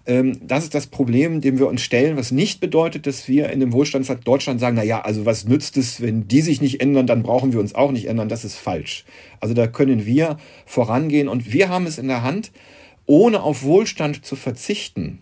Ähm, 0.07 0.39
das 0.43 0.65
ist 0.65 0.75
das 0.75 0.87
Problem, 0.87 1.41
dem 1.41 1.59
wir 1.59 1.69
uns 1.69 1.83
stellen, 1.83 2.17
was 2.17 2.31
nicht 2.31 2.61
bedeutet, 2.61 3.07
dass 3.07 3.27
wir 3.29 3.51
in 3.51 3.61
dem 3.61 3.73
Wohlstandsland 3.73 4.27
Deutschland 4.27 4.61
sagen, 4.61 4.77
na 4.77 4.83
ja, 4.83 5.01
also 5.01 5.25
was 5.25 5.47
nützt 5.47 5.77
es, 5.77 6.01
wenn 6.01 6.29
die 6.29 6.43
sich 6.43 6.61
nicht 6.61 6.81
ändern, 6.81 7.07
dann 7.07 7.23
brauchen 7.23 7.53
wir 7.53 7.61
uns 7.61 7.75
auch 7.75 7.91
nicht 7.91 8.07
ändern. 8.07 8.29
Das 8.29 8.45
ist 8.45 8.57
falsch. 8.57 9.05
Also 9.41 9.55
da 9.55 9.67
können 9.67 10.05
wir 10.05 10.39
vorangehen 10.67 11.29
und 11.29 11.53
wir 11.53 11.69
haben 11.69 11.87
es 11.87 11.99
in 11.99 12.09
der 12.09 12.23
Hand, 12.23 12.53
ohne 13.07 13.43
auf 13.43 13.63
Wohlstand 13.63 14.25
zu 14.25 14.37
verzichten, 14.37 15.21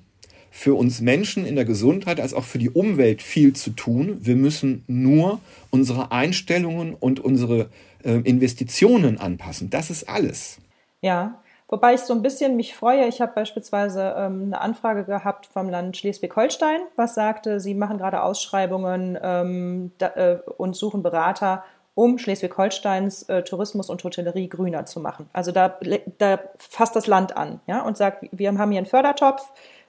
für 0.51 0.75
uns 0.75 1.01
Menschen 1.01 1.47
in 1.47 1.57
der 1.57 1.65
Gesundheit 1.65 2.21
als 2.21 2.35
auch 2.35 2.45
für 2.45 2.59
die 2.59 2.71
Umwelt 2.71 3.23
viel 3.23 3.55
zu 3.55 3.71
tun. 3.71 4.19
Wir 4.21 4.37
müssen 4.37 4.85
nur 4.87 5.41
unsere 5.71 6.13
Einstellungen 6.13 6.95
und 6.95 7.21
unsere 7.21 7.71
äh, 8.05 8.17
Investitionen 8.17 9.19
anpassen. 9.19 9.71
Das 9.71 9.91
ist 9.91 10.09
alles. 10.09 10.59
Ja, 11.01 11.42
Wobei 11.73 11.95
ich 11.95 12.03
so 12.03 12.13
ein 12.13 12.21
bisschen 12.21 12.55
mich 12.55 12.77
freue. 12.77 13.07
Ich 13.07 13.23
habe 13.23 13.33
beispielsweise 13.33 14.15
ähm, 14.15 14.43
eine 14.49 14.61
Anfrage 14.61 15.05
gehabt 15.05 15.47
vom 15.47 15.71
Land 15.71 15.97
Schleswig-Holstein, 15.97 16.83
was 16.97 17.15
sagte, 17.15 17.61
sie 17.61 17.73
machen 17.75 17.97
gerade 17.97 18.23
Ausschreibungen 18.23 19.19
ähm, 19.23 19.91
da, 19.97 20.09
äh, 20.09 20.39
und 20.59 20.77
suchen 20.77 21.03
Berater, 21.03 21.65
um 21.95 22.19
Schleswig-Holsteins 22.19 23.23
äh, 23.31 23.43
Tourismus 23.43 23.89
und 23.89 24.05
Hotellerie 24.05 24.51
grüner 24.51 24.85
zu 24.85 25.01
machen. 25.01 25.31
Also 25.33 25.51
da, 25.51 25.79
da 26.19 26.41
fasst 26.59 26.95
das 26.95 27.07
Land 27.07 27.39
an 27.39 27.61
ja, 27.67 27.81
und 27.81 27.97
sagt, 27.97 28.27
wir 28.33 28.49
haben 28.49 28.71
hier 28.71 28.77
einen 28.77 28.87
Fördertopf. 28.87 29.43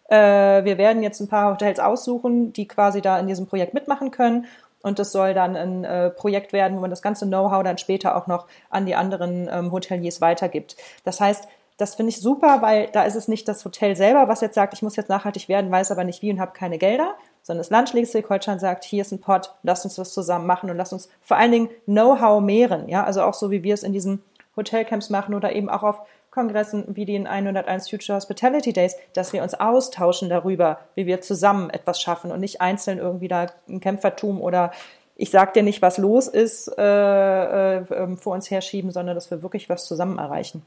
Äh, 0.07 0.63
wir 0.63 0.77
werden 0.77 1.03
jetzt 1.03 1.19
ein 1.19 1.27
paar 1.27 1.51
Hotels 1.51 1.81
aussuchen, 1.81 2.53
die 2.53 2.65
quasi 2.65 3.01
da 3.01 3.19
in 3.19 3.27
diesem 3.27 3.45
Projekt 3.45 3.73
mitmachen 3.73 4.09
können. 4.09 4.45
Und 4.83 4.99
das 4.99 5.11
soll 5.11 5.33
dann 5.33 5.57
ein 5.57 5.83
äh, 5.83 6.11
Projekt 6.11 6.53
werden, 6.53 6.77
wo 6.77 6.81
man 6.81 6.91
das 6.91 7.01
ganze 7.01 7.25
Know-how 7.27 7.61
dann 7.61 7.77
später 7.77 8.15
auch 8.15 8.27
noch 8.27 8.47
an 8.69 8.85
die 8.85 8.95
anderen 8.95 9.49
ähm, 9.51 9.73
Hoteliers 9.73 10.21
weitergibt. 10.21 10.77
Das 11.03 11.19
heißt, 11.19 11.45
das 11.83 11.95
finde 11.95 12.11
ich 12.11 12.21
super, 12.21 12.61
weil 12.61 12.87
da 12.93 13.03
ist 13.03 13.15
es 13.15 13.27
nicht 13.27 13.45
das 13.49 13.65
Hotel 13.65 13.97
selber, 13.97 14.29
was 14.29 14.39
jetzt 14.39 14.55
sagt, 14.55 14.73
ich 14.73 14.81
muss 14.81 14.95
jetzt 14.95 15.09
nachhaltig 15.09 15.49
werden, 15.49 15.69
weiß 15.69 15.91
aber 15.91 16.05
nicht 16.05 16.21
wie 16.21 16.31
und 16.31 16.39
habe 16.39 16.53
keine 16.53 16.77
Gelder, 16.77 17.15
sondern 17.41 17.59
das 17.59 17.69
Land 17.71 17.89
Schleswig-Holstein 17.89 18.57
sagt, 18.57 18.85
hier 18.85 19.01
ist 19.01 19.11
ein 19.11 19.19
Pot, 19.19 19.53
lass 19.63 19.83
uns 19.83 19.95
das 19.95 20.13
zusammen 20.13 20.47
machen 20.47 20.69
und 20.69 20.77
lass 20.77 20.93
uns 20.93 21.09
vor 21.19 21.35
allen 21.35 21.51
Dingen 21.51 21.69
Know-how 21.83 22.41
mehren, 22.41 22.87
ja, 22.87 23.03
also 23.03 23.23
auch 23.23 23.33
so 23.33 23.51
wie 23.51 23.63
wir 23.63 23.73
es 23.73 23.83
in 23.83 23.91
diesen 23.91 24.23
Hotelcamps 24.55 25.09
machen 25.09 25.35
oder 25.35 25.53
eben 25.53 25.69
auch 25.69 25.83
auf 25.83 26.01
Kongressen 26.31 26.85
wie 26.87 27.03
den 27.03 27.27
101 27.27 27.89
Future 27.89 28.15
Hospitality 28.15 28.71
Days, 28.71 28.95
dass 29.13 29.33
wir 29.33 29.43
uns 29.43 29.53
austauschen 29.53 30.29
darüber, 30.29 30.79
wie 30.95 31.05
wir 31.05 31.19
zusammen 31.19 31.69
etwas 31.69 31.99
schaffen 31.99 32.31
und 32.31 32.39
nicht 32.39 32.61
einzeln 32.61 32.97
irgendwie 32.97 33.27
da 33.27 33.47
ein 33.67 33.81
Kämpfertum 33.81 34.41
oder 34.41 34.71
ich 35.17 35.31
sag 35.31 35.53
dir 35.53 35.63
nicht, 35.63 35.81
was 35.81 35.97
los 35.97 36.29
ist, 36.29 36.69
äh, 36.77 37.77
äh, 37.77 38.15
vor 38.15 38.33
uns 38.33 38.49
herschieben, 38.49 38.91
sondern 38.91 39.15
dass 39.15 39.29
wir 39.29 39.43
wirklich 39.43 39.69
was 39.69 39.85
zusammen 39.85 40.17
erreichen. 40.17 40.63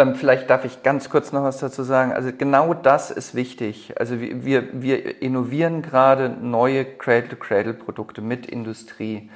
Ähm, 0.00 0.14
vielleicht 0.14 0.48
darf 0.48 0.64
ich 0.64 0.82
ganz 0.82 1.10
kurz 1.10 1.32
noch 1.32 1.42
was 1.42 1.58
dazu 1.58 1.82
sagen. 1.82 2.12
Also 2.12 2.30
genau 2.36 2.74
das 2.74 3.10
ist 3.10 3.34
wichtig. 3.34 3.94
Also 3.98 4.20
wir, 4.20 4.82
wir 4.82 5.22
innovieren 5.22 5.82
gerade 5.82 6.30
neue 6.30 6.84
Cradle-to-Cradle-Produkte 6.84 8.22
mit 8.22 8.46
Industrie. 8.46 9.30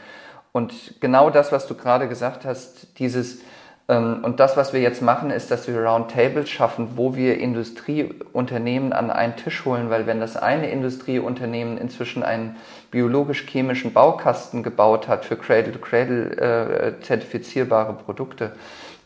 Und 0.53 1.01
genau 1.01 1.31
das, 1.31 1.53
was 1.53 1.67
du 1.67 1.75
gerade 1.75 2.09
gesagt 2.09 2.45
hast, 2.45 2.99
dieses 2.99 3.41
ähm, 3.89 4.21
und 4.23 4.41
das, 4.41 4.57
was 4.57 4.73
wir 4.73 4.81
jetzt 4.81 5.03
machen, 5.03 5.31
ist, 5.31 5.51
dass 5.51 5.69
wir 5.69 5.79
Roundtables 5.79 6.49
schaffen, 6.49 6.91
wo 6.97 7.15
wir 7.17 7.39
Industrieunternehmen 7.39 8.93
an 8.93 9.11
einen 9.11 9.37
Tisch 9.37 9.65
holen, 9.65 9.91
weil 9.91 10.07
wenn 10.07 10.21
das 10.21 10.37
eine 10.37 10.71
Industrieunternehmen 10.71 11.77
inzwischen 11.77 12.23
einen 12.23 12.57
biologisch-chemischen 12.91 13.93
Baukasten 13.93 14.63
gebaut 14.63 15.09
hat 15.09 15.25
für 15.25 15.37
Cradle-to-Cradle 15.37 16.97
äh, 16.99 17.01
zertifizierbare 17.03 17.93
Produkte, 17.93 18.53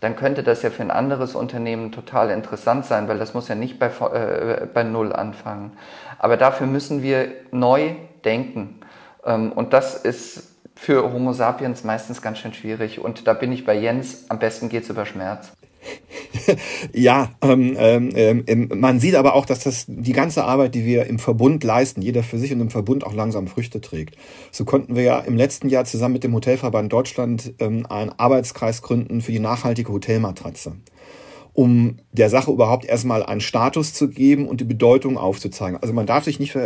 dann 0.00 0.16
könnte 0.16 0.42
das 0.42 0.62
ja 0.62 0.70
für 0.70 0.82
ein 0.82 0.90
anderes 0.90 1.34
Unternehmen 1.34 1.92
total 1.92 2.30
interessant 2.30 2.86
sein, 2.86 3.08
weil 3.08 3.18
das 3.18 3.34
muss 3.34 3.48
ja 3.48 3.54
nicht 3.54 3.78
bei, 3.78 3.86
äh, 3.86 4.66
bei 4.72 4.84
Null 4.84 5.12
anfangen. 5.12 5.72
Aber 6.18 6.36
dafür 6.36 6.66
müssen 6.66 7.02
wir 7.02 7.28
neu 7.50 7.94
denken. 8.24 8.80
Ähm, 9.24 9.52
und 9.52 9.72
das 9.72 9.96
ist 9.96 10.56
für 10.76 11.12
Homo 11.12 11.32
sapiens 11.32 11.82
meistens 11.82 12.22
ganz 12.22 12.38
schön 12.38 12.54
schwierig. 12.54 13.00
Und 13.00 13.26
da 13.26 13.32
bin 13.32 13.50
ich 13.50 13.64
bei 13.64 13.74
Jens, 13.74 14.30
am 14.30 14.38
besten 14.38 14.68
geht's 14.68 14.88
über 14.88 15.06
Schmerz. 15.06 15.52
ja, 16.94 17.30
ähm, 17.42 17.76
ähm, 17.78 18.44
ähm, 18.46 18.70
man 18.74 19.00
sieht 19.00 19.14
aber 19.14 19.34
auch, 19.34 19.46
dass 19.46 19.60
das 19.60 19.84
die 19.88 20.12
ganze 20.12 20.44
Arbeit, 20.44 20.74
die 20.74 20.84
wir 20.84 21.06
im 21.06 21.18
Verbund 21.18 21.64
leisten, 21.64 22.02
jeder 22.02 22.22
für 22.22 22.38
sich 22.38 22.52
und 22.52 22.60
im 22.60 22.70
Verbund 22.70 23.04
auch 23.04 23.14
langsam 23.14 23.46
Früchte 23.46 23.80
trägt. 23.80 24.16
So 24.50 24.64
konnten 24.64 24.96
wir 24.96 25.02
ja 25.02 25.18
im 25.20 25.36
letzten 25.36 25.68
Jahr 25.68 25.84
zusammen 25.84 26.14
mit 26.14 26.24
dem 26.24 26.34
Hotelverband 26.34 26.92
Deutschland 26.92 27.54
ähm, 27.58 27.86
einen 27.86 28.12
Arbeitskreis 28.16 28.82
gründen 28.82 29.20
für 29.20 29.32
die 29.32 29.40
nachhaltige 29.40 29.92
Hotelmatratze 29.92 30.76
um 31.58 31.96
der 32.12 32.30
Sache 32.30 32.52
überhaupt 32.52 32.84
erstmal 32.84 33.24
einen 33.24 33.40
Status 33.40 33.92
zu 33.92 34.08
geben 34.08 34.46
und 34.46 34.60
die 34.60 34.64
Bedeutung 34.64 35.18
aufzuzeigen. 35.18 35.76
Also 35.82 35.92
man 35.92 36.06
darf 36.06 36.22
sich 36.22 36.38
nicht, 36.38 36.56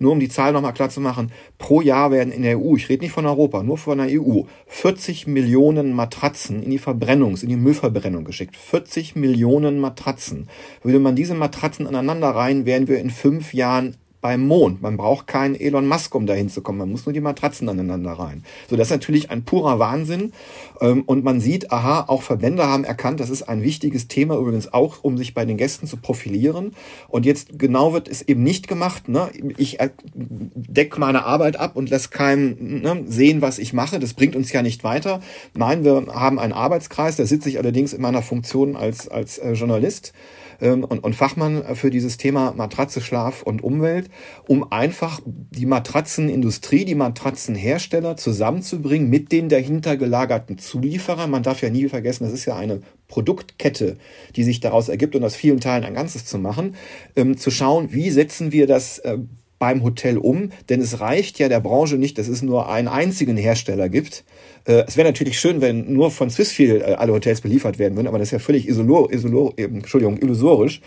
nur 0.00 0.10
um 0.10 0.18
die 0.18 0.28
Zahl 0.28 0.52
nochmal 0.52 0.72
klar 0.72 0.90
zu 0.90 1.00
machen, 1.00 1.30
pro 1.56 1.80
Jahr 1.80 2.10
werden 2.10 2.32
in 2.32 2.42
der 2.42 2.58
EU, 2.58 2.74
ich 2.74 2.88
rede 2.88 3.04
nicht 3.04 3.12
von 3.12 3.26
Europa, 3.26 3.62
nur 3.62 3.78
von 3.78 3.98
der 3.98 4.08
EU, 4.20 4.42
40 4.66 5.28
Millionen 5.28 5.92
Matratzen 5.92 6.64
in 6.64 6.72
die 6.72 6.80
Verbrennungs-, 6.80 7.44
in 7.44 7.48
die 7.48 7.54
Müllverbrennung 7.54 8.24
geschickt. 8.24 8.56
40 8.56 9.14
Millionen 9.14 9.78
Matratzen. 9.78 10.48
Würde 10.82 10.98
man 10.98 11.14
diese 11.14 11.34
Matratzen 11.34 11.86
aneinander 11.86 12.30
reihen, 12.30 12.66
wären 12.66 12.88
wir 12.88 12.98
in 12.98 13.10
fünf 13.10 13.54
Jahren 13.54 13.94
beim 14.24 14.46
Mond. 14.46 14.80
Man 14.80 14.96
braucht 14.96 15.26
keinen 15.26 15.54
Elon 15.54 15.86
Musk, 15.86 16.14
um 16.14 16.24
dahin 16.24 16.48
zu 16.48 16.62
kommen. 16.62 16.78
Man 16.78 16.90
muss 16.90 17.04
nur 17.04 17.12
die 17.12 17.20
Matratzen 17.20 17.68
aneinander 17.68 18.12
rein. 18.12 18.42
So, 18.70 18.76
das 18.76 18.86
ist 18.86 18.92
natürlich 18.92 19.30
ein 19.30 19.44
purer 19.44 19.78
Wahnsinn. 19.78 20.32
Ähm, 20.80 21.02
und 21.02 21.24
man 21.24 21.40
sieht, 21.40 21.70
aha, 21.70 22.06
auch 22.08 22.22
Verbände 22.22 22.66
haben 22.66 22.84
erkannt, 22.84 23.20
das 23.20 23.28
ist 23.28 23.42
ein 23.42 23.62
wichtiges 23.62 24.08
Thema 24.08 24.38
übrigens 24.38 24.72
auch, 24.72 25.04
um 25.04 25.18
sich 25.18 25.34
bei 25.34 25.44
den 25.44 25.58
Gästen 25.58 25.86
zu 25.86 25.98
profilieren. 25.98 26.72
Und 27.08 27.26
jetzt 27.26 27.58
genau 27.58 27.92
wird 27.92 28.08
es 28.08 28.22
eben 28.22 28.42
nicht 28.42 28.66
gemacht. 28.66 29.10
Ne? 29.10 29.28
Ich 29.58 29.76
decke 30.14 30.98
meine 30.98 31.26
Arbeit 31.26 31.56
ab 31.56 31.76
und 31.76 31.90
lasse 31.90 32.08
keinem 32.08 32.80
ne, 32.80 33.04
sehen, 33.06 33.42
was 33.42 33.58
ich 33.58 33.74
mache. 33.74 33.98
Das 33.98 34.14
bringt 34.14 34.36
uns 34.36 34.50
ja 34.52 34.62
nicht 34.62 34.84
weiter. 34.84 35.20
Nein, 35.52 35.84
wir 35.84 36.06
haben 36.08 36.38
einen 36.38 36.54
Arbeitskreis, 36.54 37.16
da 37.16 37.26
sitze 37.26 37.50
ich 37.50 37.58
allerdings 37.58 37.92
in 37.92 38.00
meiner 38.00 38.22
Funktion 38.22 38.74
als, 38.74 39.06
als 39.06 39.36
äh, 39.36 39.52
Journalist 39.52 40.14
ähm, 40.60 40.84
und, 40.84 41.00
und 41.00 41.14
Fachmann 41.14 41.62
für 41.74 41.90
dieses 41.90 42.16
Thema 42.16 42.52
Matratze, 42.52 43.00
Schlaf 43.00 43.42
und 43.42 43.62
Umwelt, 43.62 44.10
um 44.46 44.70
einfach 44.72 45.20
die 45.24 45.66
Matratzenindustrie, 45.66 46.84
die 46.84 46.94
Matratzenhersteller 46.94 48.16
zusammenzubringen 48.16 49.10
mit 49.10 49.32
den 49.32 49.48
dahinter 49.48 49.96
gelagerten 49.96 50.58
Zulieferern. 50.58 51.30
Man 51.30 51.42
darf 51.42 51.62
ja 51.62 51.70
nie 51.70 51.88
vergessen, 51.88 52.24
das 52.24 52.32
ist 52.32 52.44
ja 52.44 52.56
eine 52.56 52.80
Produktkette, 53.08 53.96
die 54.36 54.44
sich 54.44 54.60
daraus 54.60 54.88
ergibt 54.88 55.14
und 55.14 55.24
aus 55.24 55.36
vielen 55.36 55.60
Teilen 55.60 55.84
ein 55.84 55.94
Ganzes 55.94 56.24
zu 56.24 56.38
machen, 56.38 56.74
ähm, 57.16 57.36
zu 57.36 57.50
schauen, 57.50 57.92
wie 57.92 58.10
setzen 58.10 58.52
wir 58.52 58.66
das 58.66 58.98
äh, 59.00 59.18
beim 59.58 59.82
Hotel 59.82 60.18
um, 60.18 60.50
denn 60.68 60.80
es 60.80 61.00
reicht 61.00 61.38
ja 61.38 61.48
der 61.48 61.60
Branche 61.60 61.96
nicht, 61.96 62.18
dass 62.18 62.28
es 62.28 62.42
nur 62.42 62.68
einen 62.68 62.88
einzigen 62.88 63.36
Hersteller 63.36 63.88
gibt. 63.88 64.24
Äh, 64.66 64.84
es 64.86 64.96
wäre 64.96 65.08
natürlich 65.08 65.38
schön, 65.38 65.60
wenn 65.60 65.92
nur 65.92 66.10
von 66.10 66.30
Swissfield 66.30 66.82
äh, 66.82 66.94
alle 66.94 67.12
Hotels 67.12 67.40
beliefert 67.40 67.78
werden 67.78 67.96
würden, 67.96 68.08
aber 68.08 68.18
das 68.18 68.28
ist 68.28 68.32
ja 68.32 68.38
völlig 68.38 68.68
isolo, 68.68 69.08
isolo, 69.10 69.52
Entschuldigung, 69.56 70.18
illusorisch. 70.18 70.80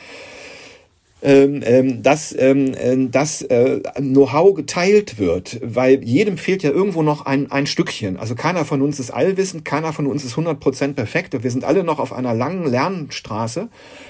Ähm, 1.23 1.61
ähm, 1.65 2.03
dass 2.03 2.35
ähm, 2.37 2.75
äh, 2.75 3.07
das 3.09 3.41
äh, 3.41 3.81
Know-how 3.97 4.53
geteilt 4.53 5.17
wird, 5.17 5.59
weil 5.63 6.03
jedem 6.03 6.37
fehlt 6.37 6.61
ja 6.61 6.69
irgendwo 6.69 7.01
noch 7.01 7.25
ein, 7.25 7.51
ein 7.51 7.65
Stückchen. 7.65 8.17
Also 8.17 8.35
keiner 8.35 8.65
von 8.65 8.83
uns 8.83 8.99
ist 8.99 9.09
allwissend, 9.09 9.65
keiner 9.65 9.93
von 9.93 10.05
uns 10.05 10.23
ist 10.23 10.35
100% 10.35 10.93
perfekt. 10.93 11.41
Wir 11.41 11.49
sind 11.49 11.63
alle 11.63 11.83
noch 11.83 11.99
auf 11.99 12.13
einer 12.13 12.35
langen 12.35 12.69
Lernstraße. 12.69 13.69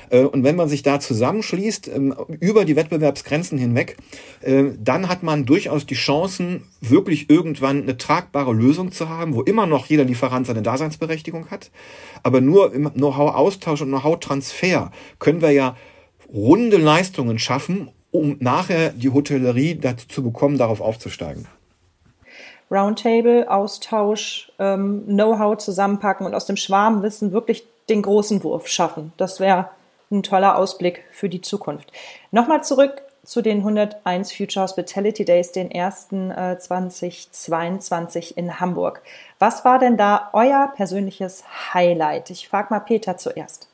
Äh, 0.10 0.24
und 0.24 0.44
wenn 0.44 0.58
man 0.58 0.68
sich 0.68 0.84
da 0.84 1.00
zusammenschließt, 1.00 1.88
ähm, 1.88 2.14
über 2.42 2.66
die 2.66 2.76
Wettbewerbsgrenzen 2.76 3.58
hinweg, 3.58 3.96
äh, 4.42 4.66
dann 4.78 5.08
hat 5.08 5.24
man 5.24 5.46
durchaus 5.46 5.86
die 5.86 5.96
Chancen, 5.96 6.64
wirklich 6.82 7.30
irgendwann 7.30 7.84
eine 7.84 7.98
tragbare 7.98 8.54
Lösung 8.54 8.92
zu 8.92 9.10
haben, 9.10 9.34
wo 9.34 9.42
immer 9.42 9.66
noch 9.66 9.88
jeder 9.88 10.04
Lieferant 10.04 10.46
seine 10.46 10.62
Daseinsberechtigung 10.62 11.50
hat. 11.50 11.72
Aber 12.22 12.42
nur 12.42 12.74
im 12.74 12.92
Know-how-Austausch 12.94 13.82
und 13.82 13.88
Know-how-Transfer 13.88 14.92
können 15.20 15.42
wir 15.42 15.52
ja 15.52 15.76
runde 16.34 16.78
Leistungen 16.78 17.40
schaffen, 17.40 17.90
um 18.12 18.38
nachher 18.40 18.90
die 18.92 19.10
Hotellerie 19.10 19.76
dazu 19.76 20.08
zu 20.08 20.24
bekommen, 20.24 20.58
darauf 20.58 20.82
aufzusteigen. 20.82 21.48
Roundtable, 22.70 23.50
Austausch, 23.50 24.52
ähm, 24.60 25.06
Know-how 25.06 25.58
zusammenpacken 25.58 26.26
und 26.26 26.36
aus 26.36 26.46
dem 26.46 26.58
Schwarmwissen 26.58 27.32
wirklich 27.32 27.66
den 27.90 28.02
großen 28.02 28.44
Wurf 28.44 28.68
schaffen. 28.68 29.14
Das 29.18 29.40
wäre 29.40 29.70
ein 30.12 30.24
toller 30.24 30.58
Ausblick 30.58 31.04
für 31.12 31.30
die 31.30 31.42
Zukunft. 31.42 31.92
Nochmal 32.32 32.64
zurück 32.64 33.02
zu 33.24 33.42
den 33.42 33.58
101 33.58 34.32
Future 34.34 34.64
Hospitality 34.64 35.26
Days, 35.26 35.52
den 35.52 35.70
ersten 35.70 36.32
äh, 36.32 36.58
2022 36.58 38.38
in 38.38 38.60
Hamburg. 38.60 39.02
Was 39.40 39.66
war 39.66 39.80
denn 39.80 39.98
da 39.98 40.30
euer 40.34 40.72
persönliches 40.76 41.44
Highlight? 41.74 42.30
Ich 42.30 42.48
frage 42.48 42.68
mal 42.70 42.80
Peter 42.80 43.18
zuerst. 43.18 43.68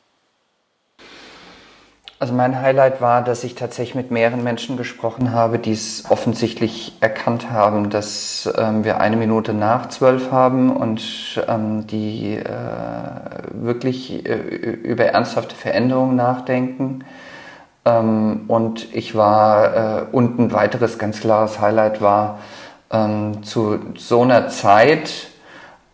Also 2.24 2.36
mein 2.36 2.61
Highlight 2.61 3.01
war, 3.01 3.21
dass 3.21 3.43
ich 3.43 3.53
tatsächlich 3.53 3.95
mit 3.95 4.09
mehreren 4.09 4.45
Menschen 4.45 4.78
gesprochen 4.78 5.34
habe, 5.34 5.59
die 5.59 5.74
es 5.74 6.05
offensichtlich 6.09 6.93
erkannt 7.01 7.51
haben, 7.51 7.89
dass 7.89 8.49
ähm, 8.57 8.86
wir 8.86 9.01
eine 9.01 9.17
Minute 9.17 9.53
nach 9.53 9.89
zwölf 9.89 10.32
haben 10.32 10.74
und 10.74 11.01
ähm, 11.49 11.86
die 11.86 12.38
äh, 12.38 12.45
wirklich 13.51 14.26
äh, 14.26 14.36
über 14.36 15.03
ernsthafte 15.03 15.53
Veränderungen 15.53 16.15
nachdenken. 16.15 17.03
Ähm, 17.84 18.45
und 18.47 18.95
ich 18.95 19.15
war, 19.15 19.76
äh, 19.76 20.05
und 20.13 20.39
ein 20.39 20.53
weiteres 20.53 20.97
ganz 20.97 21.19
klares 21.19 21.59
Highlight 21.59 22.01
war, 22.01 22.39
ähm, 22.89 23.43
zu 23.43 23.80
so 23.97 24.21
einer 24.21 24.47
Zeit, 24.47 25.28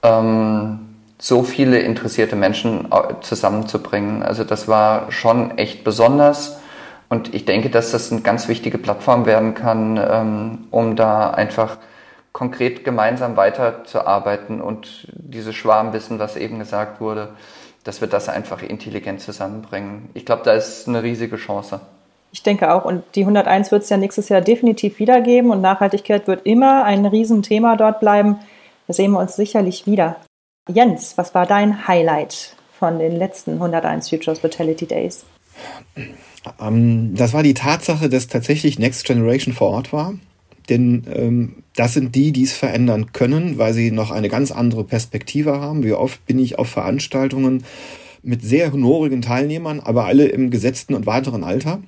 ähm, 0.03 0.88
so 1.19 1.43
viele 1.43 1.79
interessierte 1.79 2.35
Menschen 2.35 2.87
äh, 2.91 3.19
zusammenzubringen. 3.21 4.23
Also 4.23 4.43
das 4.43 4.67
war 4.67 5.11
schon 5.11 5.57
echt 5.57 5.83
besonders. 5.83 6.59
Und 7.09 7.33
ich 7.33 7.45
denke, 7.45 7.69
dass 7.69 7.91
das 7.91 8.11
eine 8.11 8.21
ganz 8.21 8.47
wichtige 8.47 8.77
Plattform 8.77 9.25
werden 9.25 9.53
kann, 9.53 9.97
ähm, 9.97 10.67
um 10.71 10.95
da 10.95 11.31
einfach 11.31 11.77
konkret 12.31 12.85
gemeinsam 12.85 13.35
weiterzuarbeiten 13.35 14.61
und 14.61 15.07
dieses 15.11 15.55
Schwarmwissen, 15.55 16.19
was 16.19 16.37
eben 16.37 16.59
gesagt 16.59 17.01
wurde, 17.01 17.29
dass 17.83 18.01
wir 18.01 18.07
das 18.07 18.29
einfach 18.29 18.61
intelligent 18.61 19.19
zusammenbringen. 19.19 20.09
Ich 20.13 20.25
glaube, 20.25 20.43
da 20.45 20.53
ist 20.53 20.87
eine 20.87 21.03
riesige 21.03 21.37
Chance. 21.37 21.81
Ich 22.31 22.43
denke 22.43 22.71
auch. 22.71 22.85
Und 22.85 23.03
die 23.15 23.21
101 23.21 23.71
wird 23.71 23.83
es 23.83 23.89
ja 23.89 23.97
nächstes 23.97 24.29
Jahr 24.29 24.41
definitiv 24.41 24.99
wiedergeben 24.99 25.49
und 25.49 25.61
Nachhaltigkeit 25.61 26.27
wird 26.27 26.45
immer 26.45 26.83
ein 26.83 27.05
Riesenthema 27.05 27.75
dort 27.75 27.99
bleiben. 27.99 28.37
Da 28.87 28.93
sehen 28.93 29.11
wir 29.11 29.19
uns 29.19 29.35
sicherlich 29.35 29.87
wieder. 29.87 30.17
Jens, 30.73 31.17
was 31.17 31.33
war 31.33 31.45
dein 31.45 31.87
Highlight 31.87 32.55
von 32.77 32.99
den 32.99 33.15
letzten 33.15 33.53
101 33.53 34.09
Future 34.09 34.35
Hospitality 34.35 34.85
Days? 34.85 35.25
Ähm, 36.61 37.15
das 37.15 37.33
war 37.33 37.43
die 37.43 37.53
Tatsache, 37.55 38.07
dass 38.07 38.27
tatsächlich 38.27 38.79
Next 38.79 39.05
Generation 39.05 39.53
vor 39.53 39.69
Ort 39.71 39.91
war. 39.91 40.13
Denn 40.69 41.05
ähm, 41.11 41.63
das 41.75 41.93
sind 41.93 42.13
die, 42.13 42.31
die 42.31 42.43
es 42.43 42.53
verändern 42.53 43.11
können, 43.11 43.57
weil 43.57 43.73
sie 43.73 43.89
noch 43.89 44.11
eine 44.11 44.29
ganz 44.29 44.51
andere 44.51 44.83
Perspektive 44.83 45.59
haben. 45.59 45.83
Wie 45.83 45.93
oft 45.93 46.23
bin 46.27 46.37
ich 46.37 46.59
auf 46.59 46.69
Veranstaltungen 46.69 47.63
mit 48.21 48.43
sehr 48.43 48.71
honorigen 48.71 49.21
Teilnehmern, 49.21 49.79
aber 49.79 50.05
alle 50.05 50.27
im 50.27 50.51
gesetzten 50.51 50.93
und 50.93 51.07
weiteren 51.07 51.43
Alter. 51.43 51.81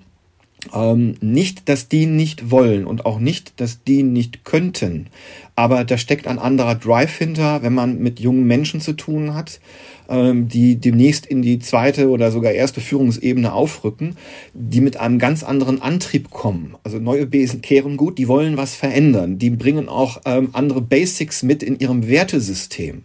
Ähm, 0.73 1.15
nicht, 1.21 1.67
dass 1.69 1.87
die 1.87 2.05
nicht 2.05 2.51
wollen 2.51 2.85
und 2.85 3.05
auch 3.05 3.19
nicht, 3.19 3.59
dass 3.59 3.83
die 3.83 4.03
nicht 4.03 4.45
könnten. 4.45 5.07
Aber 5.55 5.83
da 5.83 5.97
steckt 5.97 6.27
ein 6.27 6.39
anderer 6.39 6.75
Drive 6.75 7.17
hinter, 7.17 7.63
wenn 7.63 7.73
man 7.73 7.99
mit 7.99 8.19
jungen 8.19 8.45
Menschen 8.45 8.79
zu 8.79 8.93
tun 8.93 9.33
hat, 9.33 9.59
ähm, 10.07 10.47
die 10.47 10.75
demnächst 10.75 11.25
in 11.25 11.41
die 11.41 11.59
zweite 11.59 12.09
oder 12.09 12.31
sogar 12.31 12.51
erste 12.51 12.79
Führungsebene 12.79 13.51
aufrücken, 13.51 14.17
die 14.53 14.81
mit 14.81 14.97
einem 14.97 15.17
ganz 15.17 15.43
anderen 15.43 15.81
Antrieb 15.81 16.29
kommen. 16.29 16.75
Also 16.83 16.99
neue 16.99 17.25
Besen 17.25 17.61
kehren 17.61 17.97
gut, 17.97 18.17
die 18.17 18.27
wollen 18.27 18.55
was 18.55 18.75
verändern. 18.75 19.39
Die 19.39 19.49
bringen 19.49 19.89
auch 19.89 20.21
ähm, 20.25 20.49
andere 20.53 20.81
Basics 20.81 21.41
mit 21.41 21.63
in 21.63 21.79
ihrem 21.79 22.07
Wertesystem. 22.07 23.03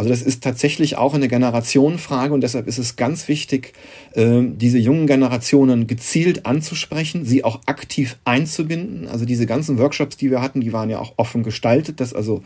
Also 0.00 0.08
das 0.08 0.22
ist 0.22 0.42
tatsächlich 0.42 0.96
auch 0.96 1.12
eine 1.12 1.28
Generationenfrage 1.28 2.32
und 2.32 2.40
deshalb 2.40 2.66
ist 2.66 2.78
es 2.78 2.96
ganz 2.96 3.28
wichtig, 3.28 3.74
ähm, 4.14 4.56
diese 4.56 4.78
jungen 4.78 5.06
Generationen 5.06 5.86
gezielt 5.86 6.46
anzusprechen, 6.46 7.26
sie 7.26 7.44
auch 7.44 7.60
aktiv 7.66 8.16
einzubinden. 8.24 9.08
Also 9.08 9.26
diese 9.26 9.44
ganzen 9.44 9.76
Workshops, 9.76 10.16
die 10.16 10.30
wir 10.30 10.40
hatten, 10.40 10.62
die 10.62 10.72
waren 10.72 10.88
ja 10.88 11.00
auch 11.00 11.12
offen 11.18 11.42
gestaltet, 11.42 12.00
dass 12.00 12.14
also 12.14 12.42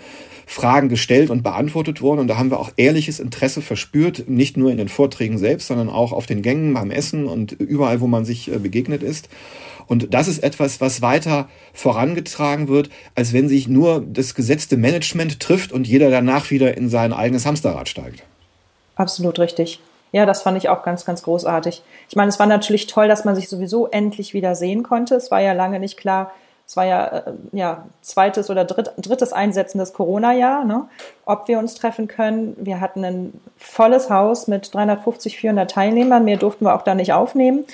Fragen 0.47 0.89
gestellt 0.89 1.31
und 1.31 1.45
beantwortet 1.45 2.03
wurden 2.03 2.19
und 2.19 2.27
da 2.27 2.39
haben 2.39 2.51
wir 2.51 2.59
auch 2.59 2.73
ehrliches 2.77 3.21
Interesse 3.21 3.63
verspürt, 3.63 4.29
nicht 4.29 4.57
nur 4.57 4.73
in 4.73 4.77
den 4.77 4.89
Vorträgen 4.89 5.39
selbst, 5.39 5.69
sondern 5.69 5.91
auch 5.91 6.11
auf 6.11 6.27
den 6.27 6.43
Gängen, 6.43 6.75
beim 6.75 6.91
Essen 6.91 7.27
und 7.27 7.53
überall, 7.53 8.01
wo 8.01 8.09
man 8.09 8.25
sich 8.25 8.53
äh, 8.53 8.59
begegnet 8.59 9.05
ist. 9.05 9.29
Und 9.87 10.15
das 10.15 10.29
ist 10.29 10.43
etwas, 10.43 10.81
was 10.81 11.03
weiter 11.03 11.49
vorangetragen 11.73 12.69
wird, 12.69 12.91
als 13.15 13.33
wenn 13.33 13.49
sich 13.49 13.69
nur 13.69 14.01
das 14.07 14.35
gesetzte 14.35 14.77
Management 14.77 15.41
trifft 15.41 15.73
und 15.73 15.87
jeder 15.87 16.11
danach 16.11 16.51
wieder 16.51 16.77
in 16.77 16.89
sein 16.89 17.13
eigenes 17.13 17.47
Hamsterrad 17.47 17.89
steigt. 17.89 18.23
Absolut 18.97 19.39
richtig. 19.39 19.81
Ja, 20.13 20.27
das 20.27 20.43
fand 20.43 20.57
ich 20.57 20.69
auch 20.69 20.85
ganz, 20.85 21.05
ganz 21.05 21.25
großartig. 21.25 21.83
Ich 22.09 22.15
meine, 22.15 22.29
es 22.29 22.39
war 22.39 22.47
natürlich 22.47 22.87
toll, 22.87 23.09
dass 23.09 23.25
man 23.25 23.35
sich 23.35 23.49
sowieso 23.49 23.89
endlich 23.89 24.33
wieder 24.33 24.55
sehen 24.55 24.85
konnte. 24.85 25.17
Es 25.17 25.33
war 25.33 25.41
ja 25.41 25.53
lange 25.53 25.81
nicht 25.81 25.97
klar, 25.97 26.31
es 26.67 26.77
war 26.77 26.87
ja, 26.87 27.07
äh, 27.07 27.33
ja 27.53 27.85
zweites 28.01 28.49
oder 28.49 28.65
dritt, 28.65 28.93
drittes 28.97 29.33
Einsetzen 29.33 29.79
des 29.79 29.93
Corona-Jahr, 29.93 30.65
ne? 30.65 30.87
ob 31.27 31.49
wir 31.49 31.59
uns 31.59 31.75
treffen 31.75 32.09
können. 32.09 32.57
Wir 32.59 32.81
hatten 32.81 33.05
ein 33.05 33.41
volles 33.57 34.09
Haus 34.09 34.49
mit 34.49 34.73
350, 34.73 35.37
400 35.37 35.71
Teilnehmern. 35.71 36.25
Mehr 36.25 36.39
durften 36.39 36.65
wir 36.65 36.75
auch 36.75 36.83
da 36.83 36.95
nicht 36.95 37.13
aufnehmen. 37.13 37.65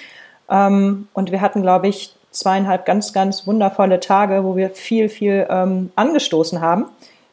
Ähm, 0.51 1.09
und 1.15 1.31
wir 1.31 1.41
hatten, 1.41 1.63
glaube 1.63 1.89
ich, 1.89 2.15
zweieinhalb 2.31 2.85
ganz, 2.85 3.13
ganz 3.13 3.47
wundervolle 3.47 4.01
Tage, 4.01 4.45
wo 4.45 4.57
wir 4.57 4.71
viel, 4.71 5.09
viel 5.09 5.47
ähm, 5.49 5.91
angestoßen 5.97 6.61
haben. 6.61 6.87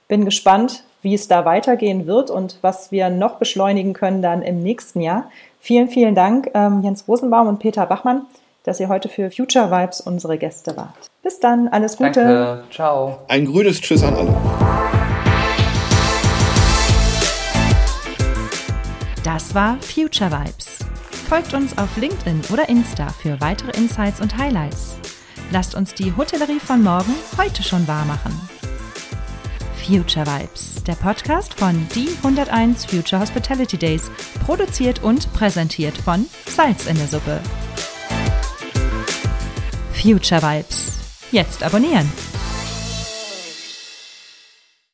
Bin 0.08 0.26
gespannt, 0.26 0.84
wie 1.02 1.14
es 1.14 1.28
da 1.28 1.46
weitergehen 1.46 2.08
wird 2.08 2.30
und 2.30 2.58
was 2.62 2.92
wir 2.92 3.10
noch 3.10 3.36
beschleunigen 3.36 3.94
können 3.94 4.22
dann 4.22 4.42
im 4.42 4.62
nächsten 4.62 5.02
Jahr. 5.02 5.30
Vielen, 5.60 5.90
vielen 5.90 6.16
Dank, 6.16 6.50
ähm, 6.54 6.82
Jens 6.82 7.08
Rosenbaum 7.08 7.48
und 7.48 7.60
Peter 7.60 7.86
Bachmann, 7.86 8.22
dass 8.64 8.80
ihr 8.80 8.88
heute 8.88 9.10
für 9.10 9.30
Future 9.32 9.70
Vibes 9.72 10.02
unsere 10.02 10.38
Gäste 10.38 10.76
wart. 10.78 11.10
Bis 11.24 11.40
dann, 11.40 11.68
alles 11.68 11.98
Gute. 11.98 12.24
Danke, 12.24 12.64
ciao. 12.72 13.18
Ein 13.28 13.46
grünes 13.46 13.82
Tschüss 13.82 14.04
an 14.04 14.16
alle. 14.16 14.34
Das 19.24 19.54
war 19.54 19.78
Future 19.82 20.32
Vibes. 20.32 20.80
Folgt 21.28 21.54
uns 21.54 21.78
auf 21.78 21.98
LinkedIn 21.98 22.42
oder 22.54 22.70
Insta 22.70 23.10
für 23.10 23.42
weitere 23.42 23.72
Insights 23.78 24.22
und 24.22 24.38
Highlights. 24.38 24.96
Lasst 25.52 25.76
uns 25.76 25.94
die 25.94 26.16
Hotellerie 26.16 26.60
von 26.60 26.82
morgen 26.82 27.14
heute 27.38 27.64
schon 27.64 27.86
wahr 27.86 28.06
machen. 28.06 28.32
Future 29.86 30.26
Vibes, 30.26 30.82
der 30.86 30.94
Podcast 30.94 31.54
von 31.54 31.86
die 31.94 32.08
101 32.24 32.86
Future 32.86 33.22
Hospitality 33.22 33.78
Days, 33.78 34.10
produziert 34.46 35.04
und 35.04 35.32
präsentiert 35.34 35.98
von 35.98 36.26
Salz 36.46 36.86
in 36.86 36.96
der 36.96 37.08
Suppe. 37.10 37.42
Future 39.92 40.42
Vibes. 40.42 41.00
Jetzt 41.32 41.62
abonnieren. 41.62 42.10